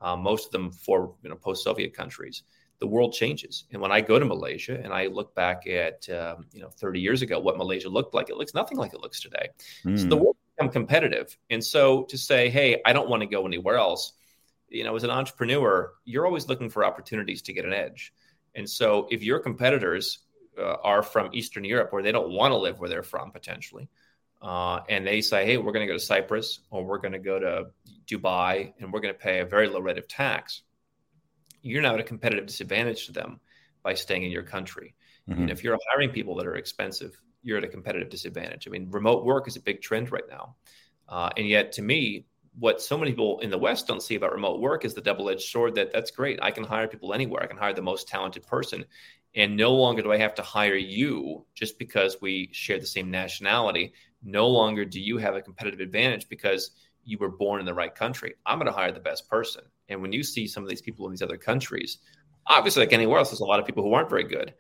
Um, 0.01 0.23
most 0.23 0.47
of 0.47 0.53
them 0.53 0.71
for 0.71 1.15
you 1.23 1.31
know, 1.31 1.37
post-Soviet 1.37 1.95
countries. 1.95 2.43
The 2.81 2.87
world 2.89 3.15
changes, 3.15 3.65
and 3.73 3.81
when 3.81 3.93
I 3.93 4.01
go 4.01 4.19
to 4.19 4.25
Malaysia 4.25 4.79
and 4.83 4.93
I 4.93 5.07
look 5.07 5.35
back 5.35 5.67
at 5.67 6.07
um, 6.11 6.47
you 6.53 6.61
know 6.61 6.69
30 6.69 7.01
years 7.01 7.23
ago 7.23 7.39
what 7.39 7.57
Malaysia 7.57 7.89
looked 7.89 8.15
like, 8.15 8.29
it 8.29 8.37
looks 8.37 8.53
nothing 8.53 8.77
like 8.77 8.93
it 8.93 9.01
looks 9.01 9.21
today. 9.21 9.49
Mm. 9.87 9.99
So 9.99 10.07
the 10.09 10.17
world 10.17 10.37
become 10.57 10.71
competitive, 10.71 11.37
and 11.51 11.65
so 11.65 12.03
to 12.05 12.19
say, 12.19 12.51
hey, 12.51 12.83
I 12.85 12.93
don't 12.93 13.09
want 13.09 13.23
to 13.23 13.27
go 13.27 13.47
anywhere 13.47 13.77
else 13.77 14.13
you 14.75 14.85
know, 14.85 14.97
as 14.97 15.05
an 15.05 15.11
entrepreneur, 15.11 15.93
you're 16.05 16.27
always 16.27 16.49
looking 16.49 16.69
for 16.69 16.85
opportunities 16.85 17.43
to 17.43 17.53
get 17.53 17.65
an 17.65 17.73
edge. 17.73 18.13
And 18.55 18.69
so 18.69 19.07
if 19.11 19.23
your 19.23 19.39
competitors 19.39 20.21
uh, 20.59 20.77
are 20.83 21.03
from 21.03 21.31
Eastern 21.33 21.65
Europe, 21.65 21.93
where 21.93 22.03
they 22.03 22.13
don't 22.13 22.31
want 22.31 22.53
to 22.53 22.57
live 22.57 22.79
where 22.79 22.89
they're 22.89 23.03
from 23.03 23.31
potentially, 23.31 23.89
uh, 24.43 24.81
and 24.89 25.07
they 25.07 25.21
say, 25.21 25.45
"Hey, 25.45 25.57
we're 25.57 25.73
going 25.73 25.87
to 25.87 25.93
go 25.93 25.99
to 25.99 26.05
Cyprus 26.05 26.61
or 26.71 26.85
we're 26.85 26.99
going 26.99 27.13
to 27.13 27.19
go 27.19 27.39
to 27.39 27.67
Dubai, 28.07 28.73
and 28.79 28.93
we're 28.93 29.01
going 29.01 29.15
to 29.15 29.21
pay 29.21 29.41
a 29.41 29.47
very 29.47 29.69
low 29.69 29.81
rate 29.81 29.99
of 29.99 30.09
tax," 30.09 30.63
you're 31.63 31.83
now 31.83 31.95
at 31.95 32.01
a 32.01 32.05
competitive 32.05 32.47
disadvantage 32.47 33.07
to 33.07 33.13
them 33.13 33.41
by 33.83 33.95
staying 33.95 34.23
in 34.23 34.31
your 34.31 34.43
country. 34.43 34.95
Mm-hmm. 35.29 35.43
And 35.43 35.51
if 35.51 35.65
you're 35.65 35.79
hiring 35.91 36.11
people 36.11 36.35
that 36.37 36.47
are 36.47 36.57
expensive, 36.57 37.21
you're 37.43 37.59
at 37.59 37.65
a 37.65 37.69
competitive 37.69 38.11
disadvantage. 38.11 38.67
I 38.67 38.71
mean, 38.71 38.91
remote 38.91 39.25
work 39.25 39.49
is 39.49 39.57
a 39.57 39.61
big 39.61 39.81
trend 39.83 40.13
right 40.13 40.29
now, 40.29 40.57
uh, 41.09 41.31
and 41.37 41.47
yet 41.49 41.73
to 41.73 41.83
me, 41.83 42.27
what 42.59 42.81
so 42.81 42.97
many 42.97 43.11
people 43.11 43.41
in 43.41 43.51
the 43.51 43.59
West 43.59 43.89
don't 43.89 44.03
see 44.03 44.15
about 44.15 44.33
remote 44.33 44.61
work 44.61 44.85
is 44.85 44.95
the 44.95 45.01
double-edged 45.01 45.43
sword 45.43 45.75
that 45.75 45.93
that's 45.93 46.13
great. 46.13 46.39
I 46.41 46.53
can 46.53 46.63
hire 46.65 46.87
people 46.87 47.13
anywhere. 47.13 47.43
I 47.43 47.47
can 47.47 47.57
hire 47.57 47.73
the 47.73 47.83
most 47.83 48.07
talented 48.07 48.47
person. 48.47 48.85
And 49.35 49.57
no 49.57 49.73
longer 49.73 50.03
do 50.03 50.13
I 50.13 50.19
have 50.19 50.35
to 50.37 50.43
hire 50.43 50.77
you 50.77 51.45
just 51.55 51.79
because 51.79 52.19
we 52.21 52.51
share 52.53 52.79
the 52.79 52.87
same 52.87 53.11
nationality. 53.11 53.93
No 54.23 54.49
longer 54.49 54.85
do 54.85 55.01
you 55.01 55.19
have 55.19 55.35
a 55.35 55.43
competitive 55.43 55.81
advantage 55.81 56.29
because 56.29 56.71
you 57.05 57.19
were 57.19 57.29
born 57.29 57.61
in 57.61 57.67
the 57.67 57.75
right 57.75 57.95
country. 57.95 58.35
I'm 58.47 58.59
going 58.59 58.67
to 58.67 58.73
hire 58.73 58.93
the 58.93 59.01
best 59.01 59.29
person. 59.29 59.63
And 59.89 60.01
when 60.01 60.13
you 60.13 60.23
see 60.23 60.47
some 60.47 60.63
of 60.63 60.71
these 60.71 60.81
people 60.81 61.07
in 61.07 61.13
these 61.13 61.23
other 61.23 61.37
countries, 61.37 61.99
obviously, 62.47 62.85
like 62.85 62.93
anywhere 62.93 63.19
else, 63.19 63.31
there's 63.31 63.41
a 63.41 63.45
lot 63.45 63.61
of 63.61 63.67
people 63.67 63.83
who 63.83 63.93
aren't 63.93 64.09
very 64.09 64.25
good, 64.25 64.55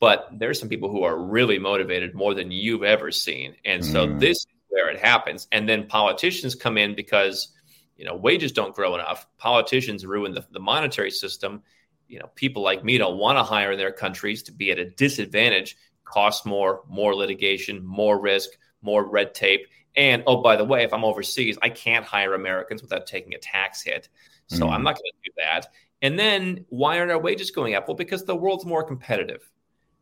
but 0.00 0.28
there's 0.32 0.60
some 0.60 0.68
people 0.68 0.90
who 0.90 1.02
are 1.02 1.18
really 1.18 1.58
motivated 1.58 2.14
more 2.14 2.34
than 2.34 2.50
you've 2.50 2.84
ever 2.84 3.10
seen. 3.10 3.56
And 3.64 3.84
so 3.84 4.06
mm. 4.06 4.20
this 4.20 4.38
is 4.38 4.46
where 4.68 4.88
it 4.90 5.00
happens. 5.00 5.48
And 5.50 5.68
then 5.68 5.86
politicians 5.86 6.54
come 6.54 6.78
in 6.78 6.94
because, 6.94 7.48
you 7.96 8.04
know, 8.04 8.14
wages 8.14 8.52
don't 8.52 8.74
grow 8.74 8.94
enough. 8.94 9.26
Politicians 9.38 10.06
ruin 10.06 10.32
the, 10.32 10.46
the 10.52 10.60
monetary 10.60 11.10
system 11.10 11.62
you 12.08 12.18
know 12.18 12.30
people 12.34 12.62
like 12.62 12.82
me 12.82 12.98
don't 12.98 13.18
want 13.18 13.38
to 13.38 13.42
hire 13.42 13.72
in 13.72 13.78
their 13.78 13.92
countries 13.92 14.42
to 14.44 14.52
be 14.52 14.70
at 14.70 14.78
a 14.78 14.90
disadvantage. 14.90 15.76
Cost 16.04 16.46
more 16.46 16.82
more 16.88 17.14
litigation 17.14 17.84
more 17.84 18.20
risk 18.20 18.50
more 18.82 19.08
red 19.08 19.34
tape. 19.34 19.66
And 19.96 20.22
oh 20.26 20.42
by 20.42 20.56
the 20.56 20.64
way 20.64 20.84
if 20.84 20.92
i'm 20.92 21.04
overseas 21.04 21.58
i 21.62 21.68
can't 21.68 22.04
hire 22.04 22.34
americans 22.34 22.82
without 22.82 23.06
taking 23.06 23.34
a 23.34 23.38
tax 23.38 23.82
hit. 23.82 24.08
So 24.46 24.66
mm. 24.66 24.72
i'm 24.72 24.82
not 24.82 24.94
going 24.94 25.12
to 25.12 25.30
do 25.30 25.32
that. 25.36 25.68
And 26.00 26.18
then 26.18 26.64
why 26.68 26.98
aren't 26.98 27.10
our 27.10 27.18
wages 27.18 27.50
going 27.50 27.74
up? 27.74 27.88
Well 27.88 27.96
because 27.96 28.24
the 28.24 28.36
world's 28.36 28.64
more 28.64 28.84
competitive. 28.84 29.48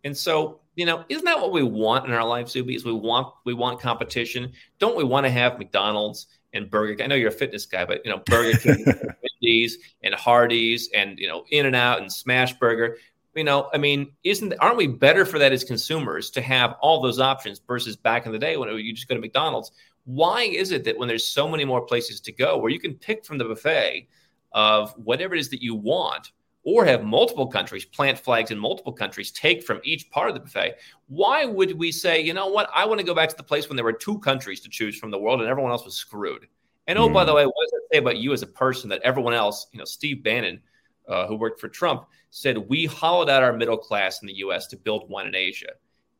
And 0.04 0.16
so 0.16 0.60
you 0.76 0.86
know 0.86 1.04
isn't 1.08 1.24
that 1.24 1.40
what 1.40 1.52
we 1.52 1.64
want 1.64 2.06
in 2.06 2.12
our 2.12 2.26
life 2.26 2.48
zuby 2.48 2.76
is 2.76 2.84
we 2.84 2.92
want 2.92 3.32
we 3.44 3.54
want 3.54 3.80
competition? 3.80 4.52
Don't 4.78 4.96
we 4.96 5.04
want 5.04 5.26
to 5.26 5.30
have 5.30 5.58
mcdonald's 5.58 6.28
and 6.52 6.70
burger 6.70 6.94
King? 6.94 7.04
i 7.04 7.06
know 7.08 7.16
you're 7.16 7.30
a 7.30 7.32
fitness 7.32 7.66
guy 7.66 7.84
but 7.84 8.04
you 8.04 8.12
know 8.12 8.22
burger 8.26 8.56
king 8.58 8.84
Wendy's 9.46 9.78
and 10.02 10.14
Hardee's 10.14 10.90
and 10.94 11.18
you 11.18 11.28
know 11.28 11.44
In 11.50 11.66
and 11.66 11.76
Out 11.76 12.00
and 12.00 12.10
Smashburger. 12.10 12.96
You 13.34 13.44
know, 13.44 13.68
I 13.72 13.78
mean, 13.78 14.12
isn't 14.24 14.54
aren't 14.60 14.76
we 14.76 14.86
better 14.86 15.24
for 15.24 15.38
that 15.38 15.52
as 15.52 15.62
consumers 15.62 16.30
to 16.30 16.40
have 16.40 16.74
all 16.80 17.02
those 17.02 17.20
options 17.20 17.60
versus 17.66 17.96
back 17.96 18.26
in 18.26 18.32
the 18.32 18.38
day 18.38 18.56
when 18.56 18.74
you 18.78 18.94
just 18.94 19.08
go 19.08 19.14
to 19.14 19.20
McDonald's? 19.20 19.72
Why 20.04 20.42
is 20.42 20.70
it 20.70 20.84
that 20.84 20.96
when 20.96 21.08
there's 21.08 21.26
so 21.26 21.48
many 21.48 21.64
more 21.64 21.82
places 21.82 22.20
to 22.20 22.32
go 22.32 22.56
where 22.56 22.70
you 22.70 22.80
can 22.80 22.94
pick 22.94 23.24
from 23.24 23.38
the 23.38 23.44
buffet 23.44 24.08
of 24.52 24.92
whatever 24.92 25.34
it 25.34 25.40
is 25.40 25.50
that 25.50 25.62
you 25.62 25.74
want, 25.74 26.32
or 26.62 26.84
have 26.84 27.04
multiple 27.04 27.46
countries 27.46 27.84
plant 27.84 28.18
flags 28.18 28.50
in 28.50 28.58
multiple 28.58 28.92
countries, 28.92 29.30
take 29.32 29.62
from 29.62 29.80
each 29.84 30.08
part 30.10 30.28
of 30.28 30.34
the 30.34 30.40
buffet. 30.40 30.76
Why 31.08 31.44
would 31.44 31.78
we 31.78 31.92
say, 31.92 32.20
you 32.20 32.32
know 32.32 32.46
what, 32.46 32.70
I 32.74 32.86
want 32.86 33.00
to 33.00 33.06
go 33.06 33.14
back 33.14 33.28
to 33.28 33.36
the 33.36 33.42
place 33.42 33.68
when 33.68 33.76
there 33.76 33.84
were 33.84 33.92
two 33.92 34.18
countries 34.20 34.60
to 34.60 34.70
choose 34.70 34.96
from 34.96 35.10
the 35.10 35.18
world 35.18 35.40
and 35.40 35.50
everyone 35.50 35.72
else 35.72 35.84
was 35.84 35.94
screwed? 35.94 36.46
And 36.86 36.98
oh, 36.98 37.08
mm. 37.08 37.12
by 37.12 37.24
the 37.24 37.32
hmm. 37.32 37.36
way, 37.36 37.44
what 37.44 37.54
does 37.64 37.70
that 37.72 37.75
say 37.92 37.98
about 37.98 38.18
you 38.18 38.32
as 38.32 38.42
a 38.42 38.46
person 38.46 38.88
that 38.90 39.02
everyone 39.02 39.34
else, 39.34 39.66
you 39.72 39.78
know, 39.78 39.84
Steve 39.84 40.22
Bannon, 40.22 40.60
uh, 41.08 41.26
who 41.26 41.36
worked 41.36 41.60
for 41.60 41.68
Trump, 41.68 42.06
said 42.30 42.58
we 42.68 42.86
hollowed 42.86 43.30
out 43.30 43.42
our 43.42 43.52
middle 43.52 43.78
class 43.78 44.20
in 44.22 44.26
the 44.26 44.36
U.S. 44.38 44.66
to 44.68 44.76
build 44.76 45.08
one 45.08 45.26
in 45.26 45.34
Asia, 45.34 45.70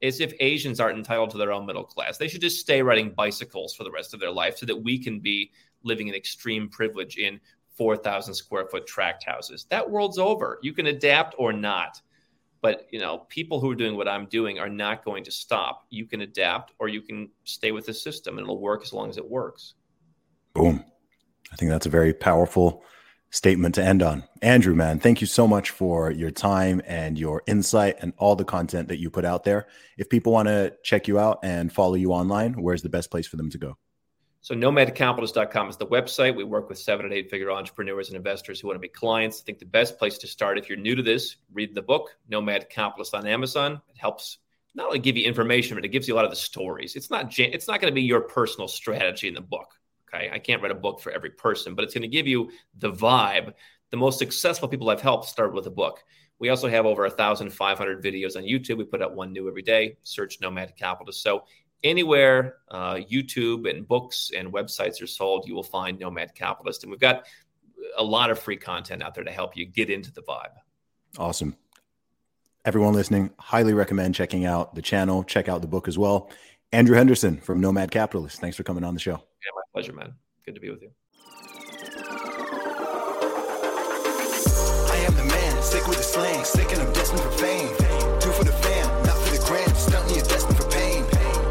as 0.02 0.20
if 0.20 0.32
Asians 0.40 0.80
aren't 0.80 0.98
entitled 0.98 1.30
to 1.30 1.38
their 1.38 1.52
own 1.52 1.66
middle 1.66 1.84
class. 1.84 2.18
They 2.18 2.28
should 2.28 2.40
just 2.40 2.60
stay 2.60 2.82
riding 2.82 3.10
bicycles 3.10 3.74
for 3.74 3.84
the 3.84 3.90
rest 3.90 4.14
of 4.14 4.20
their 4.20 4.30
life 4.30 4.58
so 4.58 4.66
that 4.66 4.76
we 4.76 4.98
can 4.98 5.20
be 5.20 5.50
living 5.82 6.08
in 6.08 6.14
extreme 6.14 6.68
privilege 6.68 7.16
in 7.16 7.40
4,000 7.76 8.34
square 8.34 8.66
foot 8.66 8.86
tract 8.86 9.24
houses. 9.24 9.66
That 9.68 9.88
world's 9.88 10.18
over. 10.18 10.58
You 10.62 10.72
can 10.72 10.86
adapt 10.86 11.34
or 11.38 11.52
not. 11.52 12.00
But 12.62 12.86
you 12.90 12.98
know, 12.98 13.18
people 13.28 13.60
who 13.60 13.70
are 13.70 13.76
doing 13.76 13.96
what 13.96 14.08
I'm 14.08 14.26
doing 14.26 14.58
are 14.58 14.68
not 14.68 15.04
going 15.04 15.22
to 15.24 15.30
stop. 15.30 15.86
You 15.90 16.06
can 16.06 16.22
adapt 16.22 16.72
or 16.78 16.88
you 16.88 17.02
can 17.02 17.28
stay 17.44 17.70
with 17.70 17.86
the 17.86 17.94
system 17.94 18.38
and 18.38 18.44
it'll 18.44 18.60
work 18.60 18.82
as 18.82 18.92
long 18.92 19.10
as 19.10 19.18
it 19.18 19.28
works. 19.28 19.74
Boom. 20.54 20.84
I 21.56 21.58
think 21.58 21.70
that's 21.70 21.86
a 21.86 21.90
very 21.90 22.12
powerful 22.12 22.84
statement 23.30 23.76
to 23.76 23.82
end 23.82 24.02
on. 24.02 24.24
Andrew, 24.42 24.74
man, 24.74 24.98
thank 24.98 25.22
you 25.22 25.26
so 25.26 25.48
much 25.48 25.70
for 25.70 26.10
your 26.10 26.30
time 26.30 26.82
and 26.84 27.18
your 27.18 27.42
insight 27.46 27.96
and 28.00 28.12
all 28.18 28.36
the 28.36 28.44
content 28.44 28.88
that 28.88 28.98
you 28.98 29.08
put 29.08 29.24
out 29.24 29.44
there. 29.44 29.66
If 29.96 30.10
people 30.10 30.34
want 30.34 30.48
to 30.48 30.74
check 30.84 31.08
you 31.08 31.18
out 31.18 31.38
and 31.42 31.72
follow 31.72 31.94
you 31.94 32.12
online, 32.12 32.52
where's 32.60 32.82
the 32.82 32.90
best 32.90 33.10
place 33.10 33.26
for 33.26 33.38
them 33.38 33.48
to 33.48 33.56
go? 33.56 33.78
So 34.42 34.54
nomadcapitalist.com 34.54 35.70
is 35.70 35.78
the 35.78 35.86
website. 35.86 36.36
We 36.36 36.44
work 36.44 36.68
with 36.68 36.78
seven 36.78 37.06
and 37.06 37.14
eight 37.14 37.30
figure 37.30 37.50
entrepreneurs 37.50 38.08
and 38.08 38.18
investors 38.18 38.60
who 38.60 38.68
want 38.68 38.76
to 38.76 38.80
be 38.80 38.88
clients. 38.88 39.40
I 39.40 39.44
think 39.46 39.58
the 39.58 39.64
best 39.64 39.98
place 39.98 40.18
to 40.18 40.26
start 40.26 40.58
if 40.58 40.68
you're 40.68 40.76
new 40.76 40.94
to 40.94 41.02
this, 41.02 41.36
read 41.54 41.74
the 41.74 41.80
book, 41.80 42.10
Nomad 42.28 42.68
Capitalist 42.68 43.14
on 43.14 43.26
Amazon. 43.26 43.80
It 43.88 43.96
helps 43.96 44.36
not 44.74 44.88
only 44.88 44.98
give 44.98 45.16
you 45.16 45.24
information, 45.24 45.74
but 45.74 45.86
it 45.86 45.88
gives 45.88 46.06
you 46.06 46.12
a 46.12 46.16
lot 46.16 46.26
of 46.26 46.30
the 46.30 46.36
stories. 46.36 46.96
It's 46.96 47.10
not 47.10 47.36
it's 47.38 47.66
not 47.66 47.80
going 47.80 47.90
to 47.90 47.94
be 47.94 48.02
your 48.02 48.20
personal 48.20 48.68
strategy 48.68 49.26
in 49.26 49.32
the 49.32 49.40
book. 49.40 49.68
Okay. 50.16 50.30
I 50.32 50.38
can't 50.38 50.62
write 50.62 50.72
a 50.72 50.76
book 50.76 51.00
for 51.00 51.12
every 51.12 51.30
person, 51.30 51.74
but 51.74 51.84
it's 51.84 51.94
going 51.94 52.02
to 52.02 52.08
give 52.08 52.26
you 52.26 52.50
the 52.78 52.92
vibe. 52.92 53.52
The 53.90 53.96
most 53.96 54.18
successful 54.18 54.68
people 54.68 54.90
I've 54.90 55.00
helped 55.00 55.28
start 55.28 55.52
with 55.54 55.66
a 55.66 55.70
book. 55.70 56.02
We 56.38 56.50
also 56.50 56.68
have 56.68 56.84
over 56.86 57.02
1,500 57.02 58.02
videos 58.02 58.36
on 58.36 58.42
YouTube. 58.42 58.78
We 58.78 58.84
put 58.84 59.02
out 59.02 59.14
one 59.14 59.32
new 59.32 59.48
every 59.48 59.62
day. 59.62 59.96
Search 60.02 60.40
Nomad 60.40 60.76
Capitalist. 60.76 61.22
So 61.22 61.44
anywhere 61.82 62.56
uh, 62.70 62.94
YouTube 62.94 63.68
and 63.70 63.86
books 63.86 64.30
and 64.36 64.52
websites 64.52 65.02
are 65.02 65.06
sold, 65.06 65.46
you 65.46 65.54
will 65.54 65.62
find 65.62 65.98
Nomad 65.98 66.34
Capitalist. 66.34 66.82
And 66.82 66.90
we've 66.90 67.00
got 67.00 67.26
a 67.96 68.04
lot 68.04 68.30
of 68.30 68.38
free 68.38 68.56
content 68.56 69.02
out 69.02 69.14
there 69.14 69.24
to 69.24 69.30
help 69.30 69.56
you 69.56 69.64
get 69.64 69.88
into 69.88 70.12
the 70.12 70.22
vibe. 70.22 70.52
Awesome. 71.18 71.56
Everyone 72.64 72.94
listening, 72.94 73.30
highly 73.38 73.72
recommend 73.72 74.14
checking 74.14 74.44
out 74.44 74.74
the 74.74 74.82
channel. 74.82 75.22
Check 75.22 75.48
out 75.48 75.62
the 75.62 75.68
book 75.68 75.86
as 75.86 75.96
well. 75.96 76.30
Andrew 76.72 76.96
Henderson 76.96 77.38
from 77.38 77.60
Nomad 77.60 77.92
Capitalist. 77.92 78.40
Thanks 78.40 78.56
for 78.56 78.64
coming 78.64 78.82
on 78.82 78.92
the 78.92 79.00
show. 79.00 79.12
Yeah, 79.12 79.50
pleasure, 79.76 79.92
man. 79.92 80.14
Good 80.46 80.54
to 80.54 80.60
be 80.62 80.70
with 80.70 80.80
you. 80.80 80.90
I 84.88 84.96
am 85.04 85.14
the 85.14 85.24
man, 85.24 85.62
sick 85.62 85.86
with 85.86 85.98
the 85.98 86.02
slang, 86.02 86.42
sick 86.44 86.72
and 86.72 86.80
I'm 86.80 86.90
destined 86.94 87.20
for 87.20 87.30
fame. 87.32 87.68
Do 88.24 88.32
for 88.32 88.44
the 88.44 88.56
fam, 88.64 88.88
not 89.04 89.18
for 89.18 89.36
the 89.36 89.44
gram, 89.44 89.68
stunting 89.76 90.16
you 90.16 90.22
destined 90.22 90.56
for 90.56 90.66
pain. 90.70 91.04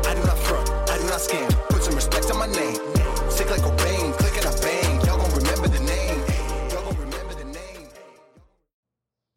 I 0.09 0.15
do 0.17 0.25
not 0.25 0.39
front, 0.39 0.67
I 0.89 0.97
do 0.97 1.03
not 1.03 1.21
scam, 1.21 1.51
put 1.69 1.83
some 1.83 1.93
respect 1.93 2.31
on 2.31 2.39
my 2.39 2.47
name. 2.47 2.81
Sick 3.29 3.51
like 3.51 3.61
a 3.61 3.69
rain, 3.85 4.11
click 4.13 4.37
and 4.41 4.47
I 4.47 4.59
bang, 4.59 5.05
y'all 5.05 5.21
gonna 5.21 5.35
remember 5.35 5.67
the 5.67 5.83
name. 5.85 6.19
Y'all 6.71 6.81
gonna 6.81 6.99
remember 7.05 7.35
the 7.35 7.45
name. 7.45 7.89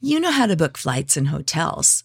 You 0.00 0.18
know 0.18 0.30
how 0.30 0.46
to 0.46 0.56
book 0.56 0.78
flights 0.78 1.14
and 1.14 1.28
hotels. 1.28 2.04